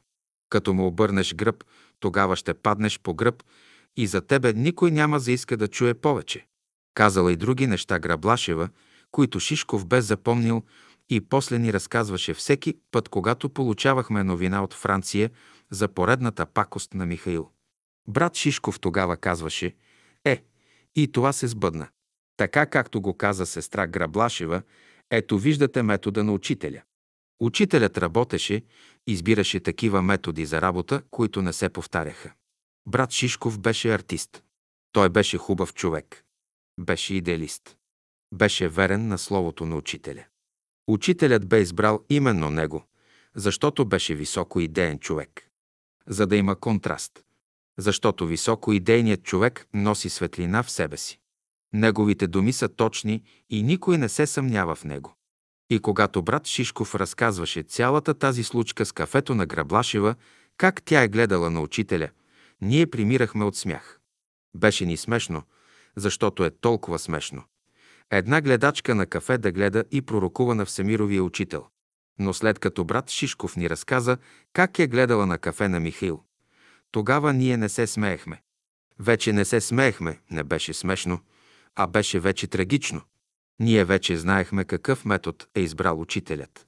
[0.49, 1.63] Като му обърнеш гръб,
[1.99, 3.43] тогава ще паднеш по гръб
[3.97, 6.47] и за тебе никой няма за иска да чуе повече.
[6.93, 8.69] Казала и други неща Граблашева,
[9.11, 10.63] които Шишков бе запомнил
[11.09, 15.29] и после ни разказваше всеки път, когато получавахме новина от Франция
[15.71, 17.49] за поредната пакост на Михаил.
[18.07, 19.75] Брат Шишков тогава казваше,
[20.25, 20.43] е,
[20.95, 21.87] и това се сбъдна.
[22.37, 24.61] Така както го каза сестра Граблашева,
[25.11, 26.81] ето виждате метода на учителя.
[27.39, 28.61] Учителят работеше,
[29.07, 32.33] избираше такива методи за работа, които не се повтаряха.
[32.87, 34.43] Брат Шишков беше артист.
[34.91, 36.23] Той беше хубав човек.
[36.79, 37.77] Беше идеалист.
[38.33, 40.25] Беше верен на словото на учителя.
[40.87, 42.83] Учителят бе избрал именно него,
[43.35, 45.49] защото беше високо идеен човек.
[46.07, 47.23] За да има контраст.
[47.77, 51.19] Защото високо идейният човек носи светлина в себе си.
[51.75, 55.15] Неговите думи са точни и никой не се съмнява в него.
[55.69, 60.15] И когато брат Шишков разказваше цялата тази случка с кафето на Граблашева,
[60.57, 62.09] как тя е гледала на учителя,
[62.61, 63.99] ние примирахме от смях.
[64.55, 65.43] Беше ни смешно,
[65.95, 67.43] защото е толкова смешно.
[68.11, 71.65] Една гледачка на кафе да гледа и пророкува на Всемировия учител.
[72.19, 74.17] Но след като брат Шишков ни разказа
[74.53, 76.23] как е гледала на кафе на Михаил,
[76.91, 78.41] тогава ние не се смеехме.
[78.99, 81.19] Вече не се смеехме, не беше смешно,
[81.75, 83.01] а беше вече трагично.
[83.59, 86.67] Ние вече знаехме какъв метод е избрал учителят.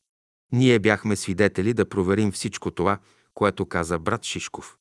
[0.52, 3.00] Ние бяхме свидетели да проверим всичко това,
[3.34, 4.78] което каза брат Шишков.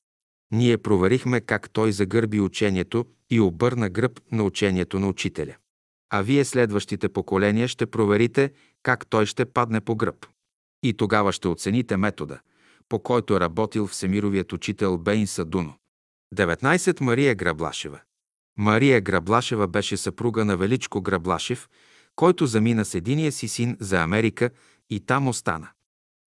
[0.52, 5.56] Ние проверихме как той загърби учението и обърна гръб на учението на учителя.
[6.10, 10.26] А вие следващите поколения ще проверите как той ще падне по гръб.
[10.82, 12.38] И тогава ще оцените метода,
[12.88, 15.74] по който е работил всемировият учител Бейн Садуно.
[16.34, 17.00] 19.
[17.00, 18.00] Мария Граблашева
[18.58, 21.68] Мария Граблашева беше съпруга на Величко Граблашев,
[22.16, 24.50] който замина с единия си син за Америка
[24.90, 25.68] и там остана.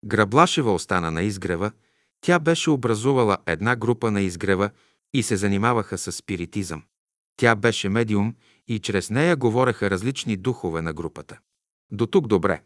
[0.05, 1.71] Граблашева остана на изгрева,
[2.21, 4.69] тя беше образувала една група на изгрева
[5.13, 6.83] и се занимаваха с спиритизъм.
[7.37, 8.35] Тя беше медиум
[8.67, 11.39] и чрез нея говореха различни духове на групата.
[11.91, 12.61] До тук добре,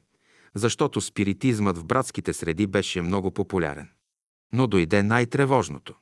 [0.55, 3.89] защото спиритизмът в братските среди беше много популярен.
[4.53, 5.95] Но дойде най-тревожното.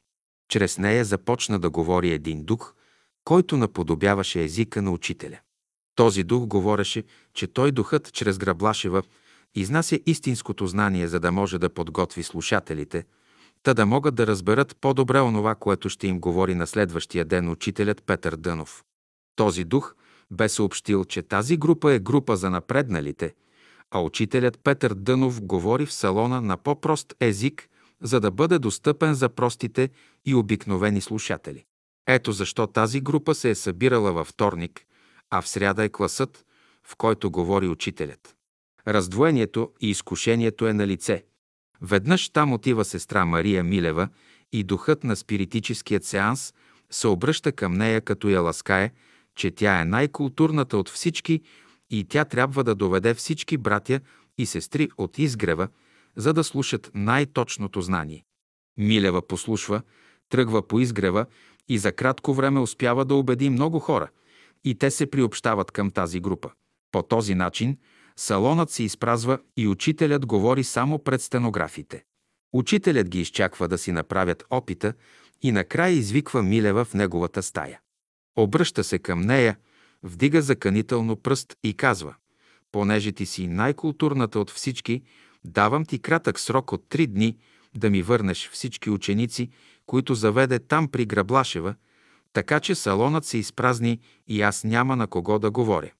[0.49, 2.73] Чрез нея започна да говори един дух,
[3.23, 5.39] който наподобяваше езика на учителя.
[5.95, 7.03] Този дух говореше,
[7.33, 9.03] че той духът чрез Граблашева
[9.55, 13.05] изнася истинското знание, за да може да подготви слушателите,
[13.63, 18.03] та да могат да разберат по-добре онова, което ще им говори на следващия ден учителят
[18.03, 18.83] Петър Дънов.
[19.35, 19.95] Този дух
[20.31, 23.33] бе съобщил, че тази група е група за напредналите,
[23.91, 27.69] а учителят Петър Дънов говори в салона на по-прост език,
[28.01, 29.89] за да бъде достъпен за простите
[30.25, 31.65] и обикновени слушатели.
[32.07, 34.85] Ето защо тази група се е събирала във вторник,
[35.29, 36.45] а в сряда е класът,
[36.87, 38.35] в който говори учителят.
[38.87, 41.23] Раздвоението и изкушението е на лице.
[41.81, 44.09] Веднъж там отива сестра Мария Милева
[44.51, 46.53] и духът на спиритическият сеанс
[46.89, 48.91] се обръща към нея, като я ласкае,
[49.35, 51.41] че тя е най-културната от всички
[51.89, 53.99] и тя трябва да доведе всички братя
[54.37, 55.67] и сестри от изгрева,
[56.15, 58.23] за да слушат най-точното знание.
[58.77, 59.81] Милева послушва,
[60.29, 61.25] тръгва по изгрева
[61.69, 64.09] и за кратко време успява да убеди много хора
[64.63, 66.49] и те се приобщават към тази група.
[66.91, 67.77] По този начин
[68.15, 72.03] салонът се изпразва и учителят говори само пред стенографите.
[72.53, 74.93] Учителят ги изчаква да си направят опита
[75.41, 77.79] и накрая извиква Милева в неговата стая.
[78.35, 79.57] Обръща се към нея,
[80.03, 82.15] вдига заканително пръст и казва
[82.71, 85.01] «Понеже ти си най-културната от всички,
[85.43, 87.37] давам ти кратък срок от три дни
[87.75, 89.49] да ми върнеш всички ученици,
[89.91, 91.75] които заведе там при Граблашева,
[92.33, 95.91] така че салонът се изпразни и аз няма на кого да говоря».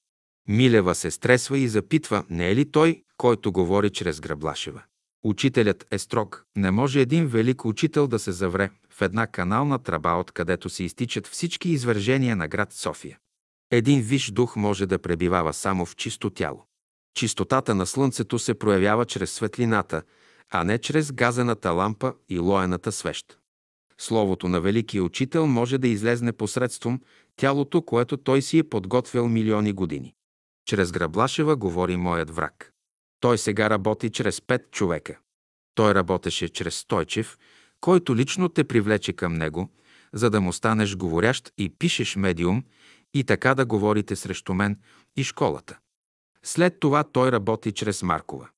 [0.48, 4.82] Милева се стресва и запитва, не е ли той, който говори чрез Граблашева.
[5.24, 6.46] Учителят е строг.
[6.56, 11.28] Не може един велик учител да се завре в една канална тръба, откъдето се изтичат
[11.28, 13.18] всички извържения на град София.
[13.72, 16.66] Един виш дух може да пребивава само в чисто тяло.
[17.16, 20.02] Чистотата на Слънцето се проявява чрез светлината,
[20.52, 23.41] а не чрез газената лампа и лоената свещ.
[24.02, 27.02] Словото на Великия Учител може да излезне посредством
[27.36, 30.14] тялото, което той си е подготвил милиони години.
[30.66, 32.72] Чрез Граблашева говори моят враг.
[33.20, 35.20] Той сега работи чрез пет човека.
[35.76, 37.38] Той работеше чрез Стойчев,
[37.82, 39.70] който лично те привлече към него,
[40.14, 42.64] за да му станеш говорящ и пишеш медиум
[43.14, 44.80] и така да говорите срещу мен
[45.18, 45.78] и школата.
[46.44, 48.50] След това той работи чрез Маркова.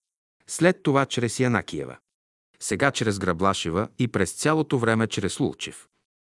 [0.47, 1.97] След това чрез Янакиева.
[2.63, 5.87] Сега чрез Граблашева и през цялото време чрез Лулчев.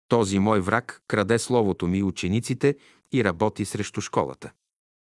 [0.08, 2.76] Този мой враг краде словото ми учениците
[3.14, 4.52] и работи срещу школата.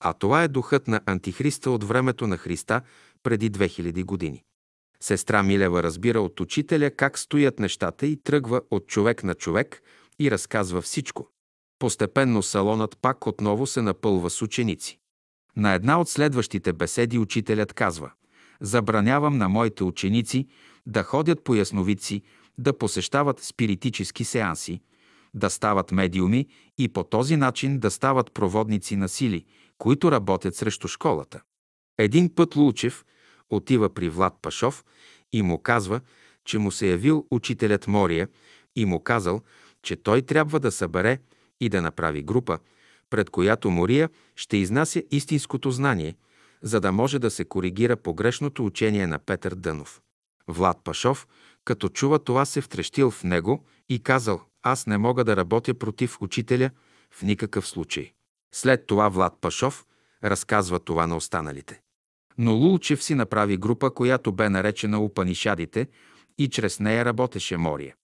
[0.04, 2.80] А това е духът на Антихриста от времето на Христа
[3.22, 4.42] преди 2000 години.
[5.00, 9.82] Сестра Милева разбира от учителя как стоят нещата и тръгва от човек на човек
[10.18, 11.28] и разказва всичко.
[11.78, 14.98] Постепенно салонът пак отново се напълва с ученици.
[15.56, 18.12] На една от следващите беседи учителят казва
[18.60, 20.48] «Забранявам на моите ученици
[20.86, 22.22] да ходят по ясновидци,
[22.58, 24.80] да посещават спиритически сеанси,
[25.34, 26.46] да стават медиуми
[26.78, 29.44] и по този начин да стават проводници на сили,
[29.78, 31.40] които работят срещу школата.
[31.98, 33.04] Един път Лучев
[33.50, 34.84] отива при Влад Пашов
[35.32, 36.00] и му казва,
[36.44, 38.28] че му се явил учителят Мория
[38.76, 39.40] и му казал,
[39.82, 41.18] че той трябва да събере
[41.60, 42.58] и да направи група,
[43.10, 46.16] пред която Мория ще изнася истинското знание,
[46.62, 50.00] за да може да се коригира погрешното учение на Петър Дънов.
[50.50, 51.28] Влад Пашов,
[51.64, 56.22] като чува това, се втрещил в него и казал, аз не мога да работя против
[56.22, 56.70] учителя
[57.10, 58.12] в никакъв случай.
[58.54, 59.86] След това Влад Пашов
[60.24, 61.80] разказва това на останалите.
[62.38, 65.88] Но Лулчев си направи група, която бе наречена Упанишадите
[66.38, 67.94] и чрез нея работеше Мория.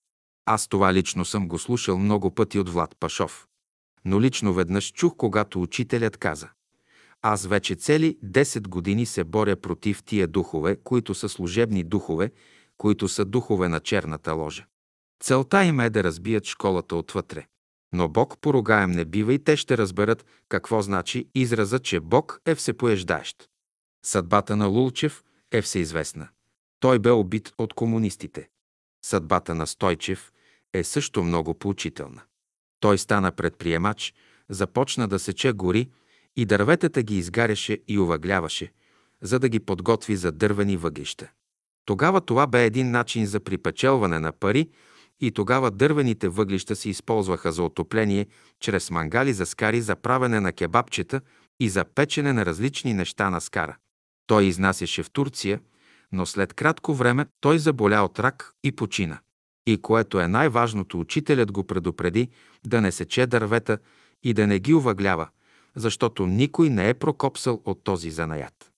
[0.47, 3.47] Аз това лично съм го слушал много пъти от Влад Пашов.
[4.05, 6.49] Но лично веднъж чух, когато учителят каза
[7.29, 12.31] аз вече цели 10 години се боря против тия духове, които са служебни духове,
[12.79, 14.67] които са духове на черната ложа.
[15.21, 17.47] Целта им е да разбият школата отвътре.
[17.93, 22.55] Но Бог поругаем не бива и те ще разберат какво значи израза, че Бог е
[22.55, 23.49] всепоеждаещ.
[24.05, 26.29] Съдбата на Лулчев е всеизвестна.
[26.81, 28.49] Той бе убит от комунистите.
[29.05, 30.33] Съдбата на Стойчев
[30.75, 32.23] е също много поучителна.
[32.81, 34.15] Той стана предприемач,
[34.49, 35.91] започна да сече гори
[36.37, 38.73] и дърветата ги изгаряше и увъгляваше,
[39.23, 41.29] за да ги подготви за дървени въглища.
[41.85, 44.69] Тогава това бе един начин за припечелване на пари
[45.21, 48.27] и тогава дървените въглища се използваха за отопление
[48.61, 51.21] чрез мангали за скари за правене на кебабчета
[51.61, 53.77] и за печене на различни неща на скара.
[54.27, 55.61] Той изнасяше в Турция,
[56.13, 59.19] но след кратко време той заболя от рак и почина.
[59.67, 62.29] И което е най-важното, учителят го предупреди
[62.67, 63.79] да не сече дървета
[64.23, 65.29] и да не ги увъглява,
[65.77, 68.73] защото никой не е прокопсал от този занаят.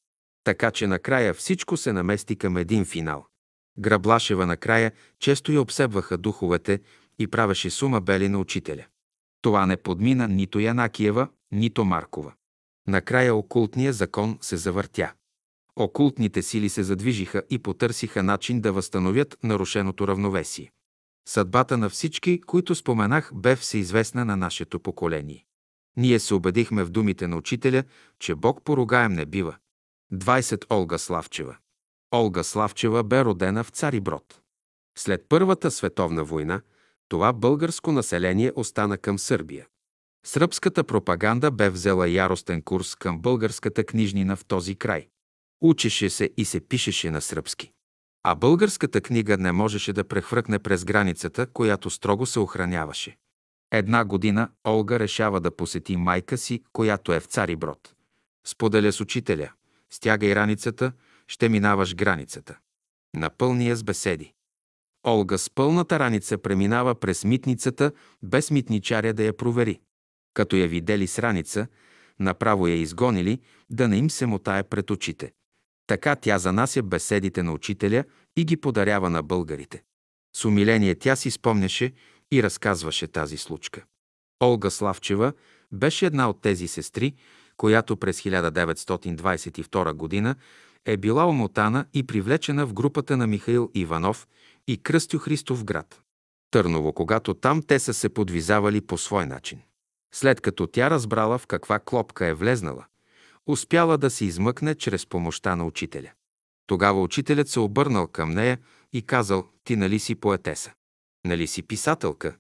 [0.45, 3.27] Така че накрая всичко се намести към един финал.
[3.79, 6.81] Граблашева накрая често я обсебваха духовете
[7.19, 8.85] и правеше сума бели на учителя.
[9.43, 12.33] Това не подмина нито Янакиева, нито Маркова.
[12.87, 15.13] Накрая окултният закон се завъртя.
[15.77, 20.73] Окултните сили се задвижиха и потърсиха начин да възстановят нарушеното равновесие.
[21.29, 25.45] Съдбата на всички, които споменах, бе всеизвестна на нашето поколение.
[25.99, 27.85] Ние се убедихме в думите на учителя,
[28.19, 29.57] че Бог поругаем не бива.
[30.13, 30.65] 20.
[30.71, 31.57] Олга Славчева
[32.15, 34.41] Олга Славчева бе родена в Цариброд.
[34.99, 36.61] След Първата световна война
[37.09, 39.67] това българско население остана към Сърбия.
[40.27, 45.09] Сръбската пропаганда бе взела яростен курс към българската книжнина в този край.
[45.61, 47.73] Учеше се и се пишеше на сръбски.
[48.23, 53.17] А българската книга не можеше да прехвъркне през границата, която строго се охраняваше.
[53.73, 57.95] Една година Олга решава да посети майка си, която е в Цариброд.
[58.47, 59.53] Споделя с учителя.
[59.91, 60.93] Стягай раницата,
[61.29, 62.59] ще минаваш границата.
[63.17, 64.33] Напълни я с беседи.
[65.07, 67.93] Олга с пълната раница преминава през митницата,
[68.23, 69.81] без митничаря да я провери.
[70.35, 71.67] Като я видели с раница,
[72.19, 73.41] направо я изгонили,
[73.71, 75.33] да не им се мотае пред очите.
[75.87, 78.05] Така тя занася беседите на учителя
[78.37, 79.83] и ги подарява на българите.
[80.37, 81.93] С умиление тя си спомняше
[82.33, 83.85] и разказваше тази случка.
[84.43, 85.33] Олга Славчева
[85.73, 87.15] беше една от тези сестри,
[87.57, 90.37] която през 1922 година
[90.85, 94.29] е била омотана и привлечена в групата на Михаил Иванов
[94.67, 96.03] и Кръстю Христов град.
[96.51, 99.61] Търново, когато там те са се подвизавали по свой начин.
[100.15, 102.85] След като тя разбрала в каква клопка е влезнала,
[103.47, 106.11] успяла да се измъкне чрез помощта на учителя.
[106.67, 108.59] Тогава учителят се обърнал към нея
[108.93, 110.73] и казал, ти нали си поетеса?
[111.25, 112.37] Нали си писателка?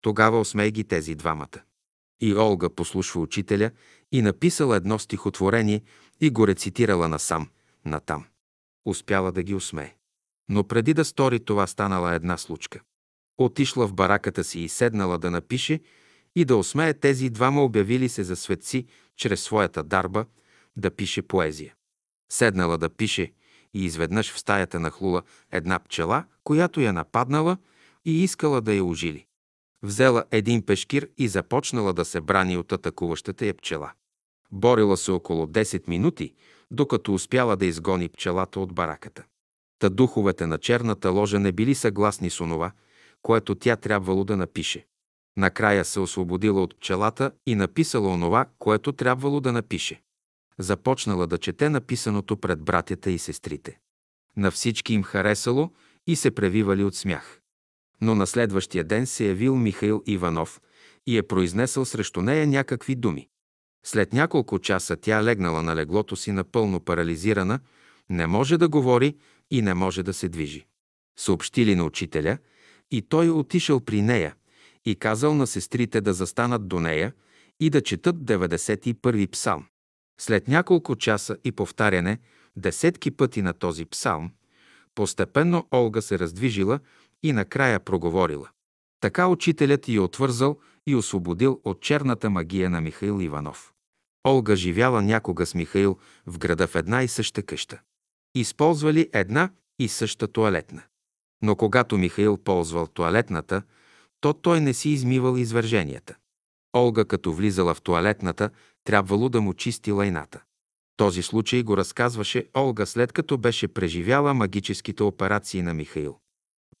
[0.00, 1.60] Тогава осмей ги тези двамата.
[2.20, 3.70] И Олга послушва учителя
[4.12, 5.82] и написала едно стихотворение
[6.20, 7.48] и го рецитирала насам,
[7.84, 8.24] натам.
[8.86, 9.94] Успяла да ги усмее.
[10.48, 12.80] Но преди да стори това станала една случка.
[13.38, 15.80] Отишла в бараката си и седнала да напише
[16.36, 18.86] и да осмее тези двама обявили се за светци
[19.16, 20.26] чрез своята дарба
[20.76, 21.74] да пише поезия.
[22.32, 23.32] Седнала да пише
[23.74, 27.56] и изведнъж в стаята нахлула една пчела, която я нападнала
[28.04, 29.26] и искала да я ожили.
[29.82, 33.92] Взела един пешкир и започнала да се брани от атакуващата я пчела.
[34.52, 36.34] Борила се около 10 минути,
[36.70, 39.24] докато успяла да изгони пчелата от бараката.
[39.78, 42.72] Та духовете на черната ложа не били съгласни с онова,
[43.22, 44.86] което тя трябвало да напише.
[45.36, 50.02] Накрая се освободила от пчелата и написала онова, което трябвало да напише.
[50.58, 53.78] Започнала да чете написаното пред братята и сестрите.
[54.36, 55.70] На всички им харесало
[56.06, 57.39] и се превивали от смях.
[58.00, 60.60] Но на следващия ден се явил Михаил Иванов
[61.06, 63.28] и е произнесъл срещу нея някакви думи.
[63.84, 67.60] След няколко часа тя легнала на леглото си напълно парализирана,
[68.10, 69.16] не може да говори
[69.50, 70.66] и не може да се движи.
[71.18, 72.38] Съобщили на учителя
[72.90, 74.34] и той отишъл при нея
[74.84, 77.12] и казал на сестрите да застанат до нея
[77.60, 79.66] и да четат 91-и псалм.
[80.20, 82.18] След няколко часа и повтаряне
[82.56, 84.30] десетки пъти на този псалм,
[84.94, 86.80] постепенно Олга се раздвижила
[87.22, 88.48] и накрая проговорила.
[89.00, 93.72] Така учителят я отвързал и освободил от черната магия на Михаил Иванов.
[94.26, 97.80] Олга живяла някога с Михаил в града в една и съща къща.
[98.34, 100.82] Използвали една и съща туалетна.
[101.42, 103.62] Но когато Михаил ползвал туалетната,
[104.20, 106.16] то той не си измивал извърженията.
[106.76, 108.50] Олга, като влизала в туалетната,
[108.84, 110.42] трябвало да му чисти лайната.
[110.96, 116.18] Този случай го разказваше Олга след като беше преживяла магическите операции на Михаил.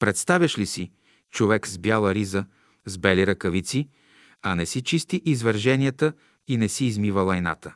[0.00, 0.90] Представяш ли си
[1.30, 2.44] човек с бяла риза,
[2.86, 3.88] с бели ръкавици,
[4.42, 6.12] а не си чисти извърженията
[6.48, 7.74] и не си измива лайната?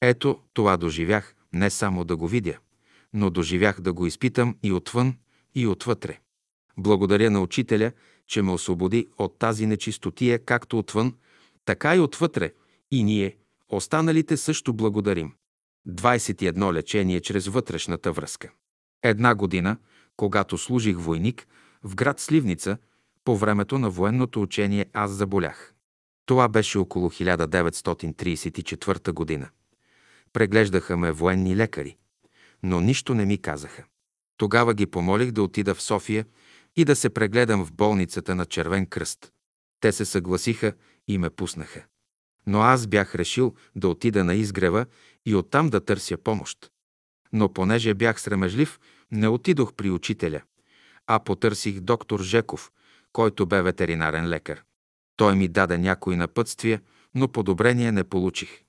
[0.00, 2.58] Ето, това доживях, не само да го видя,
[3.12, 5.14] но доживях да го изпитам и отвън,
[5.54, 6.18] и отвътре.
[6.78, 7.92] Благодаря на учителя,
[8.26, 11.14] че ме освободи от тази нечистотия, както отвън,
[11.64, 12.52] така и отвътре,
[12.90, 13.36] и ние,
[13.68, 15.32] останалите също благодарим.
[15.88, 18.52] 21 лечение чрез вътрешната връзка.
[19.02, 19.76] Една година,
[20.20, 21.46] когато служих войник
[21.84, 22.78] в град Сливница,
[23.24, 25.74] по времето на военното учение аз заболях.
[26.26, 29.48] Това беше около 1934 година.
[30.32, 31.96] Преглеждаха ме военни лекари,
[32.62, 33.84] но нищо не ми казаха.
[34.36, 36.26] Тогава ги помолих да отида в София
[36.76, 39.32] и да се прегледам в болницата на Червен кръст.
[39.80, 40.72] Те се съгласиха
[41.08, 41.84] и ме пуснаха.
[42.46, 44.86] Но аз бях решил да отида на изгрева
[45.26, 46.70] и оттам да търся помощ.
[47.32, 48.78] Но понеже бях срамежлив,
[49.12, 50.40] не отидох при учителя,
[51.06, 52.72] а потърсих доктор Жеков,
[53.12, 54.62] който бе ветеринарен лекар.
[55.16, 56.80] Той ми даде някои напътствия,
[57.14, 58.62] но подобрение не получих.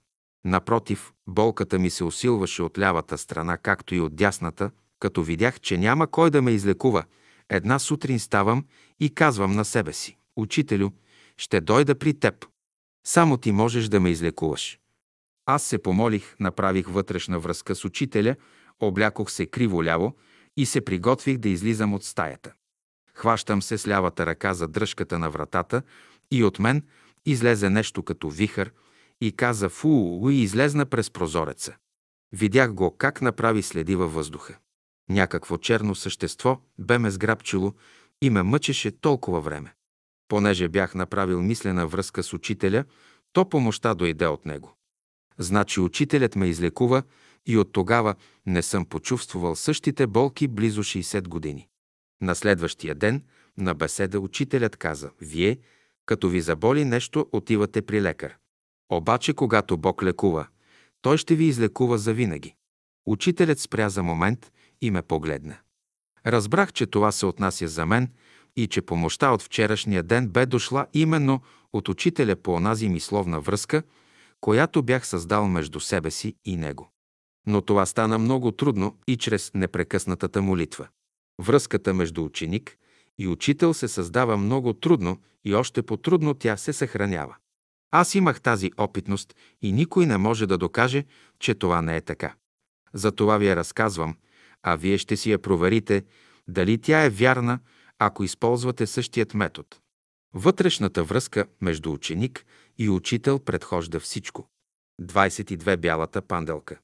[0.45, 5.77] Напротив, болката ми се усилваше от лявата страна, както и от дясната, като видях, че
[5.77, 7.03] няма кой да ме излекува.
[7.49, 8.65] Една сутрин ставам
[8.99, 10.89] и казвам на себе си, «Учителю,
[11.37, 12.45] ще дойда при теб.
[13.07, 14.79] Само ти можеш да ме излекуваш».
[15.45, 18.35] Аз се помолих, направих вътрешна връзка с учителя,
[18.79, 20.15] облякох се криво-ляво
[20.61, 22.53] и се приготвих да излизам от стаята.
[23.13, 25.81] Хващам се с лявата ръка за дръжката на вратата
[26.31, 26.83] и от мен
[27.25, 28.71] излезе нещо като вихър
[29.21, 31.75] и каза фу и излезна през прозореца.
[32.31, 34.57] Видях го как направи следи във въздуха.
[35.09, 37.73] Някакво черно същество бе ме сграбчило
[38.21, 39.73] и ме мъчеше толкова време.
[40.27, 42.85] Понеже бях направил мислена връзка с учителя,
[43.33, 44.73] то помощта дойде от него.
[45.37, 47.03] Значи учителят ме излекува
[47.45, 48.15] и от тогава
[48.45, 51.67] не съм почувствал същите болки близо 60 години.
[52.21, 53.23] На следващия ден
[53.57, 55.59] на беседа учителят каза, вие,
[56.05, 58.37] като ви заболи нещо, отивате при лекар.
[58.91, 60.47] Обаче, когато Бог лекува,
[61.01, 62.55] той ще ви излекува завинаги.
[63.05, 64.51] Учителят спря за момент
[64.81, 65.57] и ме погледна.
[66.25, 68.09] Разбрах, че това се отнася за мен
[68.55, 71.41] и че помощта от вчерашния ден бе дошла именно
[71.73, 73.83] от учителя по онази мисловна връзка,
[74.41, 76.90] която бях създал между себе си и него.
[77.47, 80.87] Но това стана много трудно и чрез непрекъснатата молитва.
[81.41, 82.77] Връзката между ученик
[83.17, 87.35] и учител се създава много трудно и още по-трудно тя се съхранява.
[87.91, 91.05] Аз имах тази опитност и никой не може да докаже,
[91.39, 92.35] че това не е така.
[92.93, 94.15] За това ви я разказвам,
[94.63, 96.03] а вие ще си я проверите
[96.47, 97.59] дали тя е вярна,
[97.99, 99.67] ако използвате същият метод.
[100.33, 102.45] Вътрешната връзка между ученик
[102.77, 104.49] и учител предхожда всичко.
[105.01, 106.79] 22 бялата панделка.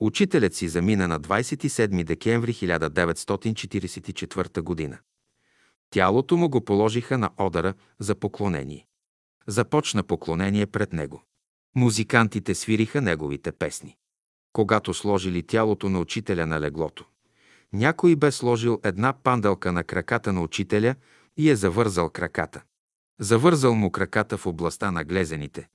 [0.00, 4.98] Учителят си замина на 27 декември 1944 година.
[5.90, 8.86] Тялото му го положиха на одара за поклонение.
[9.46, 11.22] Започна поклонение пред него.
[11.76, 13.96] Музикантите свириха неговите песни.
[14.52, 17.04] Когато сложили тялото на учителя на леглото,
[17.72, 20.94] някой бе сложил една панделка на краката на учителя
[21.36, 22.62] и е завързал краката.
[23.20, 25.68] Завързал му краката в областта на глезените,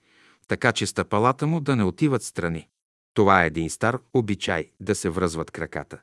[0.47, 2.67] така че стъпалата му да не отиват страни.
[3.13, 6.01] Това е един стар обичай да се връзват краката.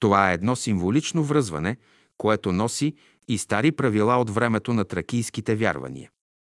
[0.00, 1.76] Това е едно символично връзване,
[2.16, 2.94] което носи
[3.28, 6.10] и стари правила от времето на тракийските вярвания.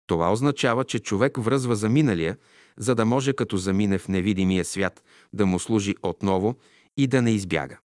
[0.07, 2.37] Това означава, че човек връзва за миналия,
[2.79, 5.03] за да може като замине в невидимия свят
[5.33, 6.57] да му служи отново
[6.97, 7.79] и да не избяга.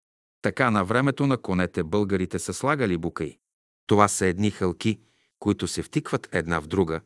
[0.43, 3.39] Така на времето на конете българите са слагали букаи.
[3.87, 5.01] Това са едни хълки,
[5.39, 7.01] които се втикват една в друга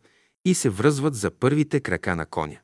[0.44, 2.58] и се връзват за първите крака на коня.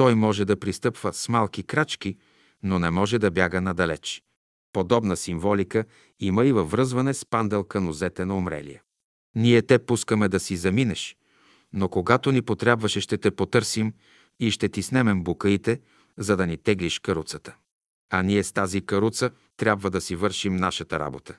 [0.00, 2.16] Той може да пристъпва с малки крачки,
[2.62, 4.22] но не може да бяга надалеч.
[4.72, 5.84] Подобна символика
[6.20, 8.82] има и във връзване с панделка нозете на умрелия.
[9.34, 11.16] Ние те пускаме да си заминеш,
[11.72, 13.92] но когато ни потребваше, ще те потърсим
[14.38, 15.80] и ще ти снемем букаите,
[16.18, 17.56] за да ни теглиш каруцата.
[18.10, 21.36] А ние с тази каруца трябва да си вършим нашата работа.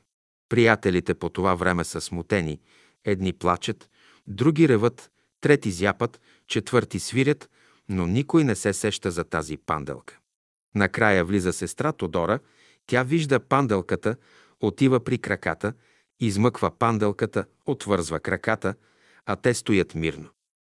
[0.50, 2.60] Приятелите по това време са смутени,
[3.06, 3.90] едни плачат,
[4.28, 5.12] други реват,
[5.42, 7.50] трети зяпат, четвърти свирят,
[7.90, 10.20] но никой не се сеща за тази панделка.
[10.76, 12.40] Накрая влиза сестра Тодора,
[12.88, 14.16] тя вижда панделката,
[14.60, 15.74] отива при краката,
[16.20, 18.76] измъква панделката, отвързва краката,
[19.26, 20.30] а те стоят мирно.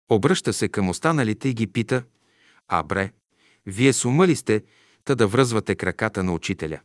[0.09, 2.03] Обръща се към останалите и ги пита,
[2.67, 3.11] «А бре,
[3.65, 4.63] вие с ума ли сте,
[5.03, 6.79] та да връзвате краката на учителя?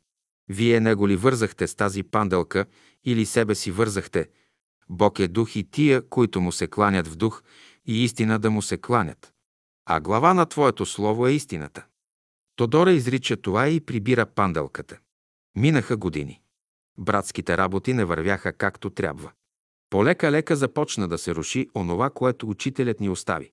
[0.49, 2.67] Вие него ли вързахте с тази панделка
[3.05, 4.29] или себе си вързахте?
[4.89, 7.43] Бог е дух и тия, които му се кланят в дух
[7.87, 9.34] и истина да му се кланят.
[9.86, 11.85] А глава на Твоето слово е истината.
[12.56, 14.98] Тодора изрича това и прибира панделката.
[15.56, 16.40] Минаха години.
[16.98, 19.32] Братските работи не вървяха както трябва.
[19.90, 23.52] Полека-лека започна да се руши онова, което учителят ни остави.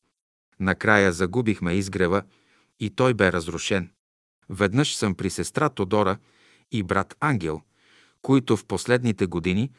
[0.59, 2.23] Накрая загубихме изгрева
[2.79, 3.91] и той бе разрушен.
[4.49, 6.17] Веднъж съм при сестра Тодора
[6.71, 7.61] и брат Ангел,
[8.21, 9.71] които в последните години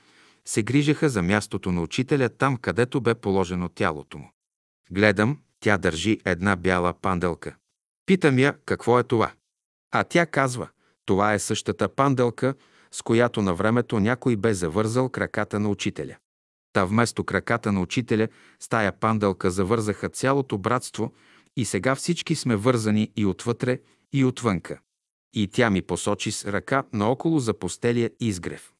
[0.44, 4.32] се грижаха за мястото на учителя там, където бе положено тялото му.
[4.90, 7.56] Гледам, тя държи една бяла панделка.
[8.06, 9.32] Питам я какво е това.
[9.90, 10.68] А тя казва,
[11.06, 12.54] това е същата панделка,
[12.90, 16.16] с която на времето някой бе завързал краката на учителя.
[16.72, 18.28] Та вместо краката на учителя,
[18.60, 21.12] с тая панделка завързаха цялото братство
[21.56, 23.78] и сега всички сме вързани и отвътре,
[24.12, 24.80] и отвънка.
[25.34, 28.72] И тя ми посочи с ръка наоколо за постелия изгрев.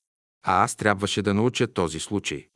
[0.47, 2.49] А аз трябваше да науча този случай.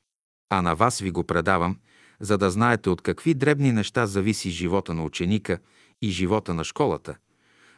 [0.51, 1.79] А на вас ви го предавам,
[2.21, 5.59] за да знаете от какви дребни неща зависи живота на ученика
[6.03, 7.17] и живота на школата,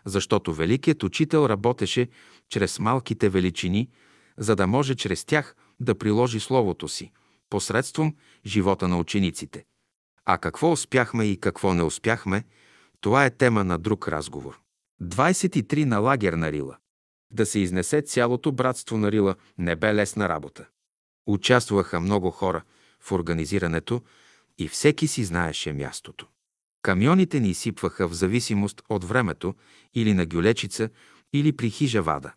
[0.05, 2.09] защото великият учител работеше
[2.48, 3.89] чрез малките величини,
[4.39, 7.12] за да може чрез тях да приложи Словото си,
[7.51, 8.16] посредством
[8.47, 9.65] живота на учениците.
[10.24, 12.44] А какво успяхме и какво не успяхме,
[13.01, 14.60] това е тема на друг разговор.
[15.02, 16.77] 23 на лагер на Рила.
[17.31, 20.66] Да се изнесе цялото братство на Рила не бе лесна работа.
[21.27, 22.62] Участваха много хора
[23.01, 24.02] в организирането
[24.59, 26.27] и всеки си знаеше мястото.
[26.83, 29.55] Камионите ни изсипваха в зависимост от времето
[29.95, 30.91] или на гюлечица,
[31.33, 32.33] или при хижа вада.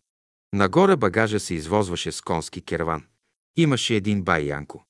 [0.53, 3.05] Нагоре багажа се извозваше с конски керван.
[3.57, 4.85] Имаше един бай Янко.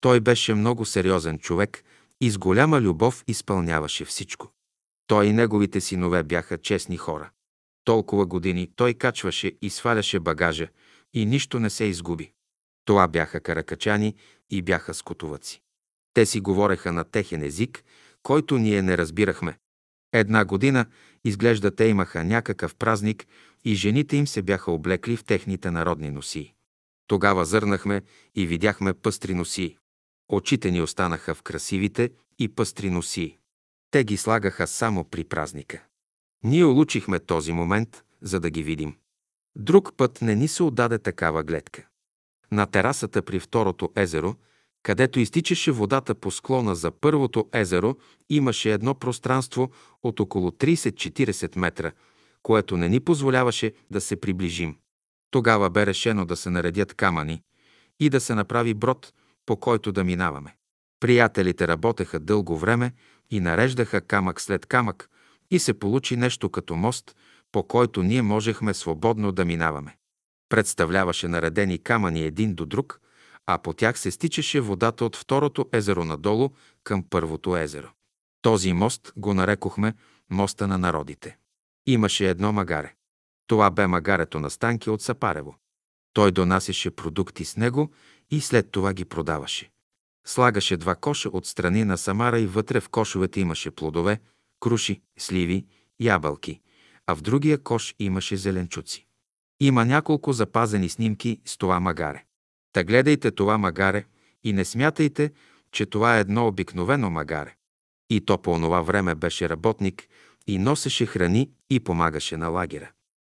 [0.00, 1.84] Той беше много сериозен човек
[2.20, 4.52] и с голяма любов изпълняваше всичко.
[5.06, 7.30] Той и неговите синове бяха честни хора.
[7.84, 10.68] Толкова години той качваше и сваляше багажа
[11.14, 12.32] и нищо не се изгуби.
[12.84, 14.14] Това бяха каракачани
[14.50, 15.61] и бяха скотоваци.
[16.14, 17.84] Те си говореха на техен език,
[18.22, 19.58] който ние не разбирахме.
[20.12, 20.86] Една година,
[21.24, 23.26] изглежда, те имаха някакъв празник
[23.64, 26.54] и жените им се бяха облекли в техните народни носии.
[27.06, 28.02] Тогава зърнахме
[28.34, 29.78] и видяхме пъстри носии.
[30.28, 33.38] Очите ни останаха в красивите и пъстри носии.
[33.90, 35.84] Те ги слагаха само при празника.
[36.44, 38.96] Ние улучихме този момент, за да ги видим.
[39.56, 41.86] Друг път не ни се отдаде такава гледка.
[42.52, 44.36] На терасата при второто езеро–
[44.82, 47.96] където изтичаше водата по склона за първото езеро,
[48.30, 49.70] имаше едно пространство
[50.02, 51.92] от около 30-40 метра,
[52.42, 54.76] което не ни позволяваше да се приближим.
[55.30, 57.42] Тогава бе решено да се наредят камъни
[58.00, 59.12] и да се направи брод,
[59.46, 60.56] по който да минаваме.
[61.00, 62.92] Приятелите работеха дълго време
[63.30, 65.10] и нареждаха камък след камък
[65.50, 67.16] и се получи нещо като мост,
[67.52, 69.96] по който ние можехме свободно да минаваме.
[70.48, 73.00] Представляваше наредени камъни един до друг,
[73.46, 76.50] а по тях се стичаше водата от второто езеро надолу
[76.84, 77.88] към първото езеро.
[78.42, 79.94] Този мост го нарекохме
[80.30, 81.36] моста на народите.
[81.86, 82.94] Имаше едно магаре.
[83.46, 85.56] Това бе магарето на Станки от Сапарево.
[86.12, 87.90] Той донасяше продукти с него
[88.30, 89.70] и след това ги продаваше.
[90.26, 94.20] Слагаше два коша от страни на Самара и вътре в кошовете имаше плодове,
[94.60, 95.66] круши, сливи,
[96.00, 96.60] ябълки,
[97.06, 99.06] а в другия кош имаше зеленчуци.
[99.60, 102.24] Има няколко запазени снимки с това магаре.
[102.72, 104.04] Та гледайте това магаре
[104.44, 105.30] и не смятайте,
[105.72, 107.54] че това е едно обикновено магаре.
[108.10, 110.08] И то по онова време беше работник
[110.46, 112.90] и носеше храни и помагаше на лагера.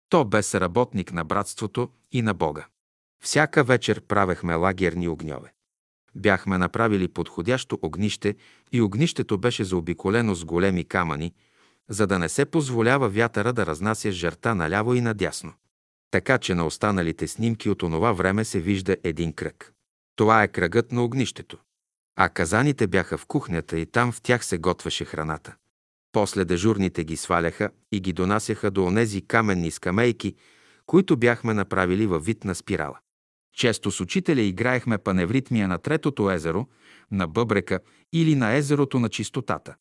[0.09, 2.65] То бе работник на братството и на Бога.
[3.23, 5.53] Всяка вечер правехме лагерни огньове.
[6.15, 8.35] Бяхме направили подходящо огнище
[8.71, 11.33] и огнището беше заобиколено с големи камъни,
[11.89, 15.53] за да не се позволява вятъра да разнася жерта наляво и надясно.
[16.11, 19.73] Така че на останалите снимки от онова време се вижда един кръг.
[20.15, 21.57] Това е кръгът на огнището.
[22.15, 25.55] А казаните бяха в кухнята и там в тях се готвеше храната.
[26.11, 30.35] После дежурните ги сваляха и ги донасяха до онези каменни скамейки,
[30.85, 32.99] които бяхме направили във вид на спирала.
[33.53, 36.67] Често с учителя играехме паневритмия на Третото езеро,
[37.11, 37.79] на Бъбрека
[38.13, 39.75] или на езерото на чистотата.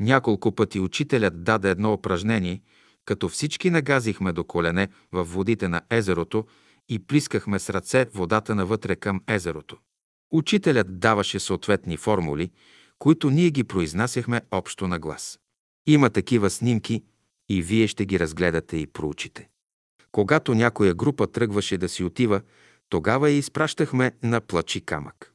[0.00, 2.62] Няколко пъти учителят даде едно упражнение,
[3.08, 6.46] като всички нагазихме до колене в водите на езерото
[6.88, 9.76] и плискахме с ръце водата навътре към езерото.
[10.32, 12.50] Учителят даваше съответни формули,
[12.98, 15.38] които ние ги произнасяхме общо на глас.
[15.86, 17.02] Има такива снимки
[17.48, 19.48] и вие ще ги разгледате и проучите.
[20.12, 22.40] Когато някоя група тръгваше да си отива,
[22.88, 25.32] тогава я изпращахме на плачи камък.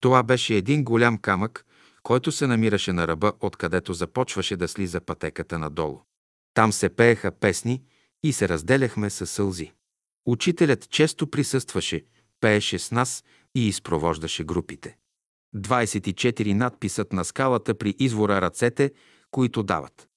[0.00, 1.66] Това беше един голям камък,
[2.02, 6.00] който се намираше на ръба, откъдето започваше да слиза пътеката надолу.
[6.54, 7.82] Там се пееха песни
[8.22, 9.72] и се разделяхме със сълзи.
[10.26, 12.04] Учителят често присъстваше,
[12.40, 13.24] пееше с нас
[13.54, 14.96] и изпровождаше групите.
[15.56, 18.92] 24 надписът на скалата при извора ръцете,
[19.30, 20.08] които дават.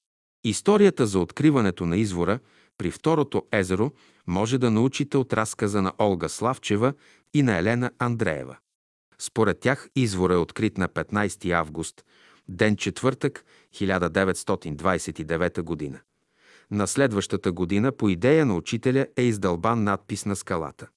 [0.44, 2.40] Историята за откриването на извора
[2.78, 3.92] при второто езеро
[4.28, 6.94] може да научите от разказа на Олга Славчева
[7.34, 8.58] и на Елена Андреева.
[9.20, 12.06] Според тях извор е открит на 15 август,
[12.48, 13.46] ден четвъртък,
[13.76, 16.00] 1929 година.
[16.72, 20.88] На следващата година по идея на учителя е издълбан надпис на скалата.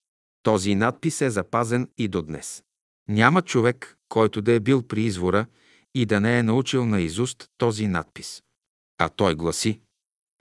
[0.43, 2.63] Този надпис е запазен и до днес.
[3.09, 5.47] Няма човек, който да е бил при извора
[5.95, 8.43] и да не е научил на изуст този надпис.
[8.99, 9.81] А той гласи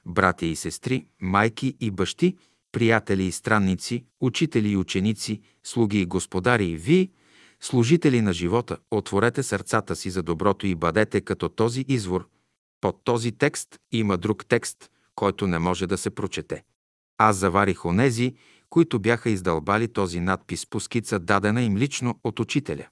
[0.06, 2.38] Братя и сестри, майки и бащи,
[2.72, 7.10] приятели и странници, учители и ученици, слуги и господари и вие,
[7.62, 12.28] служители на живота, отворете сърцата си за доброто и бъдете като този извор.
[12.82, 16.64] Под този текст има друг текст, който не може да се прочете.
[17.18, 18.36] Аз заварих онези,
[18.70, 22.88] които бяха издълбали този надпис по скица, дадена им лично от учителя.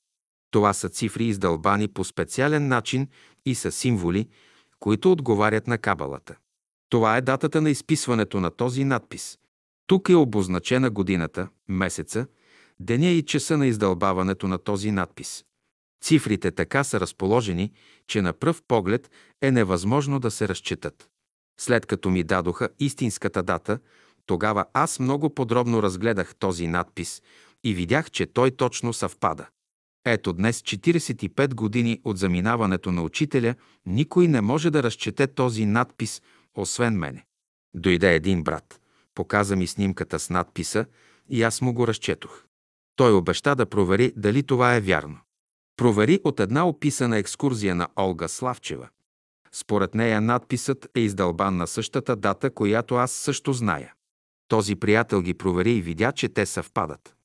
[0.52, 3.08] Това са цифри издълбани по специален начин
[3.46, 4.28] и са символи,
[4.80, 6.36] които отговарят на кабалата.
[6.90, 9.38] Това е датата на изписването на този надпис.
[9.88, 12.28] Тук е обозначена годината, месеца,
[12.80, 15.46] деня и часа на издълбаването на този надпис.
[16.04, 17.72] Цифрите така са разположени,
[18.08, 21.10] че на пръв поглед е невъзможно да се разчитат.
[21.60, 23.80] След като ми дадоха истинската дата,
[24.26, 27.22] тогава аз много подробно разгледах този надпис
[27.64, 29.48] и видях, че той точно съвпада.
[30.06, 33.56] Ето днес, 45 години от заминаването на учителя,
[33.86, 36.22] никой не може да разчете този надпис,
[36.56, 37.26] освен мене.
[37.74, 38.82] Дойде един брат,
[39.16, 40.86] показа ми снимката с надписа
[41.30, 42.44] и аз му го разчетох.
[42.96, 45.20] Той обеща да провери дали това е вярно.
[45.78, 48.90] Провери от една описана екскурзия на Олга Славчева.
[49.60, 53.94] Според нея надписът е издълбан на същата дата, която аз също зная.
[54.48, 57.16] Този приятел ги провери и видя, че те съвпадат.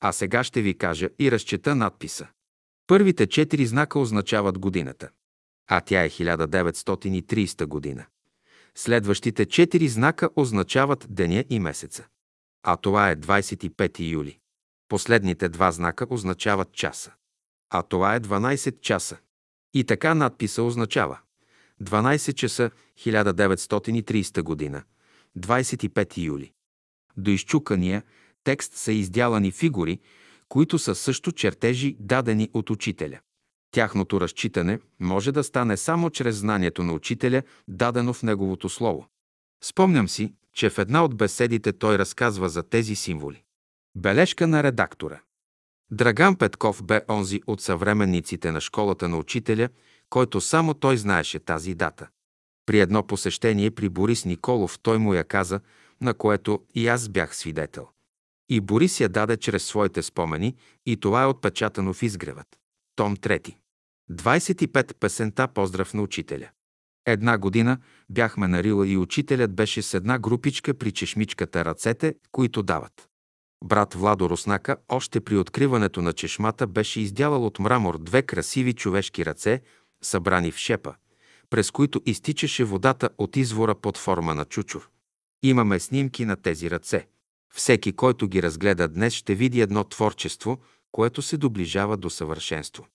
[0.00, 2.26] А сега ще ви кажа и разчета надписа.
[2.86, 5.08] Първите четири знака означават годината,
[5.70, 8.06] а тя е 1930 година.
[8.74, 12.06] Следващите четири знака означават деня и месеца,
[12.62, 14.38] а това е 25 юли.
[14.88, 17.12] Последните два знака означават часа,
[17.70, 19.16] а това е 12 часа.
[19.74, 21.18] И така надписа означава
[21.82, 24.82] 12 часа 1930 година,
[25.38, 26.52] 25 юли.
[27.16, 28.02] До изчукания
[28.44, 30.00] текст са издялани фигури,
[30.48, 33.20] които са също чертежи, дадени от учителя.
[33.70, 39.06] Тяхното разчитане може да стане само чрез знанието на учителя, дадено в неговото слово.
[39.64, 43.42] Спомням си, че в една от беседите той разказва за тези символи.
[43.96, 45.20] Бележка на редактора.
[45.90, 49.68] Драган Петков бе онзи от съвременниците на школата на учителя,
[50.14, 52.08] който само той знаеше тази дата.
[52.66, 55.60] При едно посещение при Борис Николов той му я каза,
[56.00, 57.88] на което и аз бях свидетел.
[58.48, 62.46] И Борис я даде чрез своите спомени и това е отпечатано в изгревът.
[62.96, 63.54] Том 3.
[64.10, 66.48] 25 песента Поздрав на учителя.
[67.06, 67.78] Една година
[68.10, 73.08] бяхме на Рила и учителят беше с една групичка при чешмичката ръцете, които дават.
[73.64, 79.26] Брат Владо Руснака още при откриването на чешмата беше издялал от мрамор две красиви човешки
[79.26, 79.62] ръце,
[80.04, 80.94] събрани в шепа,
[81.50, 84.90] през които изтичаше водата от извора под форма на чучур.
[85.42, 87.06] Имаме снимки на тези ръце.
[87.54, 90.58] Всеки, който ги разгледа днес, ще види едно творчество,
[90.92, 92.86] което се доближава до съвършенство.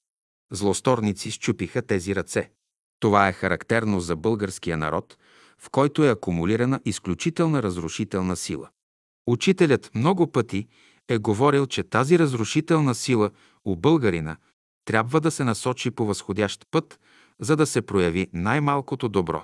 [0.52, 2.52] Злосторници щупиха тези ръце.
[3.00, 5.18] Това е характерно за българския народ,
[5.58, 8.70] в който е акумулирана изключителна разрушителна сила.
[9.28, 10.68] Учителят много пъти
[11.08, 13.32] е говорил, че тази разрушителна сила
[13.66, 14.38] у българина
[14.90, 17.00] трябва да се насочи по възходящ път,
[17.40, 19.44] за да се прояви най-малкото добро.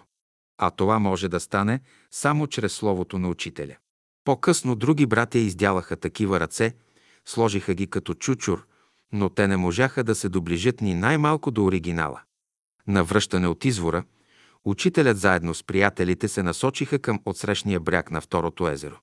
[0.57, 1.79] А това може да стане
[2.11, 3.75] само чрез словото на учителя.
[4.23, 6.73] По-късно други братя издялаха такива ръце,
[7.25, 8.67] сложиха ги като чучур,
[9.11, 12.21] но те не можаха да се доближат ни най-малко до оригинала.
[12.87, 14.03] На връщане от извора,
[14.63, 18.97] учителят заедно с приятелите се насочиха към отсрещния бряг на второто езеро.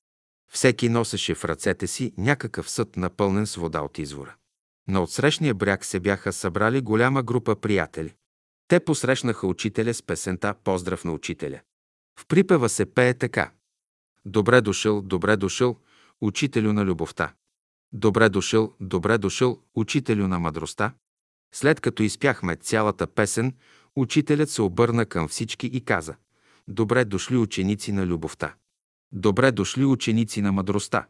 [0.51, 4.35] Всеки носеше в ръцете си някакъв съд, напълнен с вода от извора.
[4.87, 8.13] На отсрещния бряг се бяха събрали голяма група приятели.
[8.67, 11.61] Те посрещнаха учителя с песента «Поздрав на учителя».
[12.19, 13.51] В припева се пее така.
[14.25, 15.79] Добре дошъл, добре дошъл,
[16.21, 17.33] учителю на любовта.
[17.93, 20.93] Добре дошъл, добре дошъл, учителю на мъдростта.
[21.53, 23.53] След като изпяхме цялата песен,
[23.95, 26.15] учителят се обърна към всички и каза
[26.67, 28.55] Добре дошли ученици на любовта.
[29.11, 31.07] Добре дошли ученици на мъдростта.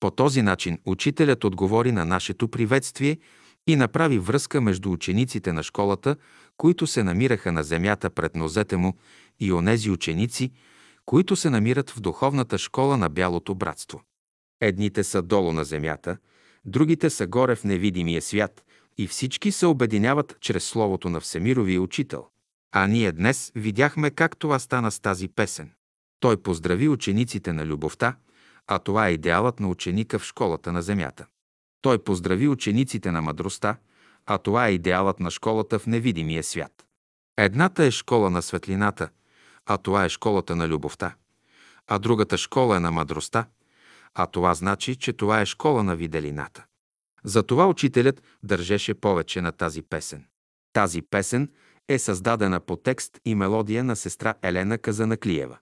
[0.00, 3.18] По този начин учителят отговори на нашето приветствие
[3.66, 6.16] и направи връзка между учениците на школата,
[6.56, 8.96] които се намираха на земята пред нозете му,
[9.40, 10.52] и онези ученици,
[11.06, 14.02] които се намират в духовната школа на Бялото братство.
[14.60, 16.16] Едните са долу на земята,
[16.64, 18.64] другите са горе в невидимия свят
[18.98, 22.26] и всички се обединяват чрез словото на Всемировия учител.
[22.72, 25.70] А ние днес видяхме как това стана с тази песен.
[26.20, 28.16] Той поздрави учениците на любовта,
[28.66, 31.26] а това е идеалът на ученика в школата на земята.
[31.82, 33.76] Той поздрави учениците на мъдростта,
[34.26, 36.86] а това е идеалът на школата в невидимия свят.
[37.36, 39.08] Едната е школа на светлината,
[39.66, 41.14] а това е школата на любовта,
[41.86, 43.46] а другата школа е на мъдростта,
[44.14, 46.64] а това значи, че това е школа на виделината.
[47.24, 50.24] Затова учителят държеше повече на тази песен.
[50.72, 51.50] Тази песен
[51.88, 55.58] е създадена по текст и мелодия на сестра Елена Казанаклиева.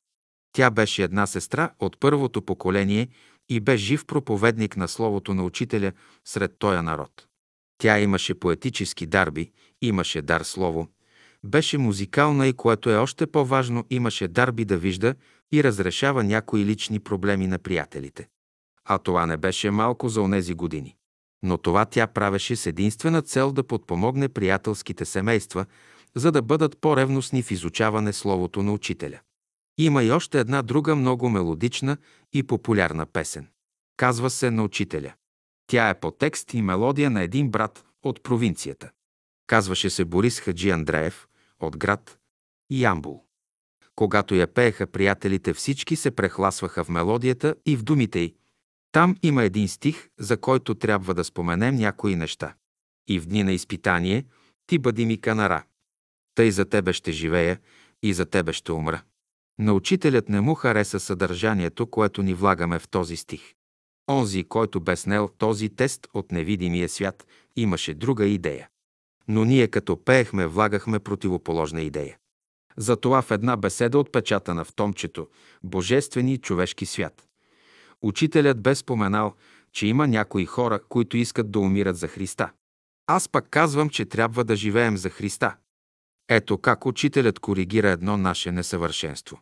[0.57, 3.09] Тя беше една сестра от първото поколение
[3.49, 5.93] и бе жив проповедник на Словото на Учителя
[6.25, 7.27] сред тоя народ.
[7.79, 9.51] Тя имаше поетически дарби,
[9.83, 10.89] имаше дар слово,
[11.45, 15.15] беше музикална и, което е още по-важно, имаше дарби да вижда
[15.53, 18.29] и разрешава някои лични проблеми на приятелите.
[18.85, 20.97] А това не беше малко за онези години.
[21.43, 25.67] Но това тя правеше с единствена цел да подпомогне приятелските семейства,
[26.15, 29.21] за да бъдат по-ревностни в изучаване Словото на Учителя.
[29.79, 31.97] Има и още една друга много мелодична
[32.33, 33.49] и популярна песен.
[33.97, 35.15] Казва се на учителя.
[35.67, 38.91] Тя е по текст и мелодия на един брат от провинцията.
[39.47, 41.29] Казваше се Борис Хаджи Андреев
[41.61, 42.19] от град
[42.71, 43.25] Ямбул.
[43.95, 48.35] Когато я пееха приятелите, всички се прехласваха в мелодията и в думите й.
[48.93, 52.55] Там има един стих, за който трябва да споменем някои неща.
[53.09, 54.25] И в дни на изпитание
[54.67, 55.65] ти бъди ми канара.
[56.35, 57.61] Тъй за тебе ще живея
[58.03, 59.03] и за тебе ще умра.
[59.59, 63.55] На учителят не му хареса съдържанието, което ни влагаме в този стих.
[64.11, 67.27] Онзи, който бе снел този тест от невидимия свят,
[67.57, 68.69] имаше друга идея.
[69.29, 72.17] Но ние като пеехме, влагахме противоположна идея.
[72.77, 75.29] Затова в една беседа отпечатана в томчето
[75.63, 77.29] «Божествени човешки свят»
[78.05, 79.35] учителят бе споменал,
[79.73, 82.51] че има някои хора, които искат да умират за Христа.
[83.07, 85.57] Аз пък казвам, че трябва да живеем за Христа.
[86.29, 89.41] Ето как учителят коригира едно наше несъвършенство.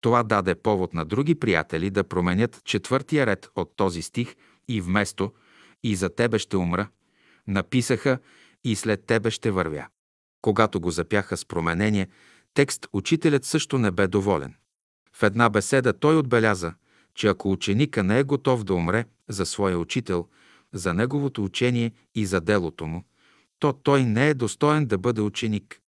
[0.00, 4.34] Това даде повод на други приятели да променят четвъртия ред от този стих
[4.68, 5.32] и вместо
[5.82, 6.88] «И за тебе ще умра»,
[7.46, 8.18] написаха
[8.64, 9.86] «И след тебе ще вървя».
[10.42, 12.08] Когато го запяха с променение,
[12.54, 14.54] текст учителят също не бе доволен.
[15.12, 16.74] В една беседа той отбеляза,
[17.14, 20.28] че ако ученика не е готов да умре за своя учител,
[20.72, 23.04] за неговото учение и за делото му,
[23.58, 25.80] то той не е достоен да бъде ученик.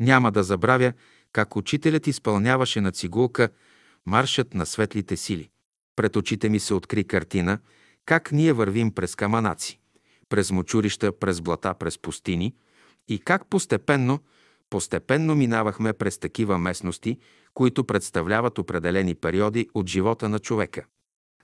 [0.00, 0.92] Няма да забравя
[1.32, 3.48] как учителят изпълняваше на цигулка
[4.06, 5.50] маршът на светлите сили.
[5.96, 7.58] Пред очите ми се откри картина,
[8.06, 9.80] как ние вървим през каманаци.
[10.28, 12.54] през мочурища, през блата, през пустини
[13.08, 14.18] и как постепенно,
[14.70, 17.18] постепенно минавахме през такива местности,
[17.54, 20.84] които представляват определени периоди от живота на човека.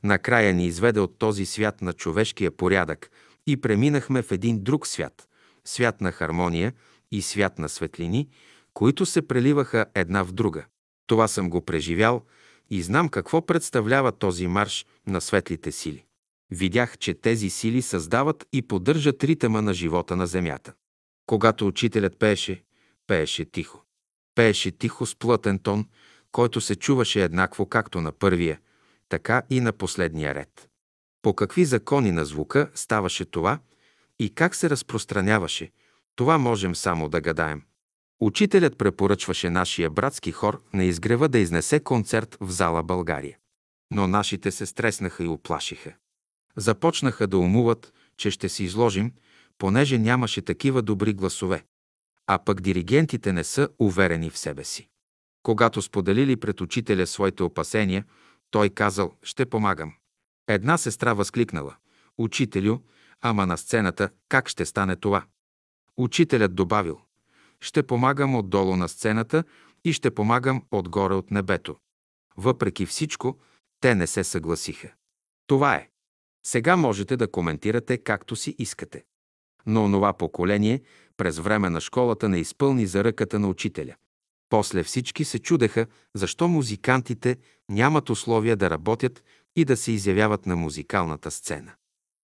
[0.02, 3.10] Накрая ни изведе от този свят на човешкия порядък
[3.46, 5.28] и преминахме в един друг свят–
[5.64, 6.72] свят на хармония
[7.12, 8.28] и свят на светлини,
[8.74, 10.64] които се преливаха една в друга.
[11.06, 12.22] Това съм го преживял
[12.70, 16.04] и знам какво представлява този марш на светлите сили.
[16.50, 20.72] Видях, че тези сили създават и поддържат ритъма на живота на Земята.
[21.26, 22.62] Когато учителят пееше,
[23.06, 23.84] пееше тихо.
[24.34, 25.86] Пееше тихо с плътен тон,
[26.32, 28.60] който се чуваше еднакво както на първия,
[29.08, 30.68] така и на последния ред.
[31.22, 33.58] По какви закони на звука ставаше това
[34.18, 35.70] и как се разпространяваше,
[36.16, 37.62] това можем само да гадаем.
[38.20, 43.38] Учителят препоръчваше нашия братски хор на изгрева да изнесе концерт в зала България.
[43.90, 45.92] Но нашите се стреснаха и оплашиха.
[46.56, 49.12] Започнаха да умуват, че ще се изложим,
[49.58, 51.64] понеже нямаше такива добри гласове.
[52.26, 54.88] А пък диригентите не са уверени в себе си.
[55.42, 58.04] Когато споделили пред учителя своите опасения,
[58.50, 59.92] той казал «Ще помагам».
[60.48, 61.76] Една сестра възкликнала
[62.18, 62.78] «Учителю,
[63.20, 65.24] ама на сцената как ще стане това?»
[65.96, 67.00] Учителят добавил
[67.60, 69.44] «Ще помагам отдолу на сцената
[69.84, 71.76] и ще помагам отгоре от небето».
[72.36, 73.38] Въпреки всичко,
[73.80, 74.92] те не се съгласиха.
[75.46, 75.88] Това е.
[76.46, 79.04] Сега можете да коментирате както си искате.
[79.66, 80.82] Но онова поколение
[81.16, 83.94] през време на школата не изпълни за ръката на учителя.
[84.48, 87.36] После всички се чудеха, защо музикантите
[87.70, 89.24] нямат условия да работят
[89.56, 91.72] и да се изявяват на музикалната сцена.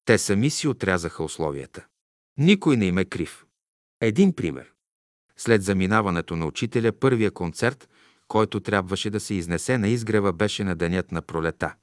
[0.05, 1.86] Те сами си отрязаха условията.
[2.39, 3.45] Никой не им е крив.
[4.01, 4.73] Един пример.
[5.37, 7.89] След заминаването на учителя, първия концерт,
[8.29, 11.75] който трябваше да се изнесе на изгрева, беше на денят на пролета.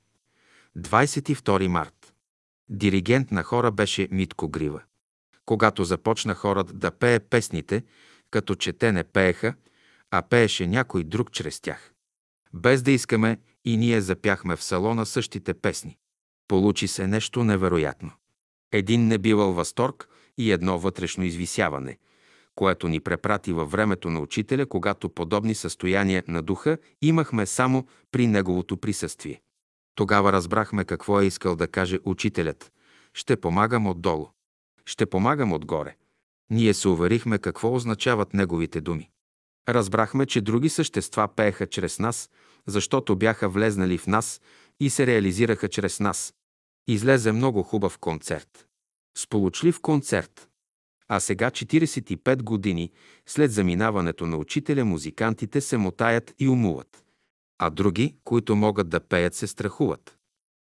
[0.77, 2.13] 22 март.
[2.69, 4.81] Диригент на хора беше Митко Грива.
[5.45, 7.83] Когато започна хорът да пее песните,
[8.31, 9.53] като че те не пееха,
[10.11, 11.93] а пееше някой друг чрез тях.
[12.53, 15.97] Без да искаме и ние запяхме в салона същите песни.
[16.47, 18.11] Получи се нещо невероятно.
[18.71, 21.97] Един небивал възторг и едно вътрешно извисяване,
[22.55, 28.27] което ни препрати във времето на учителя, когато подобни състояния на духа имахме само при
[28.27, 29.41] неговото присъствие.
[29.95, 32.71] Тогава разбрахме какво е искал да каже учителят.
[33.13, 34.27] Ще помагам отдолу.
[34.85, 35.95] Ще помагам отгоре.
[36.49, 39.09] Ние се уверихме какво означават неговите думи.
[39.69, 42.29] Разбрахме, че други същества пееха чрез нас,
[42.67, 44.41] защото бяха влезнали в нас
[44.79, 46.33] и се реализираха чрез нас.
[46.87, 48.67] Излезе много хубав концерт.
[49.17, 50.49] Сполучлив концерт.
[51.07, 52.91] А сега, 45 години
[53.25, 57.03] след заминаването на учителя, музикантите се мотаят и умуват.
[57.59, 60.17] А други, които могат да пеят, се страхуват.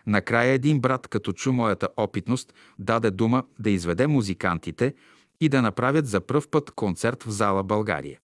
[0.08, 4.94] Накрая един брат, като чу моята опитност, даде дума да изведе музикантите
[5.42, 8.20] и да направят за пръв път концерт в зала България.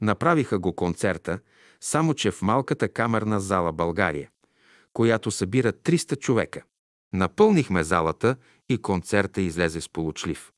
[0.00, 1.38] Направиха го концерта,
[1.80, 4.30] само че в малката камерна зала България,
[4.92, 6.62] която събира 300 човека.
[7.12, 8.36] Напълнихме залата
[8.68, 10.52] и концерта излезе сполучлив.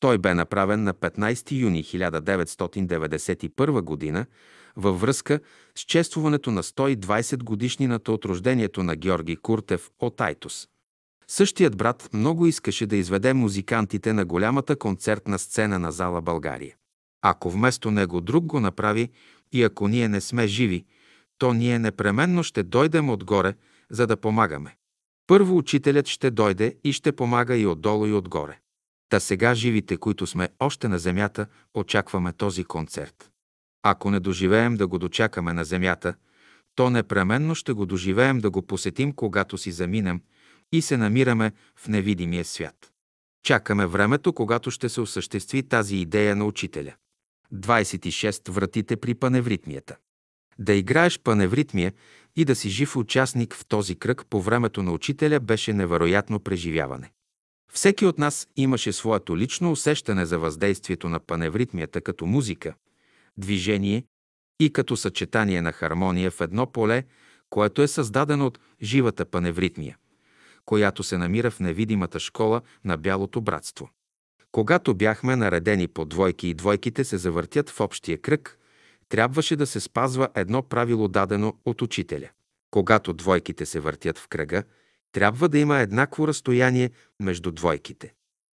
[0.00, 4.26] Той бе направен на 15 юни 1991 г.
[4.76, 5.40] във връзка
[5.78, 10.68] с чествуването на 120 годишнината от рождението на Георги Куртев от Айтос.
[11.28, 16.76] Същият брат много искаше да изведе музикантите на голямата концертна сцена на зала България.
[17.22, 19.10] Ако вместо него друг го направи
[19.52, 20.84] и ако ние не сме живи,
[21.38, 23.54] то ние непременно ще дойдем отгоре,
[23.90, 24.76] за да помагаме.
[25.32, 28.58] Първо учителят ще дойде и ще помага и отдолу и отгоре.
[29.08, 33.30] Та сега живите, които сме още на земята, очакваме този концерт.
[33.82, 36.14] Ако не доживеем да го дочакаме на земята,
[36.74, 40.22] то непременно ще го доживеем да го посетим, когато си заминем
[40.72, 42.92] и се намираме в невидимия свят.
[43.44, 46.94] Чакаме времето, когато ще се осъществи тази идея на учителя.
[47.54, 48.50] 26.
[48.50, 49.96] Вратите при паневритмията.
[50.58, 51.92] Да играеш паневритмия
[52.36, 57.10] и да си жив участник в този кръг по времето на учителя беше невероятно преживяване.
[57.72, 62.74] Всеки от нас имаше своето лично усещане за въздействието на паневритмията като музика,
[63.36, 64.04] движение
[64.60, 67.04] и като съчетание на хармония в едно поле,
[67.50, 69.96] което е създадено от живата паневритмия,
[70.64, 73.90] която се намира в невидимата школа на Бялото братство.
[74.52, 78.58] Когато бяхме наредени по двойки и двойките се завъртят в общия кръг,
[79.12, 82.28] трябваше да се спазва едно правило дадено от учителя.
[82.70, 84.62] Когато двойките се въртят в кръга,
[85.12, 86.90] трябва да има еднакво разстояние
[87.20, 88.14] между двойките.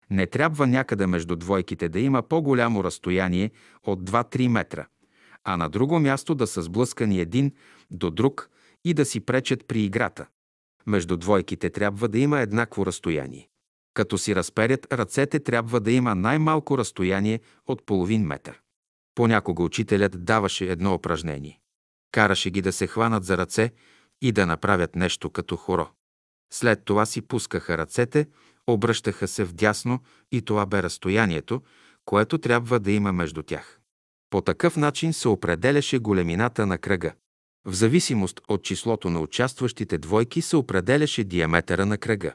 [0.09, 3.51] Не трябва някъде между двойките да има по-голямо разстояние
[3.83, 4.87] от 2-3 метра,
[5.43, 7.51] а на друго място да са сблъскани един
[7.91, 8.49] до друг
[8.85, 10.25] и да си пречат при играта.
[10.87, 13.49] Между двойките трябва да има еднакво разстояние.
[13.93, 18.61] Като си разперят ръцете, трябва да има най-малко разстояние от половин метър.
[19.15, 21.59] Понякога учителят даваше едно упражнение.
[22.11, 23.71] Караше ги да се хванат за ръце
[24.21, 25.87] и да направят нещо като хоро.
[26.53, 28.27] След това си пускаха ръцете,
[28.67, 29.99] обръщаха се вдясно
[30.31, 31.61] и това бе разстоянието,
[32.05, 33.79] което трябва да има между тях.
[34.29, 37.13] По такъв начин се определяше големината на кръга.
[37.65, 42.33] В зависимост от числото на участващите двойки се определяше диаметъра на кръга.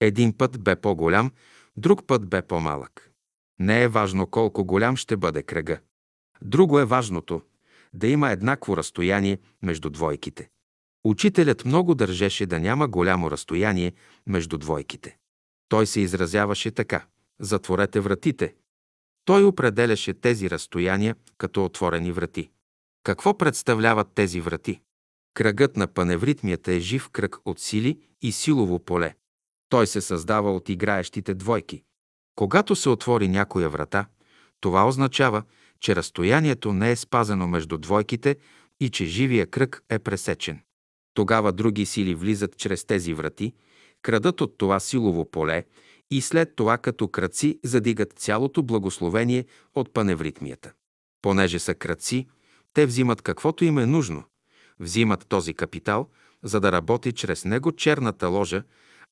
[0.00, 1.32] Един път бе по-голям,
[1.76, 3.10] друг път бе по-малък.
[3.58, 5.80] Не е важно колко голям ще бъде кръга.
[6.42, 7.42] Друго е важното–
[7.94, 10.48] да има еднакво разстояние между двойките.
[11.04, 13.92] Учителят много държеше да няма голямо разстояние
[14.26, 15.16] между двойките.
[15.68, 17.06] Той се изразяваше така–
[17.40, 18.54] затворете вратите.
[19.24, 22.50] Той определяше тези разстояния като отворени врати.
[23.02, 24.80] Какво представляват тези врати?
[25.34, 29.14] Кръгът на паневритмията е жив кръг от сили и силово поле.
[29.68, 31.82] Той се създава от играещите двойки.
[32.34, 34.06] Когато се отвори някоя врата,
[34.60, 35.42] това означава,
[35.80, 38.36] че разстоянието не е спазено между двойките
[38.80, 40.60] и че живия кръг е пресечен.
[41.14, 43.52] Тогава други сили влизат чрез тези врати,
[44.02, 45.64] крадат от това силово поле
[46.10, 49.44] и след това като кръци задигат цялото благословение
[49.74, 50.72] от паневритмията.
[51.22, 52.26] Понеже са кръци,
[52.72, 54.24] те взимат каквото им е нужно.
[54.80, 56.08] Взимат този капитал,
[56.42, 58.62] за да работи чрез него черната ложа,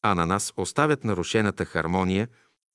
[0.03, 2.29] а на нас оставят нарушената хармония,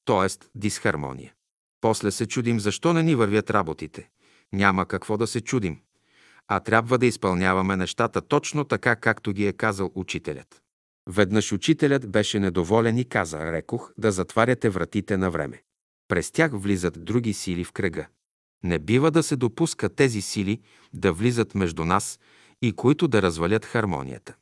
[0.05, 0.47] т.е.
[0.55, 1.34] дисхармония.
[1.81, 4.09] После се чудим защо не ни вървят работите.
[4.53, 5.79] Няма какво да се чудим,
[6.47, 10.61] а трябва да изпълняваме нещата точно така, както ги е казал учителят.
[11.09, 15.61] Веднъж учителят беше недоволен и каза, рекох, да затваряте вратите на време.
[16.07, 18.07] През тях влизат други сили в кръга.
[18.63, 20.61] Не бива да се допуска тези сили
[20.93, 22.19] да влизат между нас
[22.61, 24.35] и които да развалят хармонията.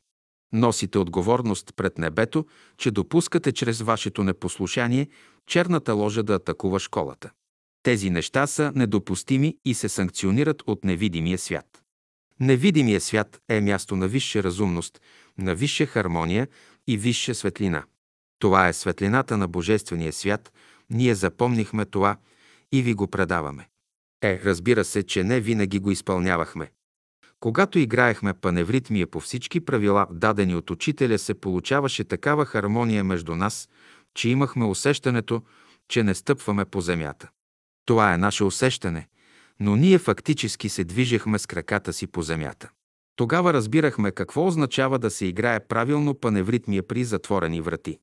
[0.56, 2.46] Носите отговорност пред небето,
[2.78, 5.08] че допускате чрез вашето непослушание
[5.46, 7.30] черната ложа да атакува школата.
[7.82, 11.82] Тези неща са недопустими и се санкционират от невидимия свят.
[12.40, 15.00] Невидимия свят е място на висша разумност,
[15.38, 16.48] на висша хармония
[16.86, 17.84] и висша светлина.
[18.38, 20.52] Това е светлината на Божествения свят.
[20.90, 22.16] Ние запомнихме това
[22.72, 23.68] и ви го предаваме.
[24.22, 26.70] Е, разбира се, че не винаги го изпълнявахме.
[27.40, 33.68] Когато играехме паневритмия по всички правила, дадени от учителя, се получаваше такава хармония между нас,
[34.14, 35.42] че имахме усещането,
[35.88, 37.28] че не стъпваме по земята.
[37.86, 39.08] Това е наше усещане,
[39.60, 42.70] но ние фактически се движехме с краката си по земята.
[43.16, 47.98] Тогава разбирахме какво означава да се играе правилно паневритмия при затворени врати.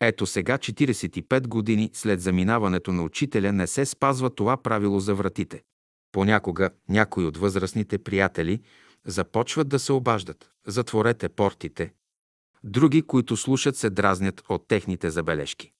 [0.00, 5.62] Ето сега, 45 години след заминаването на учителя, не се спазва това правило за вратите.
[6.16, 8.60] Понякога някои от възрастните приятели
[9.04, 10.50] започват да се обаждат.
[10.66, 11.92] Затворете портите.
[12.64, 15.72] Други, които слушат, се дразнят от техните забележки.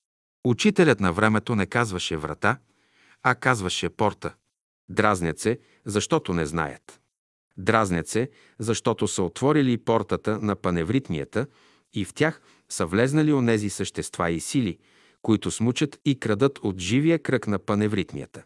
[0.44, 2.58] Учителят на времето не казваше врата,
[3.22, 4.34] а казваше порта.
[4.88, 7.00] Дразнят се, защото не знаят.
[7.56, 11.46] Дразнят се, защото са отворили портата на паневритмията
[11.94, 14.78] и в тях са влезнали онези същества и сили,
[15.22, 18.44] които смучат и крадат от живия кръг на паневритмията.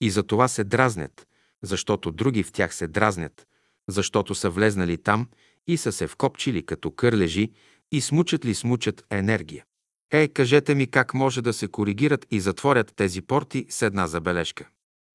[0.00, 1.27] И за това се дразнят,
[1.62, 3.46] защото други в тях се дразнят,
[3.88, 5.28] защото са влезнали там
[5.66, 7.52] и са се вкопчили като кърлежи
[7.92, 9.64] и смучат ли смучат енергия.
[10.10, 14.68] Е, кажете ми как може да се коригират и затворят тези порти с една забележка.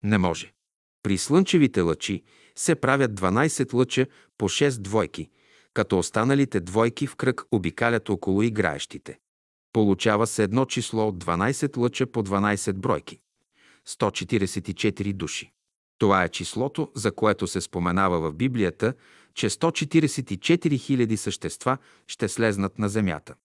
[0.04, 0.54] Не може.
[1.04, 2.24] При слънчевите лъчи
[2.56, 4.08] се правят 12 лъча
[4.38, 5.30] по 6 двойки,
[5.74, 9.20] като останалите двойки в кръг обикалят около играещите.
[9.74, 13.20] Получава се едно число от 12 лъча по 12 бройки.
[13.88, 15.52] 144 души.
[16.00, 18.94] Това е числото, за което се споменава в Библията,
[19.34, 23.36] че 144 000 същества ще слезнат на земята.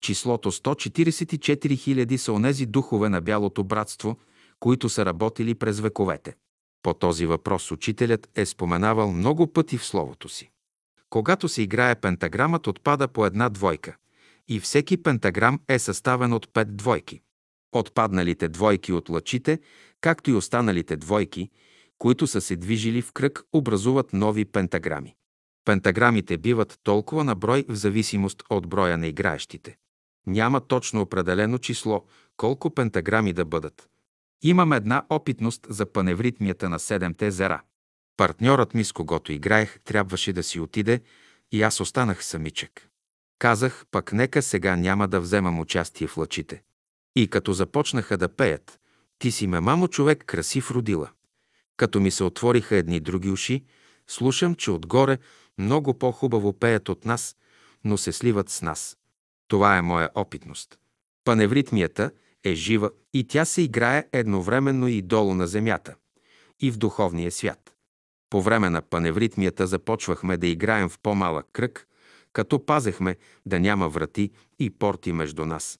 [0.00, 4.16] Числото 144 000 са онези духове на Бялото братство,
[4.60, 6.34] които са работили през вековете.
[6.82, 10.50] По този въпрос учителят е споменавал много пъти в словото си.
[11.10, 13.96] Когато се играе пентаграмът, отпада по една двойка
[14.48, 17.20] и всеки пентаграм е съставен от пет двойки.
[17.72, 19.58] Отпадналите двойки от лъчите,
[20.00, 21.50] както и останалите двойки,
[21.98, 25.14] които са се движили в кръг, образуват нови пентаграми.
[25.64, 29.76] Пентаграмите биват толкова на брой в зависимост от броя на играещите.
[30.26, 32.04] Няма точно определено число
[32.36, 33.88] колко пентаграми да бъдат.
[34.42, 37.62] Имам една опитност за паневритмията на седемте зера.
[38.16, 41.00] Партньорът ми, с когото играех, трябваше да си отиде
[41.52, 42.88] и аз останах самичък.
[43.38, 46.62] Казах, пък нека сега няма да вземам участие в лъчите.
[47.16, 48.80] И като започнаха да пеят,
[49.18, 51.10] ти си ме, мамо, човек красив родила.
[51.76, 53.64] Като ми се отвориха едни други уши,
[54.06, 55.18] слушам, че отгоре
[55.58, 57.36] много по-хубаво пеят от нас,
[57.84, 58.96] но се сливат с нас.
[59.48, 60.78] Това е моя опитност.
[61.24, 62.10] Паневритмията
[62.44, 65.94] е жива и тя се играе едновременно и долу на земята,
[66.60, 67.74] и в духовния свят.
[68.30, 71.88] По време на паневритмията започвахме да играем в по-малък кръг,
[72.32, 73.16] като пазехме
[73.46, 75.78] да няма врати и порти между нас,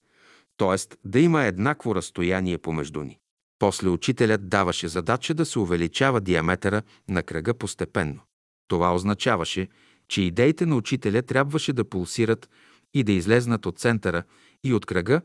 [0.57, 0.97] т.е.
[1.05, 3.19] да има еднакво разстояние помежду ни.
[3.59, 8.21] После учителят даваше задача да се увеличава диаметъра на кръга постепенно.
[8.69, 9.69] Това означаваше,
[10.09, 12.49] че идеите на учителя трябваше да пулсират
[12.95, 14.23] и да излезнат от центъра
[14.65, 15.21] и от кръга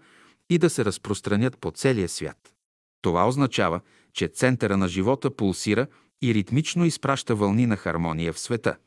[0.49, 2.37] и да се разпространят по целия свят.
[3.01, 3.81] Това означава,
[4.13, 5.87] че центъра на живота пулсира
[6.21, 8.77] и ритмично изпраща вълни на хармония в света.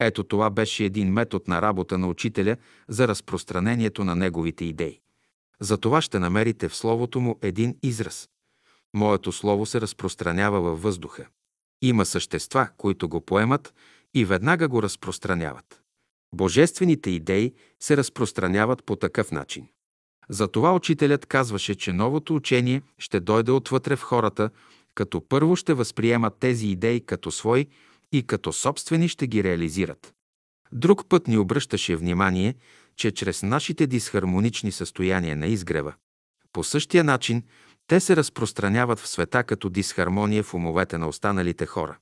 [0.00, 2.56] Ето това беше един метод на работа на учителя
[2.88, 5.00] за разпространението на неговите идеи.
[5.60, 8.28] За това ще намерите в словото му един израз.
[8.94, 11.26] Моето слово се разпространява във въздуха.
[11.82, 13.74] Има същества, които го поемат
[14.14, 15.80] и веднага го разпространяват.
[16.34, 19.66] Божествените идеи се разпространяват по такъв начин.
[20.28, 24.50] Затова учителят казваше, че новото учение ще дойде отвътре в хората,
[24.94, 27.66] като първо ще възприемат тези идеи като свои
[28.12, 30.14] и като собствени ще ги реализират.
[30.72, 32.54] Друг път ни обръщаше внимание,
[32.96, 35.94] че чрез нашите дисхармонични състояния на изгрева,
[36.52, 37.42] по същия начин
[37.86, 41.96] те се разпространяват в света като дисхармония в умовете на останалите хора.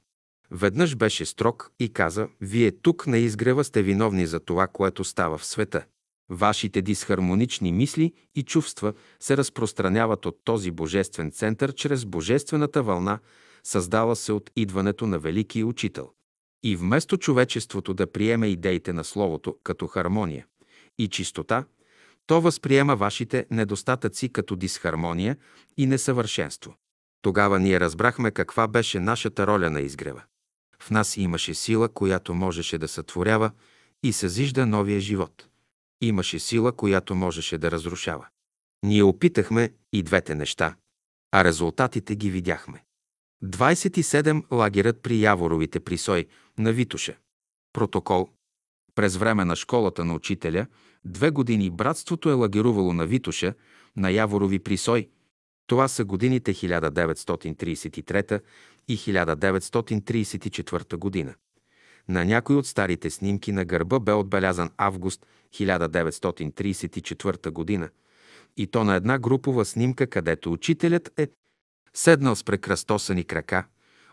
[0.51, 5.39] Веднъж беше строг и каза, вие тук на изгрева сте виновни за това, което става
[5.39, 5.85] в света.
[6.31, 13.19] Вашите дисхармонични мисли и чувства се разпространяват от този божествен център чрез божествената вълна,
[13.65, 16.11] създала се от идването на Великия Учител.
[16.63, 20.47] И вместо човечеството да приеме идеите на Словото като хармония
[20.99, 21.65] и чистота,
[22.27, 25.37] то възприема вашите недостатъци като дисхармония
[25.77, 26.75] и несъвършенство.
[27.23, 30.23] Тогава ние разбрахме каква беше нашата роля на изгрева.
[30.83, 33.51] В нас имаше сила, която можеше да сътворява
[34.03, 35.49] и съзижда новия живот.
[36.01, 38.27] Имаше сила, която можеше да разрушава.
[38.83, 40.77] Ние опитахме и двете неща,
[41.33, 42.85] а резултатите ги видяхме.
[43.45, 46.27] 27 лагерът при Яворовите присой
[46.59, 47.17] на Витуша.
[47.73, 48.31] Протокол.
[48.95, 50.67] През време на школата на учителя,
[51.05, 53.55] две години братството е лагерувало на Витуша,
[53.97, 55.09] на Яворови присой.
[55.67, 58.41] Това са годините 1933
[58.89, 61.35] и 1934 година.
[62.09, 67.89] На някой от старите снимки на гърба бе отбелязан август 1934 година
[68.57, 71.29] и то на една групова снимка, където учителят е
[71.95, 73.67] седнал с прекръстосани крака,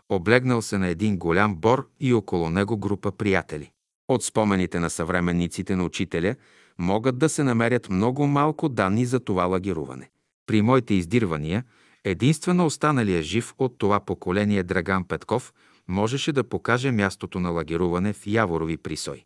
[0.08, 3.70] облегнал се на един голям бор и около него група приятели.
[4.10, 6.34] От спомените на съвременниците на учителя
[6.78, 10.10] могат да се намерят много малко данни за това лагеруване.
[10.46, 11.64] При моите издирвания–
[12.04, 15.52] Единствено останалия жив от това поколение Драган Петков
[15.88, 19.24] можеше да покаже мястото на лагеруване в Яворови присой.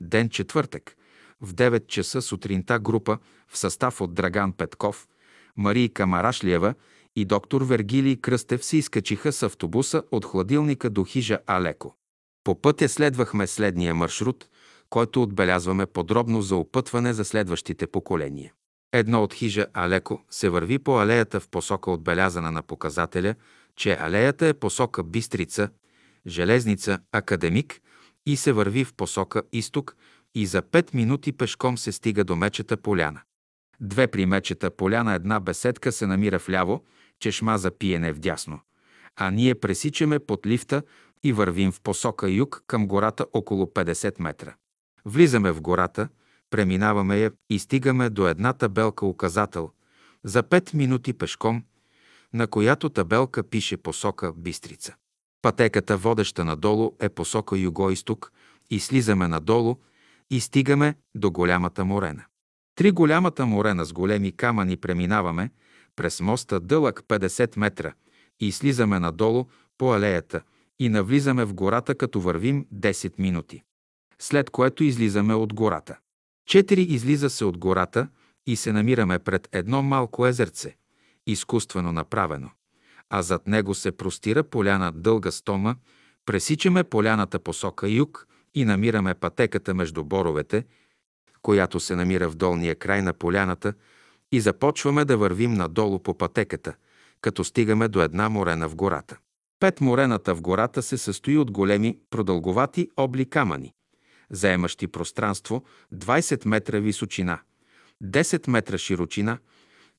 [0.00, 0.96] ден четвъртък,
[1.40, 3.18] в 9 часа сутринта група
[3.48, 5.08] в състав от Драган Петков,
[5.56, 6.74] Марийка Марашлиева
[7.16, 11.96] и доктор Вергилий Кръстев се изкачиха с автобуса от хладилника до хижа Алеко.
[12.44, 14.48] По пътя следвахме следния маршрут,
[14.90, 18.52] който отбелязваме подробно за опътване за следващите поколения.
[18.92, 23.34] Едно от хижа Алеко се върви по алеята в посока отбелязана на показателя,
[23.76, 25.68] че алеята е посока Бистрица,
[26.26, 27.80] Железница, Академик
[28.26, 29.96] и се върви в посока Изток
[30.34, 33.20] и за 5 минути пешком се стига до Мечета поляна.
[33.80, 36.84] Две при Мечета поляна една беседка се намира вляво,
[37.20, 38.60] чешма за пиене вдясно,
[39.16, 40.82] а ние пресичаме под лифта
[41.24, 44.54] и вървим в посока юг към гората около 50 метра.
[45.04, 46.08] Влизаме в гората,
[46.50, 49.70] преминаваме я и стигаме до една табелка указател
[50.24, 51.62] за 5 минути пешком,
[52.32, 54.94] на която табелка пише посока Бистрица.
[55.42, 58.32] Пътеката, водеща надолу, е посока юго-исток
[58.70, 59.76] и слизаме надолу
[60.30, 62.24] и стигаме до голямата морена.
[62.74, 65.50] Три голямата морена с големи камъни преминаваме
[65.96, 67.92] през моста дълъг 50 метра
[68.40, 69.44] и слизаме надолу
[69.78, 70.42] по алеята
[70.78, 73.62] и навлизаме в гората, като вървим 10 минути
[74.18, 75.98] след което излизаме от гората.
[76.46, 78.08] Четири излиза се от гората
[78.46, 80.76] и се намираме пред едно малко езерце,
[81.26, 82.50] изкуствено направено,
[83.10, 85.76] а зад него се простира поляна дълга стома,
[86.26, 90.64] пресичаме поляната посока юг и намираме пътеката между боровете,
[91.42, 93.74] която се намира в долния край на поляната
[94.36, 96.74] и започваме да вървим надолу по пътеката,
[97.20, 99.18] като стигаме до една морена в гората.
[99.60, 103.72] Пет морената в гората се състои от големи, продълговати обли камъни,
[104.30, 105.64] заемащи пространство
[105.94, 107.38] 20 метра височина,
[108.04, 109.38] 10 метра широчина,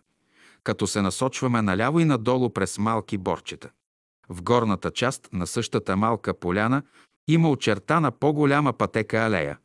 [0.64, 3.70] като се насочваме наляво и надолу през малки борчета.
[4.30, 6.84] В горната част на същата малка поляна
[7.28, 9.58] има очертана по-голяма пътека алея,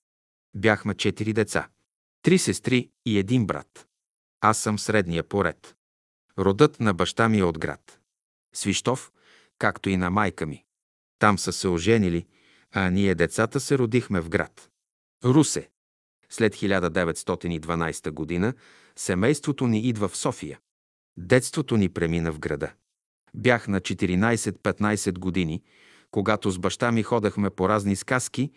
[0.56, 1.68] Бяхме четири деца.
[2.22, 3.86] Три сестри и един брат.
[4.40, 5.76] Аз съм средния поред.
[6.38, 8.00] Родът на баща ми е от град.
[8.54, 9.12] Свищов,
[9.58, 10.64] както и на майка ми.
[11.18, 12.26] Там са се оженили,
[12.72, 14.70] а ние децата се родихме в град.
[15.24, 15.70] Русе.
[16.30, 18.54] След 1912 година
[18.96, 20.60] семейството ни идва в София.
[21.16, 22.72] Детството ни премина в града.
[23.34, 25.62] Бях на 14-15 години,
[26.14, 28.50] когато с баща ми ходахме по разни сказки,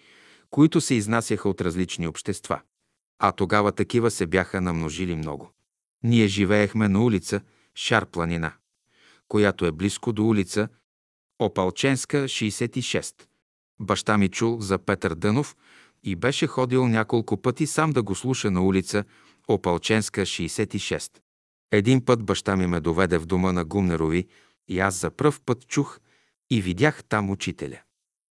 [0.49, 2.61] които се изнасяха от различни общества.
[3.19, 5.51] А тогава такива се бяха намножили много.
[6.03, 7.41] Ние живеехме на улица
[7.75, 8.53] Шар планина,
[9.27, 10.67] която е близко до улица
[11.39, 13.13] Опалченска, 66.
[13.79, 15.55] Баща ми чул за Петър Дънов
[16.03, 19.03] и беше ходил няколко пъти сам да го слуша на улица
[19.47, 21.11] Опалченска, 66.
[21.71, 24.27] Един път баща ми ме доведе в дома на Гумнерови
[24.67, 25.99] и аз за пръв път чух
[26.49, 27.81] и видях там учителя.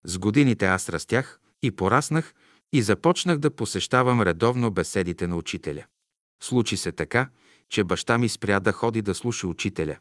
[0.05, 2.35] С годините аз растях и пораснах
[2.73, 5.85] и започнах да посещавам редовно беседите на учителя.
[6.43, 7.29] Случи се така,
[7.69, 9.97] че баща ми спря да ходи да слуша учителя,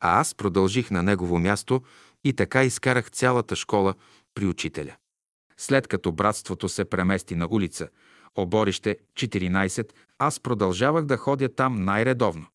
[0.00, 1.82] а аз продължих на негово място
[2.24, 3.94] и така изкарах цялата школа
[4.34, 4.96] при учителя.
[5.56, 7.88] След като братството се премести на улица
[8.36, 12.46] Оборище 14, аз продължавах да ходя там най-редовно.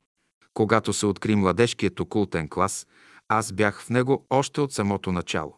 [0.53, 2.87] Когато се откри младежкият окултен клас,
[3.29, 5.57] аз бях в него още от самото начало.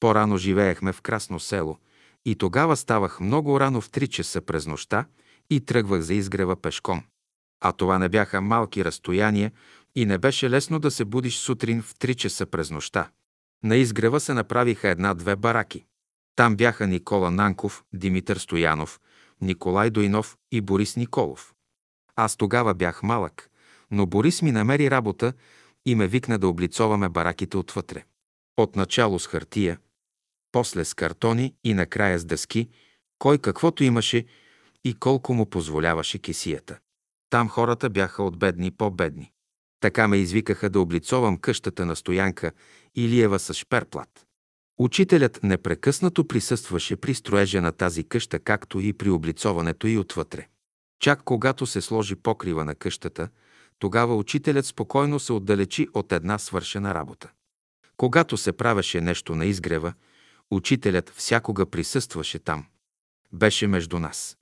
[0.00, 1.78] По-рано живеехме в Красно село
[2.24, 5.06] и тогава ставах много рано в 3 часа през нощта
[5.50, 7.02] и тръгвах за изгрева пешком.
[7.60, 9.52] А това не бяха малки разстояния
[9.94, 13.10] и не беше лесно да се будиш сутрин в 3 часа през нощта.
[13.64, 15.84] На изгрева се направиха една-две бараки.
[16.36, 19.00] Там бяха Никола Нанков, Димитър Стоянов,
[19.40, 21.54] Николай Дойнов и Борис Николов.
[22.16, 23.50] Аз тогава бях малък,
[23.90, 25.32] но Борис ми намери работа
[25.86, 28.04] и ме викна да облицоваме бараките отвътре.
[28.56, 29.78] Отначало с хартия,
[30.52, 32.68] после с картони и накрая с дъски,
[33.18, 34.26] кой каквото имаше
[34.84, 36.78] и колко му позволяваше кесията.
[37.30, 39.32] Там хората бяха от бедни по-бедни.
[39.80, 42.52] Така ме извикаха да облицовам къщата на Стоянка
[42.94, 44.26] Илиева с шперплат.
[44.78, 50.46] Учителят непрекъснато присъстваше при строежа на тази къща, както и при облицоването и отвътре.
[51.00, 53.28] Чак когато се сложи покрива на къщата,
[53.78, 57.30] тогава учителят спокойно се отдалечи от една свършена работа.
[57.96, 59.92] Когато се правеше нещо на изгрева,
[60.50, 62.66] учителят всякога присъстваше там.
[63.32, 64.36] Беше между нас.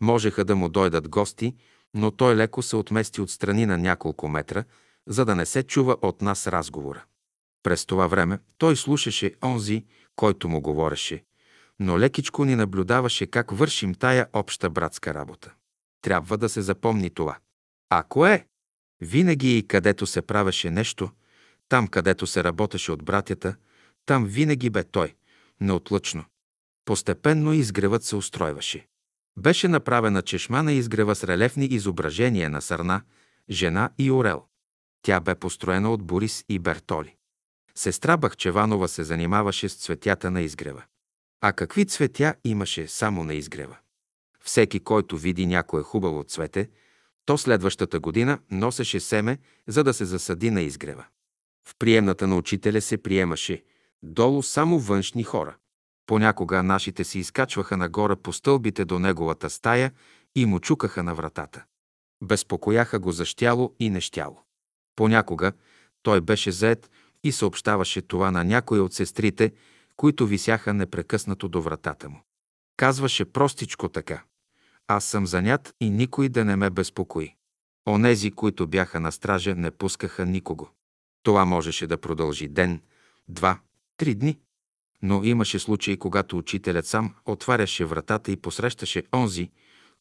[0.00, 1.54] Можеха да му дойдат гости,
[1.94, 4.64] но той леко се отмести от страни на няколко метра,
[5.06, 7.04] за да не се чува от нас разговора.
[7.62, 9.84] През това време той слушаше онзи,
[10.16, 11.24] който му говореше,
[11.80, 15.54] но лекичко ни наблюдаваше как вършим тая обща братска работа.
[16.02, 17.38] Трябва да се запомни това.
[17.90, 18.46] Ако е,
[19.02, 21.10] винаги и където се правеше нещо,
[21.68, 23.56] там където се работеше от братята,
[24.06, 25.14] там винаги бе той,
[25.60, 26.24] неотлъчно.
[26.84, 28.86] Постепенно изгревът се устройваше.
[29.38, 33.02] Беше направена чешма на изгрева с релефни изображения на сърна,
[33.50, 34.44] жена и орел.
[35.02, 37.16] Тя бе построена от Борис и Бертоли.
[37.74, 40.82] Сестра Бахчеванова се занимаваше с цветята на изгрева.
[41.40, 43.76] А какви цветя имаше само на изгрева?
[44.40, 46.68] Всеки, който види някое хубаво цвете,
[47.24, 51.04] то следващата година носеше семе, за да се засади на изгрева.
[51.68, 53.62] В приемната на учителя се приемаше
[54.02, 55.56] долу само външни хора.
[56.06, 59.92] Понякога нашите си изкачваха нагоре по стълбите до неговата стая
[60.34, 61.64] и му чукаха на вратата.
[62.22, 64.42] Безпокояха го за щяло и нещяло.
[64.96, 65.52] Понякога
[66.02, 66.90] той беше заед
[67.24, 69.52] и съобщаваше това на някои от сестрите,
[69.96, 72.22] които висяха непрекъснато до вратата му.
[72.76, 74.22] Казваше простичко така.
[74.88, 77.34] Аз съм занят и никой да не ме безпокои.
[77.88, 80.68] Онези, които бяха на стража, не пускаха никого.
[81.22, 82.80] Това можеше да продължи ден,
[83.28, 83.60] два,
[83.96, 84.38] три дни.
[85.02, 89.50] Но имаше случаи, когато учителят сам отваряше вратата и посрещаше онзи,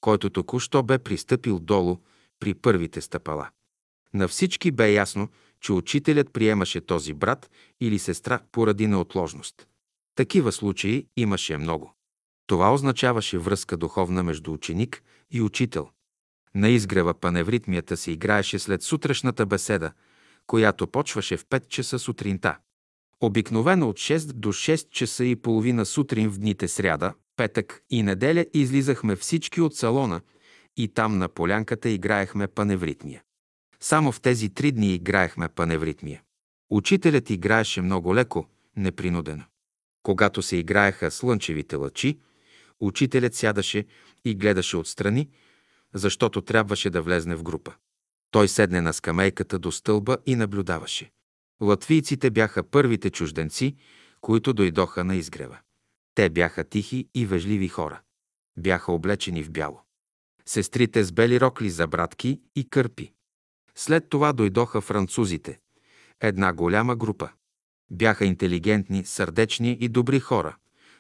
[0.02, 1.98] който току-що бе пристъпил долу
[2.40, 3.50] при първите стъпала.
[4.14, 5.30] На всички бе ясно,
[5.62, 9.68] че учителят приемаше този брат или сестра поради неотложност.
[10.16, 11.94] Такива случаи имаше много.
[12.48, 15.90] Това означаваше връзка духовна между ученик и учител.
[16.56, 19.92] На изгрева паневритмията се играеше след сутрешната беседа,
[20.48, 22.58] която почваше в 5 часа сутринта.
[23.22, 28.46] Обикновено от 6 до 6 часа и половина сутрин в дните сряда, петък и неделя
[28.54, 30.22] излизахме всички от салона
[30.78, 33.22] и там на полянката играехме паневритмия.
[33.80, 36.22] Само в тези три дни играехме паневритмия.
[36.70, 38.46] Учителят играеше много леко,
[38.76, 39.44] непринудено.
[40.04, 42.20] Когато се играеха слънчевите лъчи,
[42.82, 43.86] учителят сядаше
[44.26, 45.30] и гледаше отстрани,
[45.94, 47.74] защото трябваше да влезне в група.
[48.32, 51.12] Той седне на скамейката до стълба и наблюдаваше.
[51.62, 53.76] Латвийците бяха първите чужденци,
[54.22, 55.60] които дойдоха на изгрева.
[56.16, 58.02] Те бяха тихи и вежливи хора.
[58.58, 59.82] Бяха облечени в бяло.
[60.46, 63.12] Сестрите с бели рокли за братки и кърпи.
[63.76, 65.60] След това дойдоха французите.
[66.20, 67.30] Една голяма група.
[67.92, 70.56] Бяха интелигентни, сърдечни и добри хора,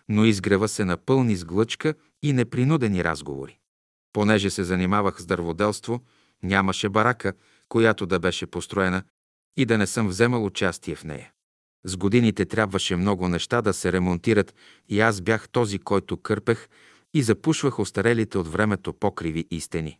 [0.09, 3.57] но изгрева се напълни с глъчка и непринудени разговори.
[4.13, 6.01] Понеже се занимавах с дърводелство,
[6.43, 7.33] нямаше барака,
[7.69, 9.03] която да беше построена
[9.57, 11.31] и да не съм вземал участие в нея.
[11.85, 14.55] С годините трябваше много неща да се ремонтират
[14.89, 16.69] и аз бях този, който кърпех
[17.13, 19.99] и запушвах остарелите от времето покриви и стени.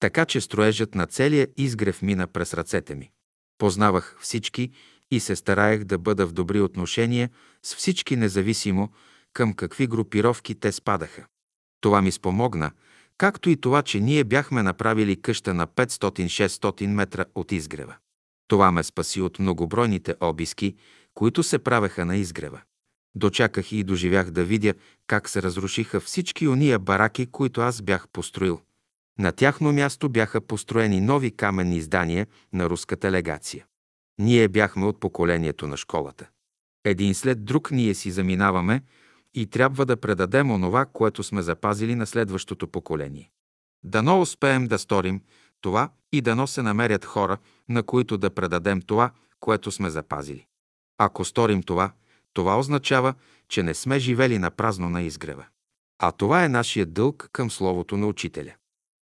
[0.00, 3.10] Така че строежът на целия изгрев мина през ръцете ми.
[3.58, 4.70] Познавах всички
[5.10, 7.30] и се стараех да бъда в добри отношения
[7.62, 8.92] с всички, независимо
[9.32, 11.26] към какви групировки те спадаха.
[11.80, 12.70] Това ми спомогна,
[13.18, 17.94] както и това, че ние бяхме направили къща на 500-600 метра от изгрева.
[18.48, 20.76] Това ме спаси от многобройните обиски,
[21.14, 22.60] които се правеха на изгрева.
[23.14, 24.74] Дочаках и доживях да видя
[25.06, 28.60] как се разрушиха всички уния бараки, които аз бях построил.
[29.18, 33.66] На тяхно място бяха построени нови каменни издания на руската легация.
[34.18, 36.28] Ние бяхме от поколението на школата.
[36.84, 38.82] Един след друг ние си заминаваме
[39.34, 43.30] и трябва да предадем онова, което сме запазили на следващото поколение.
[43.84, 45.20] Дано успеем да сторим
[45.60, 47.38] това и дано се намерят хора,
[47.68, 50.46] на които да предадем това, което сме запазили.
[50.98, 51.92] Ако сторим това,
[52.32, 53.14] това означава,
[53.48, 55.46] че не сме живели на празно на изгрева.
[55.98, 58.54] А това е нашия дълг към Словото на Учителя.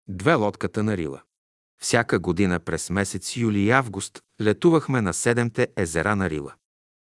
[0.08, 1.22] Две лодката на Рила.
[1.82, 6.54] Всяка година през месец юли и август летувахме на седемте езера на Рила.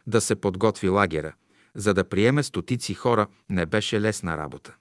[0.08, 1.34] Да се подготви лагера,
[1.78, 4.76] за да приеме стотици хора, не беше лесна работа.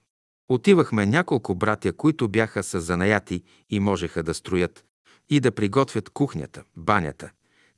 [0.49, 4.85] Отивахме няколко братя, които бяха с занаяти и можеха да строят
[5.29, 7.31] и да приготвят кухнята, банята,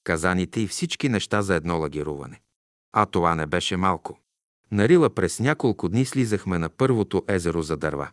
[0.03, 2.41] казаните и всички неща за едно лагеруване.
[2.93, 4.19] А това не беше малко.
[4.72, 8.09] На Рила през няколко дни слизахме на първото езеро за дърва.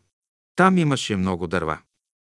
[0.56, 1.78] Там имаше много дърва.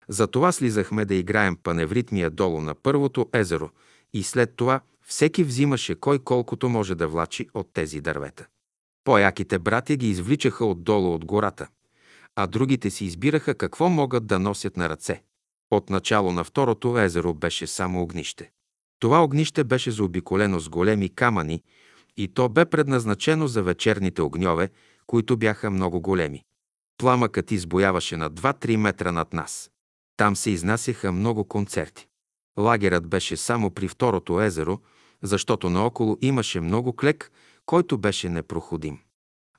[0.08, 3.70] Затова слизахме да играем паневритмия долу на първото езеро
[4.14, 8.48] и след това всеки взимаше кой колкото може да влачи от тези дървета.
[9.10, 11.68] По-яките братя ги извличаха отдолу от гората,
[12.36, 15.24] а другите си избираха какво могат да носят на ръце.
[15.72, 18.52] От начало на второто езеро беше само огнище.
[19.00, 21.64] Това огнище беше заобиколено с големи камъни
[22.18, 24.70] и то бе предназначено за вечерните огньове,
[25.08, 26.44] които бяха много големи.
[26.98, 29.72] Пламъкът избояваше на 2-3 метра над нас.
[30.18, 32.08] Там се изнасяха много концерти.
[32.60, 34.80] Лагерът беше само при второто езеро,
[35.24, 37.32] защото наоколо имаше много клек,
[37.70, 39.00] който беше непроходим.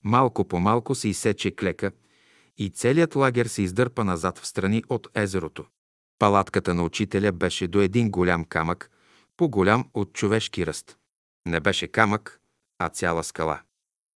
[0.04, 1.92] Малко по малко се изсече клека
[2.58, 5.64] и целият лагер се издърпа назад в страни от езерото.
[6.18, 8.90] Палатката на учителя беше до един голям камък,
[9.36, 10.96] по-голям от човешки ръст.
[11.46, 12.40] Не беше камък,
[12.78, 13.60] а цяла скала.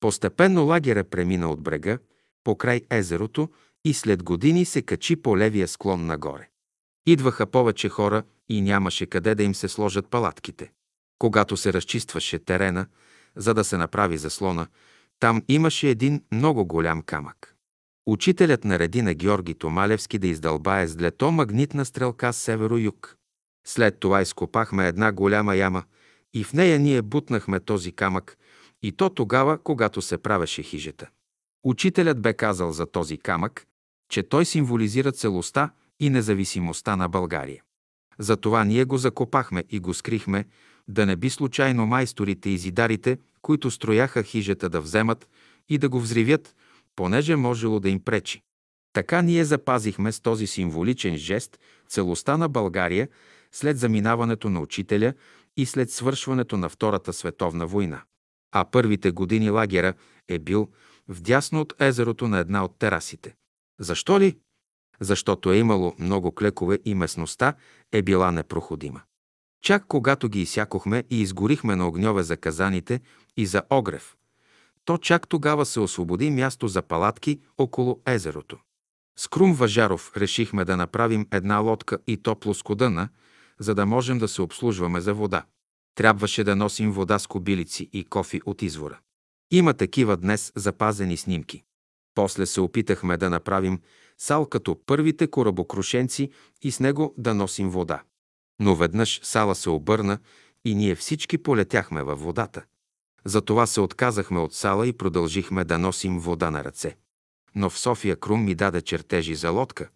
[0.00, 1.98] Постепенно лагера премина от брега,
[2.44, 3.48] по край езерото
[3.84, 6.48] и след години се качи по левия склон нагоре.
[7.06, 10.72] Идваха повече хора и нямаше къде да им се сложат палатките.
[11.18, 12.86] Когато се разчистваше терена,
[13.36, 14.66] за да се направи заслона,
[15.20, 17.54] там имаше един много голям камък.
[18.06, 23.16] Учителят нареди на Георги Томалевски да издълбае с длето магнитна стрелка северо-юг.
[23.66, 25.82] След това изкопахме една голяма яма
[26.34, 28.38] и в нея ние бутнахме този камък,
[28.82, 31.08] и то тогава, когато се правеше хижета.
[31.64, 33.66] Учителят бе казал за този камък,
[34.10, 37.62] че той символизира целостта и независимостта на България.
[38.18, 40.44] Затова ние го закопахме и го скрихме,
[40.88, 45.28] да не би случайно майсторите и зидарите, които строяха хижата да вземат
[45.68, 46.54] и да го взривят,
[46.96, 48.42] понеже можело да им пречи.
[48.92, 53.08] Така ние запазихме с този символичен жест целостта на България
[53.52, 55.14] след заминаването на учителя
[55.56, 58.02] и след свършването на Втората световна война.
[58.52, 59.94] А първите години лагера
[60.28, 60.68] е бил
[61.08, 63.34] вдясно от езерото на една от терасите.
[63.80, 64.38] Защо ли?
[65.00, 67.54] Защото е имало много клекове и местността
[67.92, 69.02] е била непроходима.
[69.64, 73.00] Чак когато ги изсякохме и изгорихме на огньове за казаните
[73.36, 74.16] и за огрев,
[74.84, 78.58] то чак тогава се освободи място за палатки около езерото.
[79.18, 83.08] С Крум Важаров решихме да направим една лодка и то плоскодъна,
[83.58, 85.44] за да можем да се обслужваме за вода.
[85.94, 88.98] Трябваше да носим вода с кобилици и кофи от извора.
[89.50, 91.62] Има такива днес запазени снимки.
[92.14, 93.80] После се опитахме да направим
[94.18, 96.30] сал като първите корабокрушенци
[96.62, 98.02] и с него да носим вода.
[98.60, 100.18] Но веднъж сала се обърна
[100.64, 102.64] и ние всички полетяхме във водата.
[103.24, 106.96] Затова се отказахме от сала и продължихме да носим вода на ръце.
[107.54, 109.88] Но в София Крум ми даде чертежи за лодка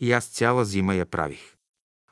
[0.00, 1.56] и аз цяла зима я правих.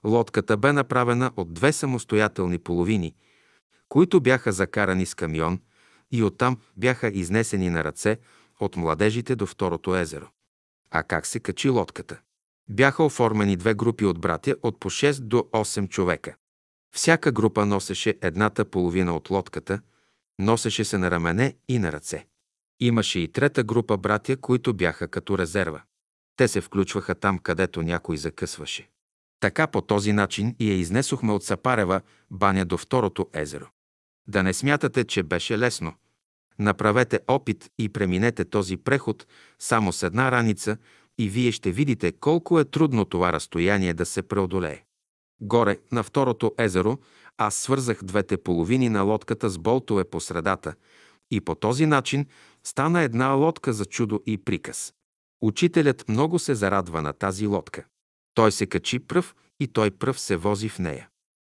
[0.04, 3.14] Лодката бе направена от две самостоятелни половини,
[3.88, 5.60] които бяха закарани с камион
[6.10, 8.18] и оттам бяха изнесени на ръце
[8.60, 10.28] от младежите до второто езеро.
[10.90, 12.20] А как се качи лодката?
[12.68, 16.36] Бяха оформени две групи от братя от по 6 до 8 човека.
[16.94, 19.80] Всяка група носеше едната половина от лодката,
[20.38, 22.26] носеше се на рамене и на ръце.
[22.80, 25.82] Имаше и трета група братя, които бяха като резерва.
[26.36, 28.88] Те се включваха там, където някой закъсваше.
[29.40, 33.66] Така по този начин и я изнесохме от Сапарева баня до второто езеро.
[34.28, 35.94] Да не смятате, че беше лесно.
[36.58, 39.26] Направете опит и преминете този преход
[39.58, 40.76] само с една раница
[41.18, 44.82] и вие ще видите колко е трудно това разстояние да се преодолее.
[45.40, 46.98] Горе, на второто езеро,
[47.38, 50.74] аз свързах двете половини на лодката с болтове по средата
[51.30, 52.26] и по този начин
[52.64, 54.94] стана една лодка за чудо и приказ.
[55.42, 57.84] Учителят много се зарадва на тази лодка.
[58.34, 61.08] Той се качи пръв и той пръв се вози в нея.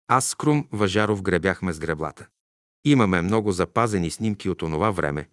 [0.08, 2.26] Аз с Крум Въжаров гребяхме с греблата.
[2.84, 5.28] Имаме много запазени снимки от онова време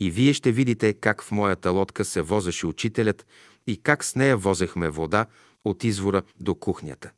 [0.00, 3.26] и вие ще видите как в моята лодка се возеше учителят
[3.66, 5.26] и как с нея возехме вода
[5.64, 7.10] от извора до кухнята.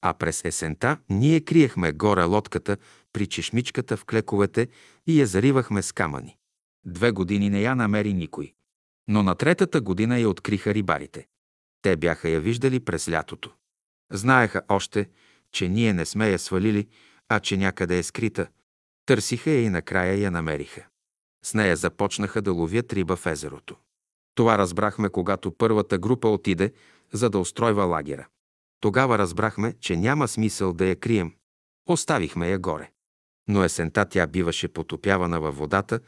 [0.00, 2.76] А през есента ние криехме горе лодката
[3.12, 4.68] при чешмичката в клековете
[5.06, 6.36] и я заривахме с камъни.
[6.86, 8.54] Две години не я намери никой.
[9.08, 11.26] Но на третата година я откриха рибарите.
[11.82, 13.54] Те бяха я виждали през лятото.
[14.12, 15.08] Знаеха още,
[15.52, 16.88] че ние не сме я свалили,
[17.28, 18.46] а че някъде е скрита.
[19.06, 20.86] Търсиха я и накрая я намериха.
[21.44, 23.76] С нея започнаха да ловят риба в езерото.
[24.34, 26.72] Това разбрахме, когато първата група отиде,
[27.12, 28.26] за да устройва лагера.
[28.80, 31.32] Тогава разбрахме, че няма смисъл да я крием.
[31.88, 32.90] Оставихме я горе.
[33.48, 36.00] Но есента тя биваше потопявана във водата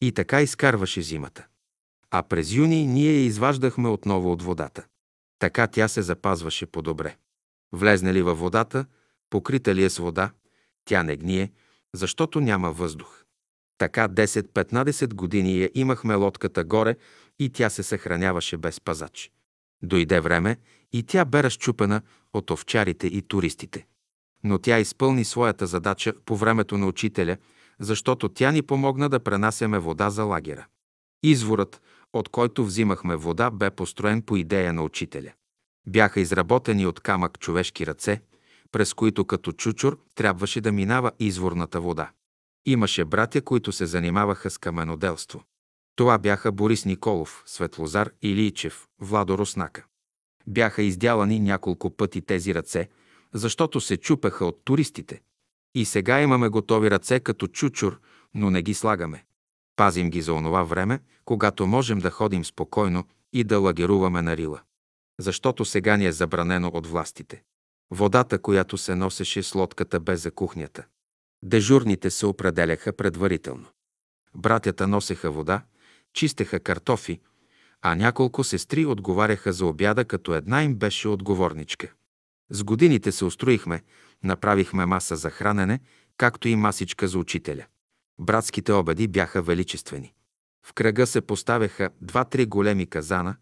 [0.00, 1.46] и така изкарваше зимата.
[2.10, 4.84] А през юни ние я изваждахме отново от водата.
[5.38, 7.16] Така тя се запазваше по-добре.
[7.72, 8.86] Влезне ли във водата,
[9.30, 10.30] покрита ли е с вода,
[10.84, 11.52] тя не гние,
[11.94, 13.24] защото няма въздух.
[13.78, 16.96] Така 10-15 години я имахме лодката горе
[17.44, 19.30] и тя се съхраняваше без пазач.
[19.82, 20.56] Дойде време
[20.92, 23.86] и тя бе разчупена от овчарите и туристите.
[24.44, 27.36] Но тя изпълни своята задача по времето на учителя,
[27.80, 30.66] защото тя ни помогна да пренасяме вода за лагера.
[31.22, 35.32] Изворът, от който взимахме вода, бе построен по идея на учителя.
[35.86, 38.20] Бяха изработени от камък човешки ръце,
[38.72, 42.10] през които като чучур трябваше да минава изворната вода.
[42.66, 45.44] Имаше братя, които се занимаваха с каменоделство.
[45.96, 49.84] Това бяха Борис Николов, Светлозар Илийчев, Владо Руснака.
[50.46, 52.88] Бяха издялани няколко пъти тези ръце,
[53.34, 55.20] защото се чупеха от туристите.
[55.74, 58.00] И сега имаме готови ръце като чучур,
[58.34, 59.24] но не ги слагаме.
[59.76, 64.60] Пазим ги за онова време, когато можем да ходим спокойно и да лагеруваме на Рила.
[65.20, 67.42] Защото сега ни е забранено от властите.
[67.90, 70.84] Водата, която се носеше с лодката бе за кухнята.
[71.44, 73.66] Дежурните се определяха предварително.
[74.34, 75.62] Братята носеха вода,
[76.12, 77.20] чистеха картофи,
[77.82, 81.92] а няколко сестри отговаряха за обяда, като една им беше отговорничка.
[82.50, 83.82] С годините се устроихме,
[84.24, 85.80] направихме маса за хранене,
[86.16, 87.66] както и масичка за учителя.
[88.18, 90.12] Братските обеди бяха величествени.
[90.66, 93.36] В кръга се поставяха два-три големи казана,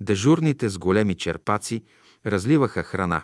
[0.00, 1.84] дежурните с големи черпаци
[2.26, 3.22] разливаха храна,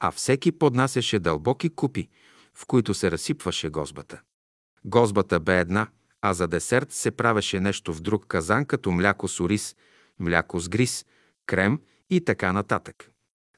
[0.00, 2.08] а всеки поднасяше дълбоки купи,
[2.54, 4.20] в които се разсипваше гозбата.
[4.84, 5.86] Гозбата бе една,
[6.22, 9.76] а за десерт се правеше нещо в друг казан, като мляко с ориз,
[10.18, 11.06] мляко с гриз,
[11.46, 11.80] крем
[12.10, 13.10] и така нататък.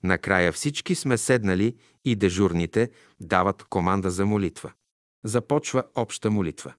[0.03, 4.73] Накрая всички сме седнали и дежурните дават команда за молитва.
[5.25, 6.75] Започва обща молитва.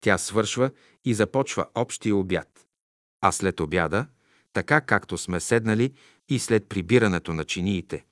[0.00, 0.70] Тя свършва
[1.04, 2.66] и започва общия обяд.
[3.20, 4.06] А след обяда,
[4.52, 5.94] така както сме седнали
[6.28, 8.04] и след прибирането на чиниите,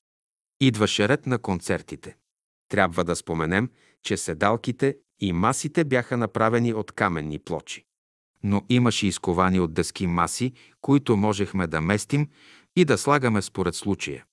[0.60, 2.16] идваше ред на концертите.
[2.68, 3.70] Трябва да споменем,
[4.02, 7.84] че седалките и масите бяха направени от каменни плочи.
[8.42, 12.28] Но имаше изковани от дъски маси, които можехме да местим
[12.76, 14.24] и да слагаме според случая.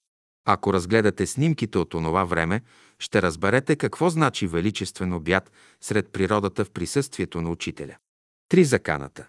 [0.47, 2.61] Ако разгледате снимките от онова време,
[2.99, 7.97] ще разберете какво значи величествен обяд сред природата в присъствието на учителя.
[8.49, 9.27] Три заканата.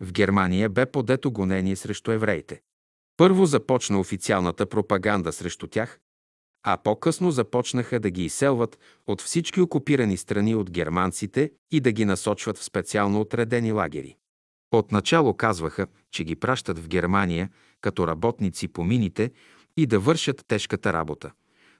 [0.00, 2.60] В Германия бе подето гонение срещу евреите.
[3.16, 6.00] Първо започна официалната пропаганда срещу тях,
[6.62, 12.04] а по-късно започнаха да ги изселват от всички окупирани страни от германците и да ги
[12.04, 14.16] насочват в специално отредени лагери.
[14.72, 17.50] Отначало казваха, че ги пращат в Германия
[17.80, 19.30] като работници по мините
[19.76, 21.32] и да вършат тежката работа,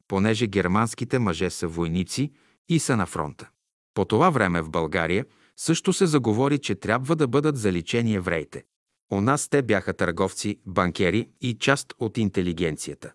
[0.08, 2.32] понеже германските мъже са войници
[2.68, 3.50] и са на фронта.
[3.94, 8.64] По това време в България също се заговори, че трябва да бъдат заличени евреите.
[9.12, 13.12] У нас те бяха търговци, банкери и част от интелигенцията.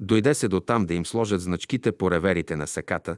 [0.00, 3.16] Дойде се до там да им сложат значките по реверите на саката,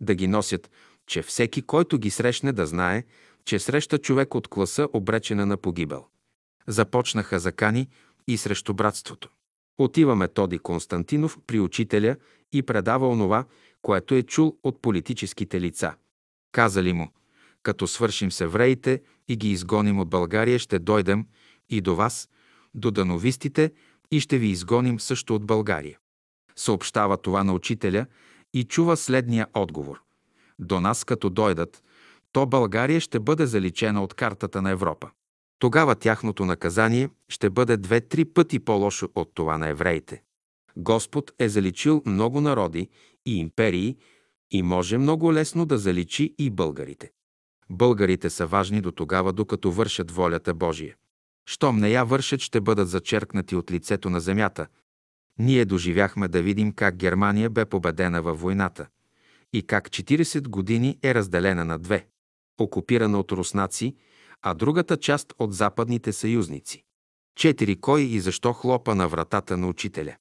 [0.00, 0.70] да ги носят,
[1.06, 3.04] че всеки, който ги срещне, да знае,
[3.44, 6.06] че среща човек от класа, обречена на погибел.
[6.66, 7.88] Започнаха закани
[8.28, 9.28] и срещу братството.
[9.78, 12.16] Отива Методи Константинов при учителя
[12.52, 13.44] и предава онова,
[13.82, 15.94] което е чул от политическите лица.
[16.52, 17.12] Казали му,
[17.62, 21.26] като свършим с евреите и ги изгоним от България, ще дойдем
[21.70, 22.28] и до вас,
[22.74, 23.72] до дановистите,
[24.10, 25.98] и ще ви изгоним също от България.
[26.56, 28.06] Съобщава това на учителя
[28.54, 30.02] и чува следния отговор.
[30.58, 31.82] До нас като дойдат,
[32.32, 35.10] то България ще бъде заличена от картата на Европа.
[35.58, 40.22] Тогава тяхното наказание ще бъде две-три пъти по-лошо от това на евреите.
[40.76, 42.88] Господ е заличил много народи
[43.26, 43.96] и империи
[44.50, 47.10] и може много лесно да заличи и българите.
[47.70, 50.96] Българите са важни до тогава, докато вършат волята Божия.
[51.46, 54.66] Щом не я вършат, ще бъдат зачеркнати от лицето на земята.
[55.38, 58.86] Ние доживяхме да видим как Германия бе победена във войната
[59.52, 62.06] и как 40 години е разделена на две,
[62.60, 63.96] окупирана от руснаци,
[64.42, 66.84] а другата част от западните съюзници.
[67.36, 70.16] Четири кой и защо хлопа на вратата на учителя.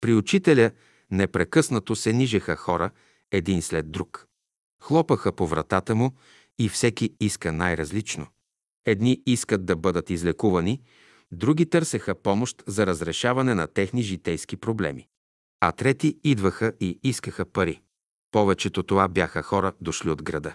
[0.00, 0.70] При учителя
[1.10, 2.90] непрекъснато се нижеха хора,
[3.30, 4.26] един след друг.
[4.82, 6.12] Хлопаха по вратата му
[6.58, 8.26] и всеки иска най-различно.
[8.86, 10.82] Едни искат да бъдат излекувани,
[11.32, 15.06] други търсеха помощ за разрешаване на техни житейски проблеми.
[15.60, 17.80] А трети идваха и искаха пари.
[18.30, 20.54] Повечето това бяха хора, дошли от града.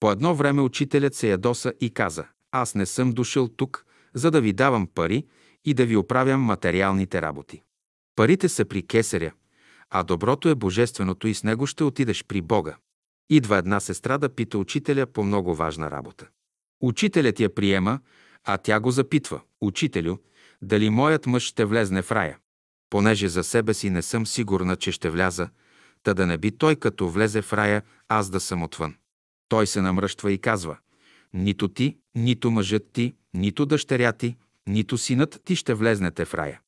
[0.00, 4.40] По едно време учителят се ядоса и каза, аз не съм дошъл тук, за да
[4.40, 5.26] ви давам пари
[5.64, 7.62] и да ви оправям материалните работи.
[8.16, 9.32] Парите са при кесаря,
[9.90, 12.76] а доброто е божественото и с него ще отидеш при Бога.
[13.30, 16.28] Идва една сестра да пита учителя по много важна работа.
[16.82, 18.00] Учителят я приема,
[18.44, 19.40] а тя го запитва.
[19.60, 20.16] Учителю,
[20.62, 22.38] дали моят мъж ще влезне в рая?
[22.90, 25.48] Понеже за себе си не съм сигурна, че ще вляза,
[26.02, 28.94] та да не би той като влезе в рая, аз да съм отвън.
[29.48, 30.78] Той се намръщва и казва,
[31.32, 36.60] нито ти, нито мъжът ти, нито дъщеря ти, нито синът ти ще влезнете в рая.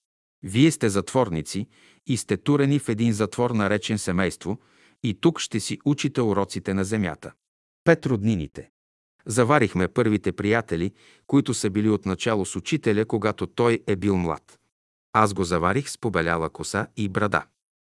[0.43, 1.67] Вие сте затворници
[2.07, 4.61] и сте турени в един затвор, наречен семейство,
[5.03, 7.33] и тук ще си учите уроците на земята.
[7.85, 8.71] Пет роднините.
[9.27, 10.93] Заварихме първите приятели,
[11.27, 14.59] които са били отначало с учителя, когато той е бил млад.
[15.13, 17.45] Аз го заварих с побеляла коса и брада.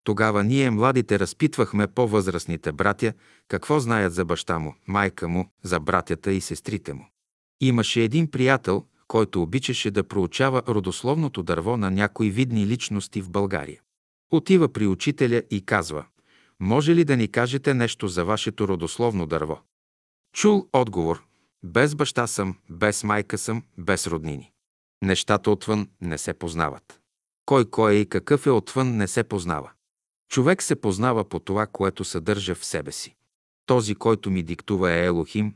[0.05, 3.12] Тогава ние, младите, разпитвахме по-възрастните братя,
[3.49, 7.07] какво знаят за баща му, майка му, за братята и сестрите му.
[7.60, 13.81] Имаше един приятел, който обичаше да проучава родословното дърво на някои видни личности в България.
[14.31, 16.05] Отива при учителя и казва,
[16.60, 19.60] може ли да ни кажете нещо за вашето родословно дърво?
[20.33, 21.25] Чул отговор,
[21.62, 24.52] без баща съм, без майка съм, без роднини.
[25.02, 27.00] Нещата отвън не се познават.
[27.47, 29.70] Кой кой е и какъв е отвън не се познава.
[30.31, 33.17] Човек се познава по това, което съдържа в себе си.
[33.67, 35.55] Този, който ми диктува е Елохим,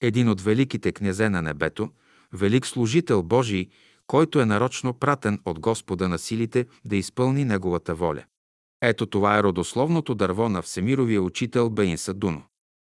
[0.00, 1.90] един от великите князе на небето,
[2.32, 3.68] велик служител Божий,
[4.06, 8.24] който е нарочно пратен от Господа на силите да изпълни Неговата воля.
[8.82, 12.42] Ето това е родословното дърво на всемировия учител Бейн Садуно.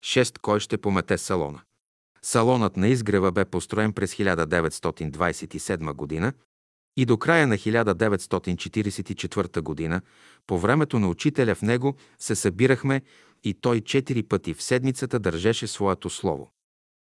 [0.05, 1.61] Шест кой ще помете салона.
[2.23, 6.33] Салонът на изгрева бе построен през 1927 година
[6.97, 10.01] и до края на 1944 година,
[10.47, 13.03] по времето на учителя в него, се събирахме
[13.45, 16.51] и той четири пъти в седмицата държеше своето слово.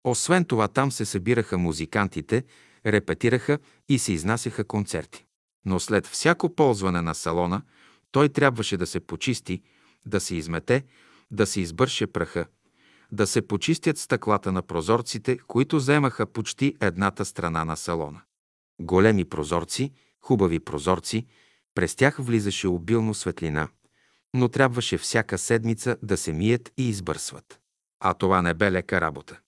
[0.04, 2.44] Освен това, там се събираха музикантите,
[2.86, 3.58] репетираха
[3.88, 5.24] и се изнасяха концерти.
[5.64, 7.62] Но след всяко ползване на салона,
[8.12, 9.62] той трябваше да се почисти,
[10.06, 10.84] да се измете,
[11.30, 12.46] да се избърше праха,
[13.12, 18.20] да се почистят стъклата на прозорците, които вземаха почти едната страна на салона.
[18.80, 21.26] Големи прозорци, хубави прозорци,
[21.74, 23.68] през тях влизаше обилно светлина,
[24.34, 27.60] но трябваше всяка седмица да се мият и избърсват.
[28.00, 29.38] А това не бе лека работа.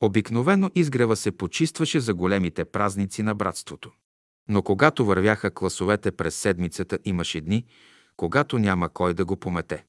[0.00, 3.92] Обикновено изгрева се почистваше за големите празници на братството.
[4.48, 7.64] Но когато вървяха класовете през седмицата, имаше дни,
[8.16, 9.84] когато няма кой да го помете.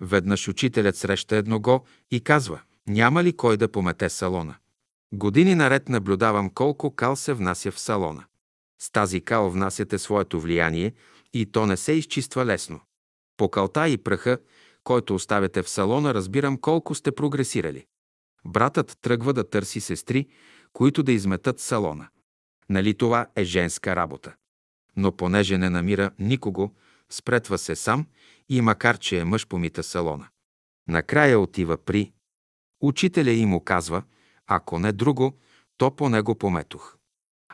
[0.00, 4.56] Веднъж учителят среща едного и казва, няма ли кой да помете салона.
[5.14, 8.24] Години наред наблюдавам колко кал се внася в салона.
[8.82, 10.92] С тази кал внасяте своето влияние
[11.32, 12.80] и то не се изчиства лесно.
[13.36, 14.38] По калта и праха,
[14.84, 17.86] който оставяте в салона, разбирам колко сте прогресирали.
[18.44, 20.28] Братът тръгва да търси сестри,
[20.72, 22.08] които да изметат салона.
[22.68, 24.34] Нали това е женска работа?
[24.96, 26.74] Но понеже не намира никого,
[27.10, 28.06] спретва се сам
[28.48, 30.28] и макар, че е мъж, помита салона.
[30.88, 32.12] Накрая отива при
[32.82, 34.02] учителя и му казва,
[34.46, 35.38] ако не друго,
[35.76, 36.96] то по него пометох.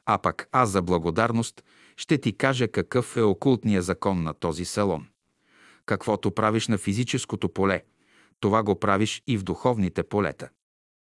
[0.06, 1.64] А пък аз за благодарност
[1.96, 5.06] ще ти кажа какъв е окултният закон на този салон.
[5.86, 7.82] Каквото правиш на физическото поле,
[8.40, 10.48] това го правиш и в духовните полета.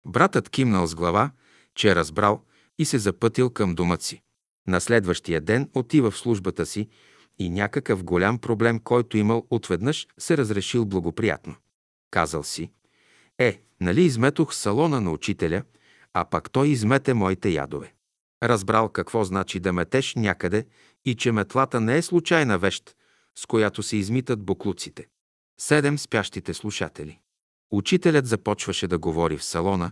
[0.06, 1.32] Братът кимнал с глава,
[1.76, 2.44] че е разбрал
[2.78, 4.22] и се запътил към домът си.
[4.68, 6.90] На следващия ден отива в службата си
[7.40, 11.56] и някакъв голям проблем, който имал отведнъж, се разрешил благоприятно.
[12.12, 12.72] Казал си,
[13.38, 15.64] е, нали изметох салона на учителя,
[16.14, 17.94] а пак той измете моите ядове.
[18.44, 20.66] Разбрал какво значи да метеш някъде
[21.06, 22.96] и че метлата не е случайна вещ,
[23.38, 25.08] с която се измитат буклуците.
[25.60, 27.20] Седем спящите слушатели.
[27.72, 29.92] Учителят започваше да говори в салона,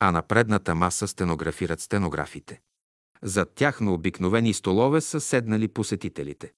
[0.00, 2.60] а на предната маса стенографират стенографите.
[3.22, 6.52] Зад тях на обикновени столове са седнали посетителите.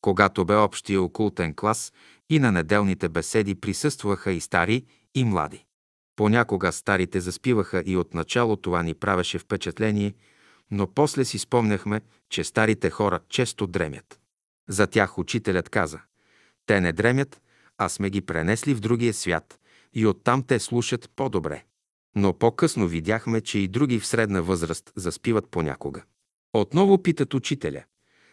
[0.00, 1.92] Когато бе общия окултен клас
[2.30, 5.64] и на неделните беседи присъстваха и стари, и млади.
[6.18, 10.14] Понякога старите заспиваха и отначало това ни правеше впечатление,
[10.70, 14.20] но после си спомняхме, че старите хора често дремят.
[14.68, 16.00] За тях учителят каза,
[16.66, 17.42] те не дремят,
[17.76, 19.58] а сме ги пренесли в другия свят
[19.94, 21.64] и оттам те слушат по-добре.
[22.16, 26.02] Но по-късно видяхме, че и други в средна възраст заспиват понякога.
[26.52, 27.84] Отново питат учителя.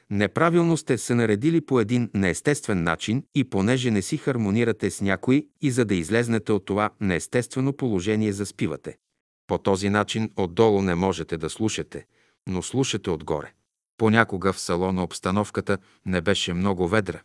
[0.09, 5.47] Неправилно сте се наредили по един неестествен начин и понеже не си хармонирате с някой
[5.61, 8.97] и за да излезнете от това неестествено положение заспивате.
[9.47, 12.05] По този начин отдолу не можете да слушате,
[12.47, 13.53] но слушате отгоре.
[13.97, 17.21] Понякога в салона обстановката не беше много ведра,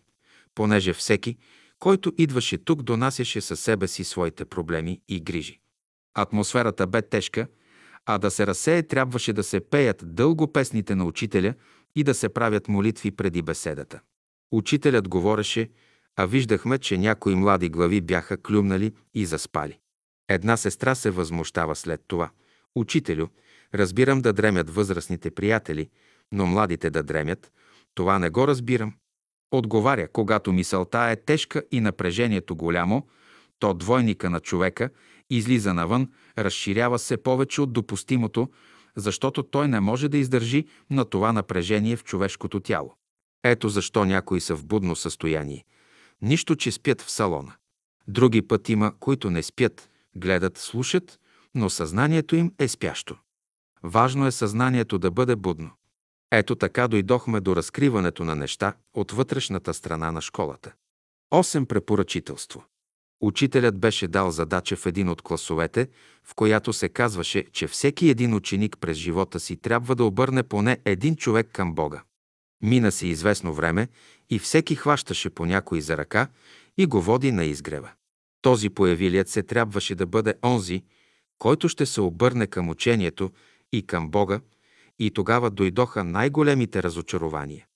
[0.54, 1.36] понеже всеки,
[1.78, 5.60] който идваше тук, донасяше със себе си своите проблеми и грижи.
[6.14, 7.46] Атмосферата бе тежка,
[8.06, 11.54] а да се разсее трябваше да се пеят дълго песните на учителя
[11.96, 14.00] и да се правят молитви преди беседата.
[14.52, 15.70] Учителят говореше,
[16.16, 19.78] а виждахме, че някои млади глави бяха клюмнали и заспали.
[20.28, 22.30] Една сестра се възмущава след това.
[22.74, 23.26] Учителю,
[23.74, 25.88] разбирам да дремят възрастните приятели,
[26.32, 27.52] но младите да дремят,
[27.94, 28.94] това не го разбирам.
[29.50, 33.06] Отговаря, когато мисълта е тежка и напрежението голямо,
[33.58, 34.90] то двойника на човека
[35.30, 38.50] излиза навън, разширява се повече от допустимото,
[38.96, 42.94] защото той не може да издържи на това напрежение в човешкото тяло.
[43.44, 45.64] Ето защо някои са в будно състояние.
[46.22, 47.52] Нищо, че спят в салона.
[48.08, 51.20] Други път има, които не спят, гледат, слушат,
[51.54, 53.16] но съзнанието им е спящо.
[53.82, 55.70] Важно е съзнанието да бъде будно.
[56.30, 60.72] Ето така дойдохме до разкриването на неща от вътрешната страна на школата.
[61.30, 62.64] Осем препоръчителство.
[63.20, 65.88] Учителят беше дал задача в един от класовете,
[66.24, 70.78] в която се казваше, че всеки един ученик през живота си трябва да обърне поне
[70.84, 72.02] един човек към Бога.
[72.62, 73.88] Мина се известно време
[74.30, 76.28] и всеки хващаше по някой за ръка
[76.78, 77.90] и го води на изгрева.
[78.42, 80.82] Този появилият се трябваше да бъде онзи,
[81.38, 83.30] който ще се обърне към учението
[83.72, 84.40] и към Бога,
[84.98, 87.66] и тогава дойдоха най-големите разочарования.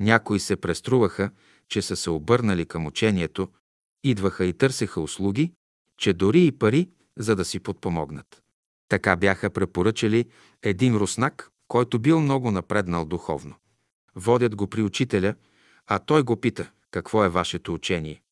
[0.00, 1.30] Някои се преструваха,
[1.68, 3.48] че са се обърнали към учението,
[4.04, 5.52] идваха и търсеха услуги,
[5.98, 6.88] че дори и пари,
[7.18, 8.42] за да си подпомогнат.
[8.88, 10.24] Така бяха препоръчали
[10.62, 13.54] един руснак, който бил много напреднал духовно.
[14.16, 15.34] Водят го при учителя,
[15.86, 18.22] а той го пита, какво е вашето учение.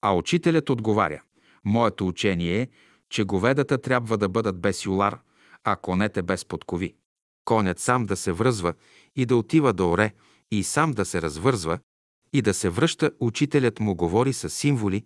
[0.00, 1.22] А учителят отговаря,
[1.64, 2.68] моето учение е,
[3.10, 5.18] че говедата трябва да бъдат без юлар,
[5.64, 6.94] а конете без подкови.
[7.44, 8.74] Конят сам да се връзва
[9.16, 10.12] и да отива да оре,
[10.50, 11.78] и сам да се развързва,
[12.32, 15.04] и да се връща, учителят му говори с символи,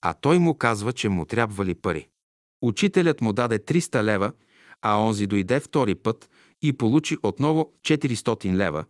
[0.00, 2.08] а той му казва, че му трябвали пари.
[2.62, 4.32] Учителят му даде 300 лева,
[4.82, 6.30] а онзи дойде втори път
[6.62, 8.84] и получи отново 400 лева,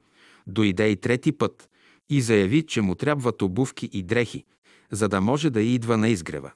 [0.47, 1.71] дойде и трети път
[2.11, 4.45] и заяви, че му трябват обувки и дрехи,
[4.91, 6.53] за да може да идва на изгрева.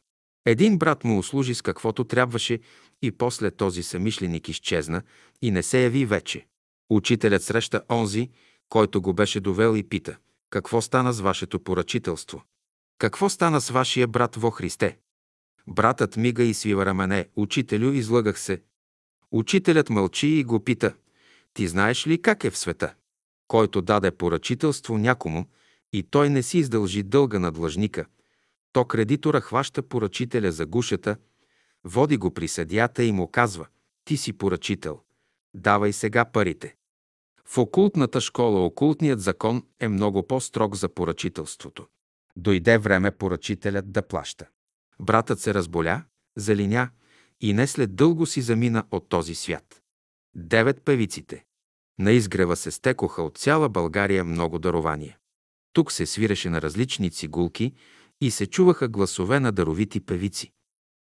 [0.47, 2.60] Един брат му услужи с каквото трябваше
[3.02, 5.02] и после този самишленик изчезна
[5.43, 6.47] и не се яви вече.
[6.91, 8.31] Учителят среща онзи,
[8.68, 10.17] който го беше довел и пита–
[10.55, 12.42] какво стана с вашето поръчителство?
[12.99, 14.99] Какво стана с вашия брат во Христе?
[15.66, 17.28] Братът мига и свива рамене.
[17.36, 18.62] Учителю, излъгах се.
[19.31, 20.94] Учителят мълчи и го пита.
[21.55, 22.94] Ти знаеш ли как е в света?
[23.49, 25.47] Който даде поръчителство някому
[25.92, 28.07] и той не си издължи дълга на длъжника,
[28.73, 31.16] то кредитора хваща поръчителя за гушата,
[31.84, 33.66] води го при съдията и му казва
[34.05, 35.00] «Ти си поръчител,
[35.55, 36.76] давай сега парите».
[37.48, 41.86] В окултната школа окултният закон е много по-строг за поръчителството.
[42.36, 44.47] Дойде време поръчителят да плаща.
[45.00, 46.05] Братът се разболя,
[46.36, 46.90] залиня
[47.40, 49.82] и не след дълго си замина от този свят.
[50.36, 51.44] Девет певиците.
[51.98, 55.18] На изгрева се стекоха от цяла България много дарования.
[55.73, 57.73] Тук се свиреше на различни цигулки
[58.20, 60.52] и се чуваха гласове на даровити певици.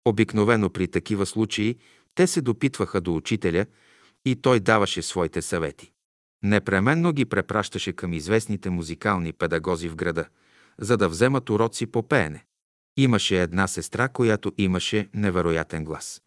[0.05, 1.77] Обикновено при такива случаи
[2.15, 3.65] те се допитваха до учителя
[4.25, 5.90] и той даваше своите съвети.
[6.43, 10.25] Непременно ги препращаше към известните музикални педагози в града,
[10.79, 12.45] за да вземат уроци по пеене.
[12.97, 16.21] Имаше една сестра, която имаше невероятен глас.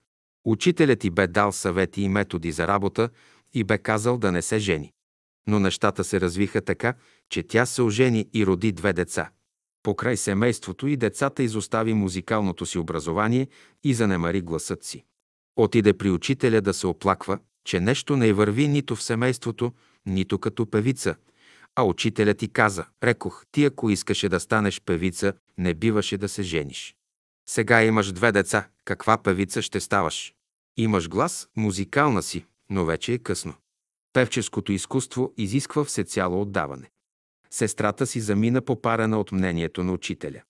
[0.45, 3.09] Учителят й бе дал съвети и методи за работа
[3.55, 4.93] и бе казал да не се жени.
[5.47, 6.95] Но нещата се развиха така,
[7.31, 9.31] че тя се ожени и роди две деца.
[9.83, 13.49] Покрай семейството и децата изостави музикалното си образование
[13.85, 15.05] и занемари гласът си.
[15.57, 19.73] Отиде при учителя да се оплаква, че нещо не върви нито в семейството,
[20.07, 21.17] нито като певица.
[21.77, 26.43] А учителят ти каза, рекох, ти ако искаше да станеш певица, не биваше да се
[26.43, 26.97] жениш.
[27.49, 30.35] Сега имаш две деца, каква певица ще ставаш?
[30.77, 33.55] Имаш глас, музикална си, но вече е късно.
[34.13, 36.91] Певческото изкуство изисква всецяло отдаване.
[37.51, 40.43] Сестрата си замина попарена от мнението на учителя.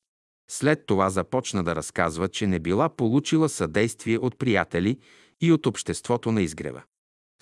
[0.51, 4.99] След това започна да разказва, че не била получила съдействие от приятели
[5.41, 6.83] и от обществото на изгрева.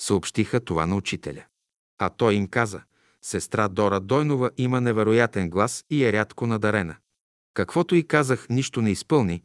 [0.00, 1.44] Съобщиха това на учителя.
[1.98, 2.82] А той им каза,
[3.22, 6.96] сестра Дора Дойнова има невероятен глас и е рядко надарена.
[7.54, 9.42] Каквото и казах, нищо не изпълни,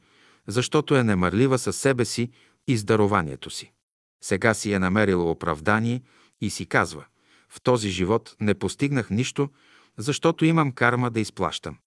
[0.48, 2.32] защото е немърлива със себе си
[2.68, 3.72] и здарованието си.
[4.24, 6.02] Сега си е намерила оправдание
[6.42, 7.06] и си казва,
[7.50, 9.50] в този живот не постигнах нищо,
[9.98, 11.78] защото имам карма да изплащам.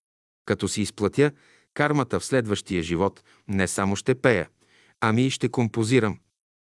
[0.45, 1.33] Като си изплатя
[1.75, 4.49] кармата в следващия живот, не само ще пея,
[5.01, 6.19] ами и ще композирам.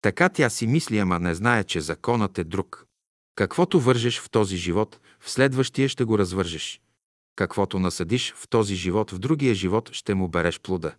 [0.02, 2.86] Така тя си мисли, ама не знае, че законът е друг.
[3.36, 6.82] Каквото вържеш в този живот, в следващия ще го развържеш.
[7.36, 10.96] Каквото насъдиш в този живот, в другия живот ще му береш плода.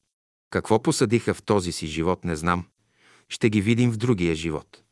[0.51, 2.67] Какво посадиха в този си живот, не знам.
[3.29, 4.83] Ще ги видим в другия живот.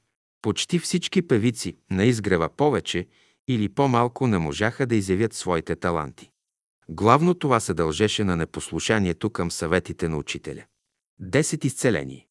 [0.42, 3.06] Почти всички певици на изгрева повече
[3.48, 6.30] или по-малко не можаха да изявят своите таланти.
[6.88, 10.64] Главно това се дължеше на непослушанието към съветите на учителя.
[11.18, 12.26] Десет изцелени.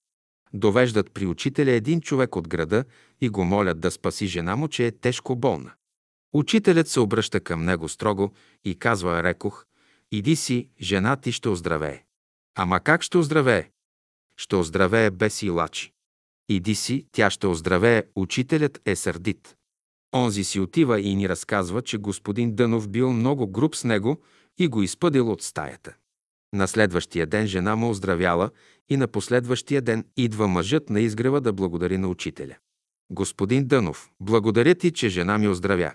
[0.54, 2.86] Довеждат при учителя един човек от града
[3.22, 5.72] и го молят да спаси жена му, че е тежко болна.
[6.34, 8.32] Учителят се обръща към него строго
[8.66, 9.66] и казва, рекох,
[10.12, 12.04] иди си, жена ти ще оздравее.
[12.56, 13.70] Ама как ще оздравее?
[14.38, 15.92] Ще оздравее без и лачи.
[16.50, 19.56] Иди си, тя ще оздравее, учителят е сърдит.
[20.16, 24.22] Онзи си отива и ни разказва, че господин Дънов бил много груб с него
[24.58, 25.96] и го изпъдил от стаята.
[26.54, 28.50] На следващия ден жена му оздравяла
[28.90, 32.56] и на последващия ден идва мъжът на изгрева да благодари на учителя.
[33.12, 35.94] Господин Дънов, благодаря ти, че жена ми оздравя.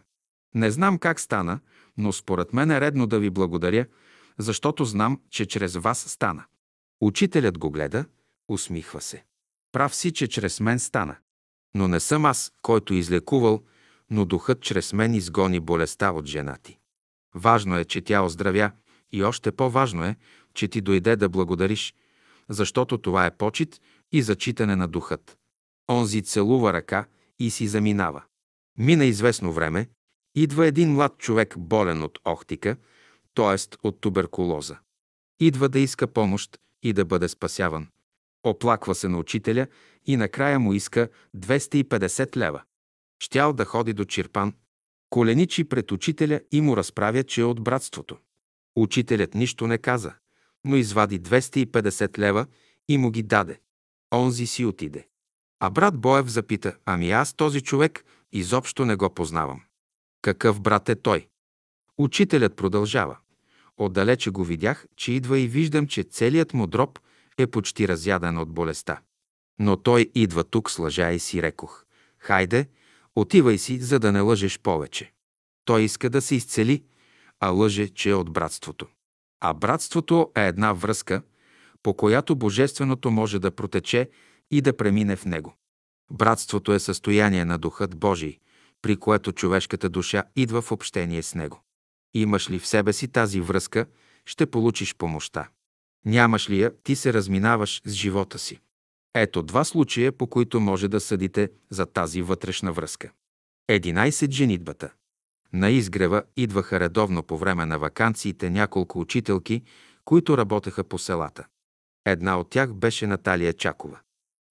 [0.54, 1.60] Не знам как стана,
[1.98, 3.86] но според мен е редно да ви благодаря,
[4.38, 6.44] защото знам, че чрез вас стана.
[7.00, 8.04] Учителят го гледа,
[8.48, 9.24] усмихва се.
[9.72, 11.16] Прав си, че чрез мен стана.
[11.74, 13.62] Но не съм аз, който излекувал,
[14.10, 16.78] но духът чрез мен изгони болестта от жена ти.
[17.34, 18.70] Важно е, че тя оздравя
[19.12, 20.16] и още по-важно е,
[20.56, 21.94] че ти дойде да благодариш,
[22.48, 23.80] защото това е почет
[24.12, 25.38] и зачитане на духът.
[25.90, 27.06] Онзи целува ръка
[27.38, 28.22] и си заминава.
[28.78, 29.88] Мина известно време,
[30.34, 32.76] идва един млад човек болен от охтика,
[33.34, 33.86] т.е.
[33.86, 34.78] от туберкулоза.
[35.40, 37.88] Идва да иска помощ и да бъде спасяван.
[38.44, 39.66] Оплаква се на учителя
[40.06, 42.62] и накрая му иска 250 лева.
[43.18, 44.52] Щял да ходи до Чирпан,
[45.10, 48.16] коленичи пред учителя и му разправя, че е от братството.
[48.76, 50.14] Учителят нищо не каза,
[50.66, 52.46] но извади 250 лева
[52.88, 53.60] и му ги даде.
[54.14, 55.06] Онзи си отиде.
[55.60, 59.62] А брат Боев запита, ами аз този човек изобщо не го познавам.
[60.22, 61.28] Какъв брат е той?
[61.98, 63.16] Учителят продължава.
[63.76, 66.98] Отдалече го видях, че идва и виждам, че целият му дроб
[67.38, 69.00] е почти разяден от болестта.
[69.58, 71.84] Но той идва тук с лъжа и си рекох.
[72.18, 72.68] Хайде,
[73.16, 75.12] отивай си, за да не лъжеш повече.
[75.64, 76.84] Той иска да се изцели,
[77.40, 78.86] а лъже, че е от братството.
[79.40, 81.22] А братството е една връзка,
[81.82, 84.10] по която Божественото може да протече
[84.50, 85.54] и да премине в него.
[86.10, 88.38] Братството е състояние на Духът Божий,
[88.82, 91.62] при което човешката душа идва в общение с него.
[92.14, 93.86] Имаш ли в себе си тази връзка,
[94.26, 95.48] ще получиш помощта.
[96.04, 98.60] Нямаш ли я, ти се разминаваш с живота си.
[99.14, 103.12] Ето два случая, по които може да съдите за тази вътрешна връзка.
[103.70, 104.30] 11.
[104.30, 104.92] Женитбата.
[105.56, 109.62] На изгрева идваха редовно по време на вакансиите няколко учителки,
[110.04, 111.46] които работеха по селата.
[112.06, 113.98] Една от тях беше Наталия Чакова.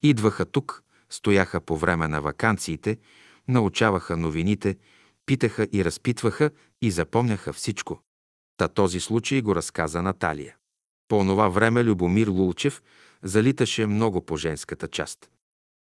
[0.02, 2.98] Идваха тук, стояха по време на вакансиите,
[3.48, 4.76] научаваха новините,
[5.26, 6.50] питаха и разпитваха
[6.82, 8.00] и запомняха всичко.
[8.56, 10.56] Та този случай го разказа Наталия.
[11.08, 12.82] По онова време Любомир Лулчев
[13.22, 15.30] залиташе много по женската част.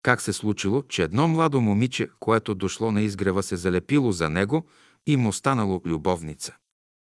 [0.02, 4.66] Как се случило, че едно младо момиче, което дошло на изгрева, се залепило за него
[5.08, 6.56] и му станало любовница.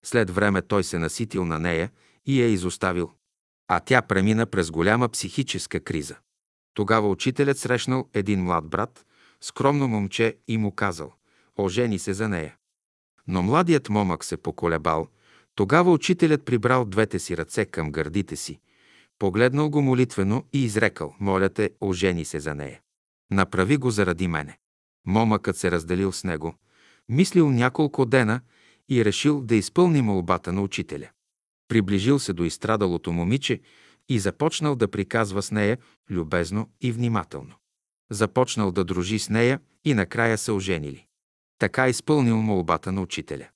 [0.06, 1.92] След време той се наситил на нея
[2.26, 3.12] и я изоставил.
[3.68, 6.16] А тя премина през голяма психическа криза.
[6.74, 9.06] Тогава учителят срещнал един млад брат,
[9.42, 11.14] скромно момче и му казал
[11.58, 12.56] «Ожени се за нея».
[13.28, 15.08] Но младият момък се поколебал.
[15.56, 18.60] Тогава учителят прибрал двете си ръце към гърдите си,
[19.20, 22.82] погледнал го молитвено и изрекал «Моля те, ожени се за нея.
[23.32, 24.58] Направи го заради мене».
[25.08, 26.56] Момъкът се разделил с него–
[27.09, 28.41] мислил няколко дена
[28.90, 31.09] и решил да изпълни молбата на учителя.
[31.67, 33.61] Приближил се до изстрадалото момиче
[34.09, 35.77] и започнал да приказва с нея
[36.09, 37.56] любезно и внимателно.
[38.11, 41.06] Започнал да дружи с нея и накрая се оженили.
[41.59, 43.48] Така изпълнил молбата на учителя.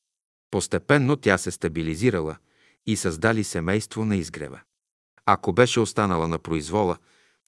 [0.51, 2.37] Постепенно тя се стабилизирала
[2.85, 4.61] и създали семейство на изгрева.
[5.25, 6.97] Ако беше останала на произвола,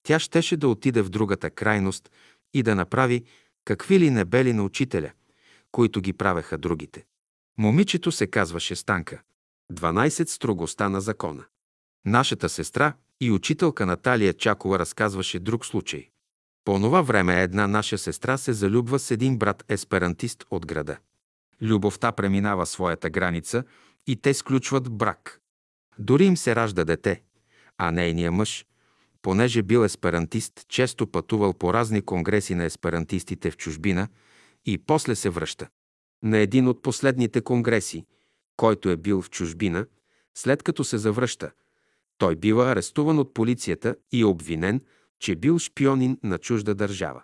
[0.04, 2.12] тя щеше да отиде в другата крайност
[2.54, 3.24] и да направи
[3.66, 5.12] какви ли небели на учителя,
[5.72, 7.06] които ги правеха другите.
[7.58, 9.22] Момичето се казваше Станка.
[9.74, 11.46] 12 строгостта на закона.
[12.06, 16.10] Нашата сестра и учителка Наталия Чакова разказваше друг случай.
[16.66, 20.98] По това време една наша сестра се залюбва с един брат есперантист от града.
[21.62, 23.64] Любовта преминава своята граница
[24.08, 25.42] и те сключват брак.
[26.00, 27.22] Дори им се ражда дете,
[27.78, 28.66] а нейният мъж,
[29.22, 34.08] понеже бил есперантист, често пътувал по разни конгреси на есперантистите в чужбина
[34.72, 35.68] и после се връща.
[36.24, 38.06] На един от последните конгреси,
[38.58, 39.86] който е бил в чужбина,
[40.36, 41.52] след като се завръща,
[42.18, 44.82] той бива арестуван от полицията и е обвинен,
[45.20, 47.24] че бил шпионин на чужда държава.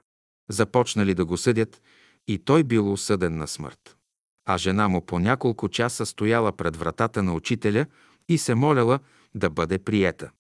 [0.50, 1.82] Започнали да го съдят
[2.28, 3.98] и той бил осъден на смърт.
[4.46, 7.86] А жена му по няколко часа стояла пред вратата на учителя
[8.30, 9.00] и се моляла
[9.36, 10.32] да бъде приета.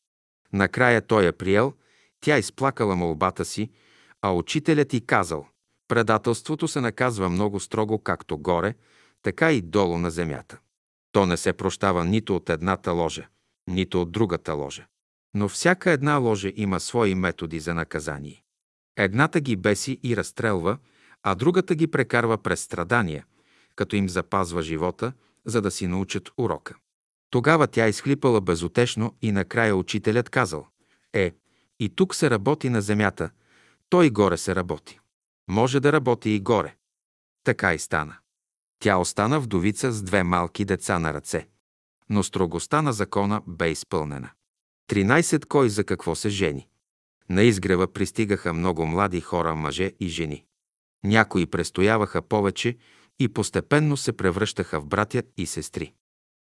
[0.54, 1.74] Накрая той я приел,
[2.22, 3.70] тя изплакала молбата си,
[4.22, 5.48] а учителят и казал–
[5.88, 8.76] предателството се наказва много строго както горе,
[9.22, 10.60] така и долу на земята.
[11.12, 13.28] То не се прощава нито от едната ложа,
[13.68, 14.86] нито от другата ложа.
[15.34, 18.44] Но всяка една ложа има свои методи за наказание.
[18.98, 20.78] Едната ги беси и разстрелва,
[21.24, 23.26] а другата ги прекарва през страдания,
[23.76, 25.14] като им запазва живота,
[25.46, 26.76] за да си научат урока.
[27.30, 30.68] Тогава тя изхлипала безотешно и накрая учителят казал
[31.14, 31.32] «Е,
[31.80, 33.30] и тук се работи на земята,
[33.90, 35.00] той горе се работи.
[35.48, 36.76] Може да работи и горе».
[37.44, 38.16] Така и стана.
[38.80, 41.48] Тя остана вдовица с две малки деца на ръце.
[42.10, 44.30] Но строгостта на закона бе изпълнена.
[44.90, 46.68] 13 кой за какво се жени.
[47.30, 50.46] На изгрева пристигаха много млади хора, мъже и жени.
[51.04, 52.78] Някои престояваха повече
[53.20, 55.94] и постепенно се превръщаха в братя и сестри.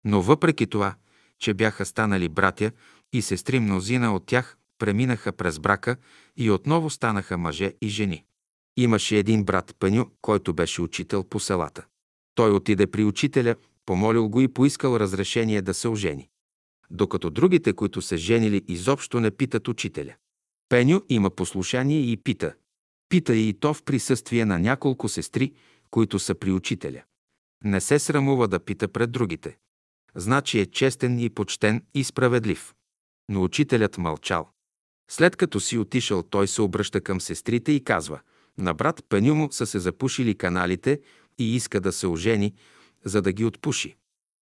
[0.06, 0.96] Но въпреки това,
[1.40, 2.72] че бяха станали братя
[3.14, 5.98] и сестри, мнозина от тях преминаха през брака
[6.38, 8.26] и отново станаха мъже и жени.
[8.78, 11.86] Имаше един брат Пеню, който беше учител по селата.
[12.36, 16.30] Той отиде при учителя, помолил го и поискал разрешение да се ожени.
[16.92, 20.16] Докато другите, които се женили, изобщо не питат учителя.
[20.70, 22.54] Пеню има послушание и пита.
[23.10, 25.54] Пита и то в присъствие на няколко сестри,
[25.92, 27.04] които са при учителя.
[27.64, 29.58] Не се срамува да пита пред другите.
[30.16, 32.74] Значи е честен и почтен и справедлив.
[33.30, 34.50] Но учителят мълчал.
[35.12, 38.22] След като си отишъл, той се обръща към сестрите и казва
[38.58, 41.00] «На брат Пеню му са се запушили каналите
[41.38, 42.54] и иска да се ожени,
[43.06, 43.96] за да ги отпуши.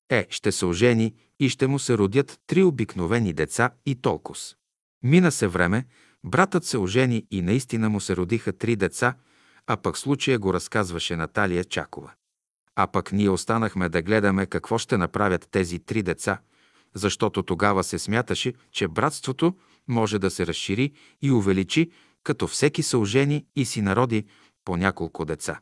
[0.10, 4.56] Е, ще се ожени и ще му се родят три обикновени деца и толкос.
[5.04, 5.86] Мина се време,
[6.24, 9.16] братът се ожени и наистина му се родиха три деца,
[9.68, 12.12] а пък случая го разказваше Наталия Чакова.
[12.76, 16.42] А пък ние останахме да гледаме какво ще направят тези три деца,
[16.94, 19.56] защото тогава се смяташе, че братството
[19.88, 20.92] може да се разшири
[21.22, 21.92] и увеличи,
[22.24, 24.26] като всеки се ожени и си народи
[24.66, 25.60] по няколко деца.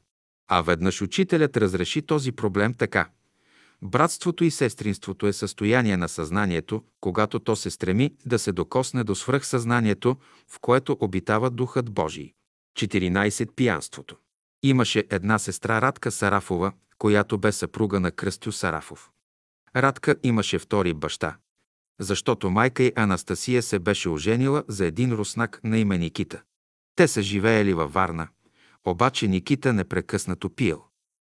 [0.47, 3.09] А веднъж учителят разреши този проблем така.
[3.81, 9.15] Братството и сестринството е състояние на съзнанието, когато то се стреми да се докосне до
[9.15, 12.33] свръхсъзнанието, в което обитава Духът Божий.
[12.77, 13.55] 14.
[13.55, 14.17] Пиянството.
[14.63, 19.11] Имаше една сестра Радка Сарафова, която бе съпруга на Кръстю Сарафов.
[19.75, 21.37] Радка имаше втори баща,
[21.99, 26.41] защото майка й Анастасия се беше оженила за един руснак на име Никита.
[26.99, 28.27] Те са живеели във Варна,
[28.85, 30.83] обаче Никита непрекъснато пиел.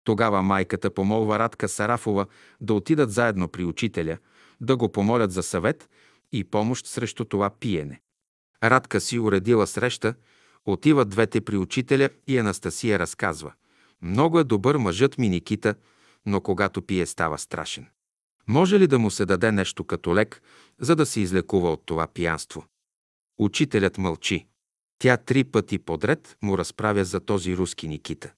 [0.05, 2.26] Тогава майката помолва Радка Сарафова
[2.60, 4.18] да отидат заедно при учителя,
[4.60, 5.91] да го помолят за съвет
[6.32, 8.00] и помощ срещу това пиене.
[8.65, 10.15] Радка си уредила среща,
[10.65, 13.52] отиват двете при учителя и Анастасия разказва.
[14.02, 15.74] Много е добър мъжът ми Никита,
[16.26, 17.86] но когато пие става страшен.
[18.49, 20.42] Може ли да му се даде нещо като лек,
[20.81, 22.65] за да се излекува от това пиянство?
[23.39, 24.47] Учителят мълчи.
[25.02, 28.32] Тя три пъти подред му разправя за този руски Никита.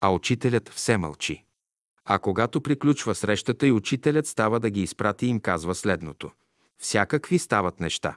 [0.00, 1.44] А учителят все мълчи.
[2.04, 6.30] А когато приключва срещата и учителят става да ги изпрати им казва следното.
[6.78, 8.16] Всякакви стават неща.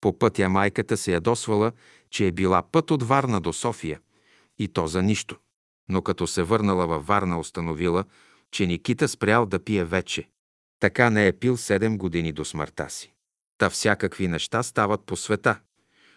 [0.00, 1.72] По пътя майката се ядосвала,
[2.10, 4.00] че е била път от Варна до София.
[4.58, 5.36] И то за нищо.
[5.88, 8.04] Но като се върнала във Варна, установила,
[8.50, 10.28] че Никита спрял да пие вече.
[10.80, 13.12] Така не е пил 7 години до смъртта си.
[13.58, 15.60] Та всякакви неща стават по света,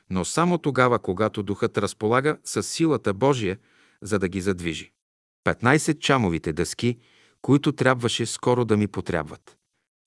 [0.10, 3.58] но само тогава, когато духът разполага с силата Божия,
[4.02, 4.92] за да ги задвижи.
[5.46, 6.98] 15 чамовите дъски,
[7.42, 9.58] които трябваше скоро да ми потрябват.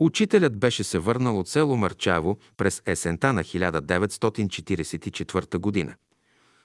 [0.00, 5.94] Учителят беше се върнал от село Мърчаво през есента на 1944 година.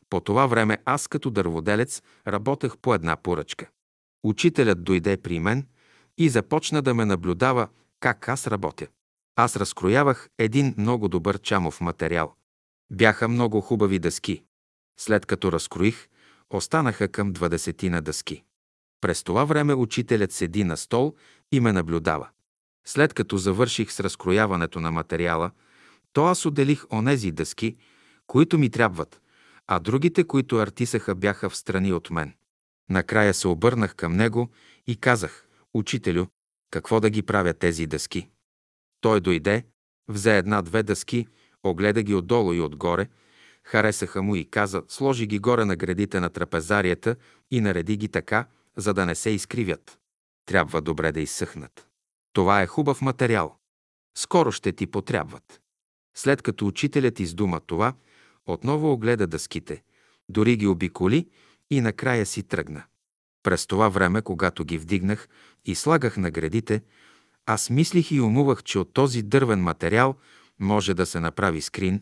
[0.09, 3.69] По това време аз като дърводелец работех по една поръчка.
[4.23, 5.67] Учителят дойде при мен
[6.17, 7.67] и започна да ме наблюдава
[7.99, 8.87] как аз работя.
[9.35, 12.33] Аз разкроявах един много добър чамов материал.
[12.91, 14.43] Бяха много хубави дъски.
[14.99, 16.07] След като разкроих,
[16.49, 18.43] останаха към двадесетина дъски.
[19.01, 21.15] През това време учителят седи на стол
[21.51, 22.29] и ме наблюдава.
[22.87, 25.51] След като завърших с разкрояването на материала,
[26.13, 27.77] то аз отделих онези дъски,
[28.27, 29.21] които ми трябват,
[29.67, 32.33] а другите, които артисаха, бяха в страни от мен.
[32.89, 34.49] Накрая се обърнах към него
[34.87, 36.25] и казах, Учителю,
[36.71, 38.29] какво да ги правя тези дъски?
[39.01, 39.65] Той дойде,
[40.07, 41.27] взе една-две дъски,
[41.65, 43.07] огледа ги отдолу и отгоре,
[43.63, 47.15] харесаха му и каза, сложи ги горе на гредите на трапезарията
[47.51, 48.45] и нареди ги така,
[48.77, 49.99] за да не се изкривят.
[50.45, 51.87] Трябва добре да изсъхнат.
[52.33, 53.55] Това е хубав материал.
[54.17, 55.61] Скоро ще ти потрябват.
[56.17, 57.93] След като учителят издума това,
[58.45, 59.83] отново огледа дъските,
[60.29, 61.29] дори ги обиколи
[61.71, 62.83] и накрая си тръгна.
[63.43, 65.29] През това време, когато ги вдигнах
[65.65, 66.83] и слагах на гредите,
[67.45, 70.15] аз мислих и умувах, че от този дървен материал
[70.59, 72.01] може да се направи скрин,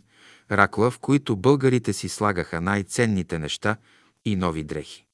[0.52, 3.78] ракла, в които българите си слагаха най-ценните неща
[4.26, 5.06] и нови дрехи.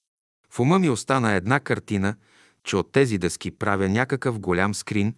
[0.50, 2.16] В ума ми остана една картина,
[2.64, 5.16] че от тези дъски правя някакъв голям скрин,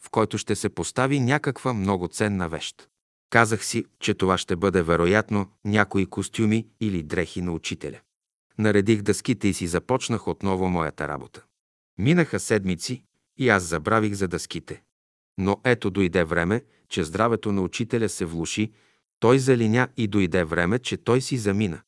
[0.00, 2.88] в който ще се постави някаква много ценна вещ.
[3.30, 8.00] Казах си, че това ще бъде вероятно някои костюми или дрехи на учителя.
[8.58, 11.44] Наредих дъските и си започнах отново моята работа.
[11.98, 13.04] Минаха седмици
[13.38, 14.82] и аз забравих за дъските.
[15.38, 16.62] Но ето дойде време,
[16.94, 18.72] че здравето на учителя се влуши,
[19.20, 21.80] той залиня и дойде време, че той си замина.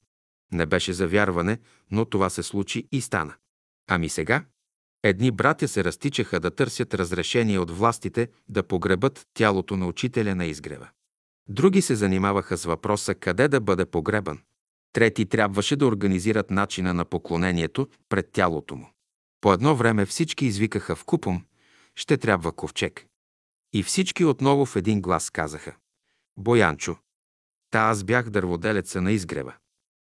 [0.52, 1.58] Не беше завярване,
[1.90, 3.34] но това се случи и стана.
[3.90, 4.44] Ами сега?
[5.02, 10.44] Едни братя се разтичаха да търсят разрешение от властите да погребат тялото на учителя на
[10.44, 10.88] изгрева.
[11.48, 14.38] Други се занимаваха с въпроса къде да бъде погребан.
[14.92, 18.90] Трети трябваше да организират начина на поклонението пред тялото му.
[19.40, 21.44] По едно време всички извикаха в купом,
[21.94, 23.06] ще трябва ковчег.
[23.76, 25.76] И всички отново в един глас казаха.
[26.36, 26.96] Боянчо.
[27.70, 29.54] Та аз бях дърводелеца на изгрева.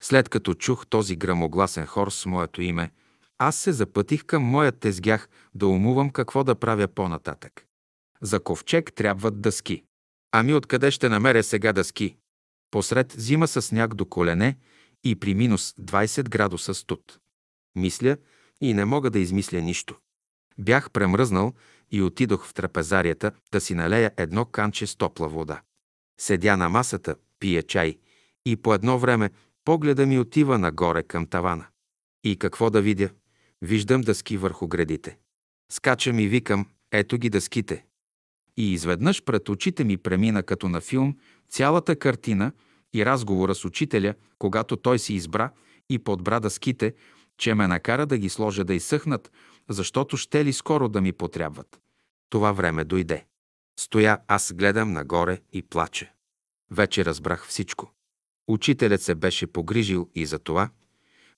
[0.03, 2.92] След като чух този грамогласен хор с моето име,
[3.38, 7.66] аз се запътих към моят тезгях да умувам какво да правя по-нататък.
[8.22, 9.84] За ковчег трябват дъски.
[10.32, 12.18] Ами откъде ще намеря сега дъски?
[12.72, 14.58] Посред зима с сняг до колене
[15.03, 17.19] и при минус 20 градуса студ.
[17.76, 18.18] Мисля
[18.61, 20.00] и не мога да измисля нищо.
[20.58, 21.53] Бях премръзнал
[21.92, 25.61] и отидох в трапезарията да си налея едно канче с топла вода.
[26.19, 27.98] Седя на масата, пия чай
[28.45, 29.30] и по едно време
[29.66, 31.66] погледа ми отива нагоре към тавана.
[32.24, 33.09] И какво да видя?
[33.61, 35.17] Виждам дъски върху гредите.
[35.72, 37.85] Скачам и викам, ето ги дъските.
[38.58, 41.17] И изведнъж пред очите ми премина като на филм
[41.50, 42.51] цялата картина
[42.93, 45.51] и разговора с учителя, когато той си избра
[45.90, 46.93] и подбра дъските,
[47.38, 49.32] че ме накара да ги сложа да изсъхнат,
[49.69, 51.80] защото ще ли скоро да ми потрябват.
[52.30, 53.26] Това време дойде.
[53.80, 56.14] Стоя, аз гледам нагоре и плаче.
[56.72, 57.92] Вече разбрах всичко.
[58.48, 60.69] Учителят се беше погрижил и за това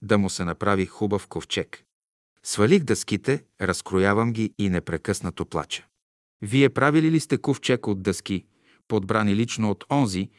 [0.02, 1.84] да му се направи хубав ковчег.
[2.44, 5.86] Свалих дъските, разкроявам ги и непрекъснато плача.
[6.42, 8.46] Вие правили ли сте ковчег от дъски,
[8.88, 10.30] подбрани лично от онзи,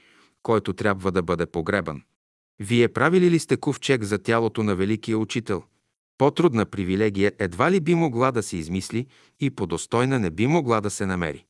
[0.43, 2.03] който трябва да бъде погребан?
[2.61, 5.63] Вие правили ли сте ковчег за тялото на Великия Учител?
[6.19, 9.07] По-трудна привилегия едва ли би могла да се измисли
[9.41, 11.45] и по-достойна не би могла да се намери.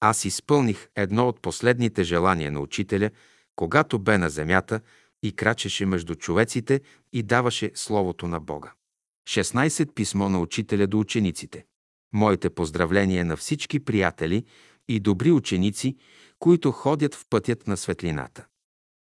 [0.00, 3.10] Аз изпълних едно от последните желания на учителя,
[3.56, 4.80] когато бе на земята
[5.22, 6.80] и крачеше между човеците
[7.12, 8.72] и даваше Словото на Бога.
[9.28, 11.64] 16 писмо на учителя до учениците.
[12.12, 14.44] Моите поздравления на всички приятели
[14.88, 15.96] и добри ученици,
[16.38, 18.46] които ходят в пътят на светлината.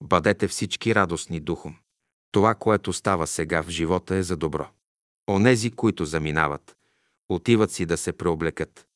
[0.03, 1.75] Бъдете всички радостни духом.
[2.31, 4.74] Това, което става сега в живота е за добро.
[5.29, 6.75] Онези, които заминават,
[7.29, 8.87] отиват си да се преоблекат.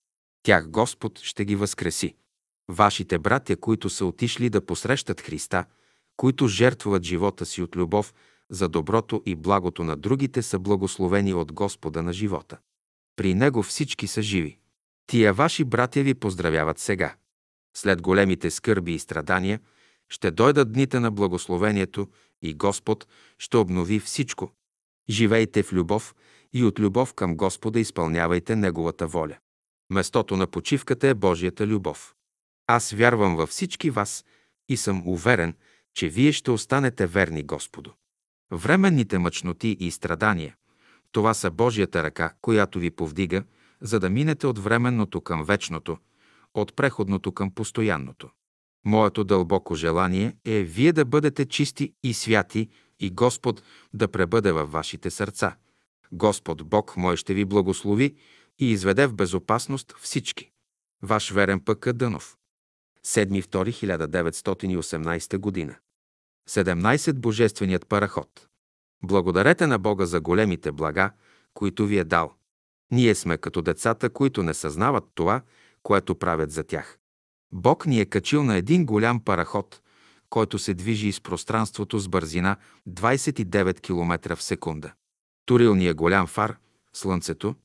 [0.43, 2.15] Тях Господ ще ги възкреси.
[2.67, 5.65] Вашите братя, които са отишли да посрещат Христа,
[6.17, 8.13] които жертвуват живота си от любов
[8.49, 12.57] за доброто и благото на другите, са благословени от Господа на живота.
[13.15, 14.59] При Него всички са живи.
[15.07, 17.15] Тия ваши братя ви поздравяват сега.
[17.77, 19.59] След големите скърби и страдания
[20.09, 22.07] ще дойдат дните на благословението
[22.41, 24.51] и Господ ще обнови всичко.
[25.09, 26.15] Живейте в любов
[26.53, 29.37] и от любов към Господа изпълнявайте Неговата воля.
[29.89, 32.15] Местото на почивката е Божията любов.
[32.67, 34.25] Аз вярвам във всички вас
[34.69, 35.53] и съм уверен,
[35.93, 37.91] че вие ще останете верни Господу.
[38.51, 40.55] Временните мъчноти и страдания–
[41.11, 43.43] това са Божията ръка, която ви повдига,
[43.81, 45.97] за да минете от временното към вечното,
[46.53, 48.29] от преходното към постоянното.
[48.85, 53.63] Моето дълбоко желание е вие да бъдете чисти и святи и Господ
[53.93, 55.55] да пребъде във вашите сърца.
[56.11, 58.15] Господ Бог мой ще ви благослови
[58.59, 60.51] и изведе в безопасност всички.
[61.01, 62.37] Ваш верен пък Дънов.
[63.05, 65.75] 7.2.1918 година.
[66.49, 67.13] 17.
[67.13, 68.47] Божественият параход.
[69.03, 71.11] Благодарете на Бога за големите блага,
[71.53, 72.33] които ви е дал.
[72.91, 75.41] Ние сме като децата, които не съзнават това,
[75.83, 76.99] което правят за тях.
[77.51, 79.81] Бог ни е качил на един голям параход,
[80.29, 82.57] който се движи из пространството с бързина
[82.89, 84.93] 29 км в секунда.
[85.45, 86.57] Турил ни е голям фар,
[86.93, 87.55] слънцето,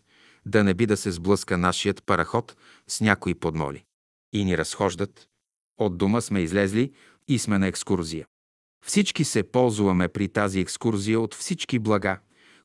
[0.47, 2.57] да не би да се сблъска нашият параход
[2.89, 3.85] с някои подмоли.
[4.33, 5.29] И ни разхождат.
[5.79, 6.93] От дома сме излезли
[7.29, 8.27] и сме на екскурзия.
[8.87, 12.19] Всички се ползваме при тази екскурзия от всички блага,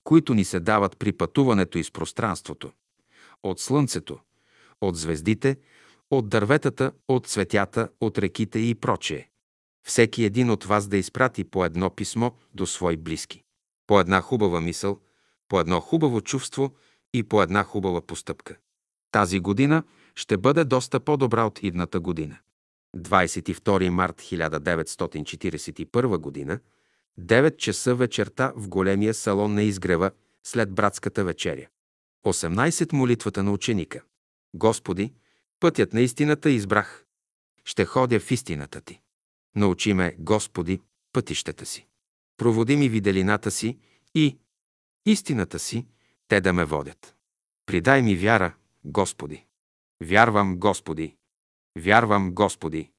[0.03, 2.72] които ни се дават при пътуването из пространството.
[3.44, 4.19] От слънцето,
[4.82, 5.58] от звездите,
[6.11, 9.28] от дърветата, от цветята, от реките и прочее.
[9.90, 13.43] Всеки един от вас да изпрати по едно писмо до свои близки.
[13.88, 15.00] По една хубава мисъл,
[15.48, 16.76] по едно хубаво чувство
[17.14, 18.58] и по една хубава постъпка.
[19.11, 19.84] Тази година
[20.16, 22.38] ще бъде доста по-добра от идната година.
[22.98, 26.59] 22 март 1941 година,
[27.19, 30.11] 9 часа вечерта в големия салон на изгрева
[30.43, 31.68] след братската вечеря.
[32.26, 34.01] 18 молитвата на ученика.
[34.53, 35.14] Господи,
[35.59, 37.06] пътят на истината избрах.
[37.66, 39.01] Ще ходя в истината Ти.
[39.56, 40.82] Научи ме, Господи,
[41.14, 41.88] пътищата си.
[42.38, 43.78] Проводи ми виделината си
[44.16, 44.38] и
[45.06, 45.86] истината си,
[46.28, 47.16] те да ме водят.
[47.66, 48.56] Придай ми вяра,
[48.86, 49.45] Господи.
[50.03, 51.16] Вярвам, Господи.
[51.80, 52.92] Вярвам, Господи.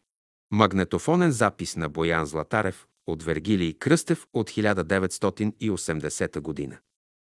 [0.50, 6.78] Магнетофонен запис на Боян Златарев от Вергилий Кръстев от 1980 година.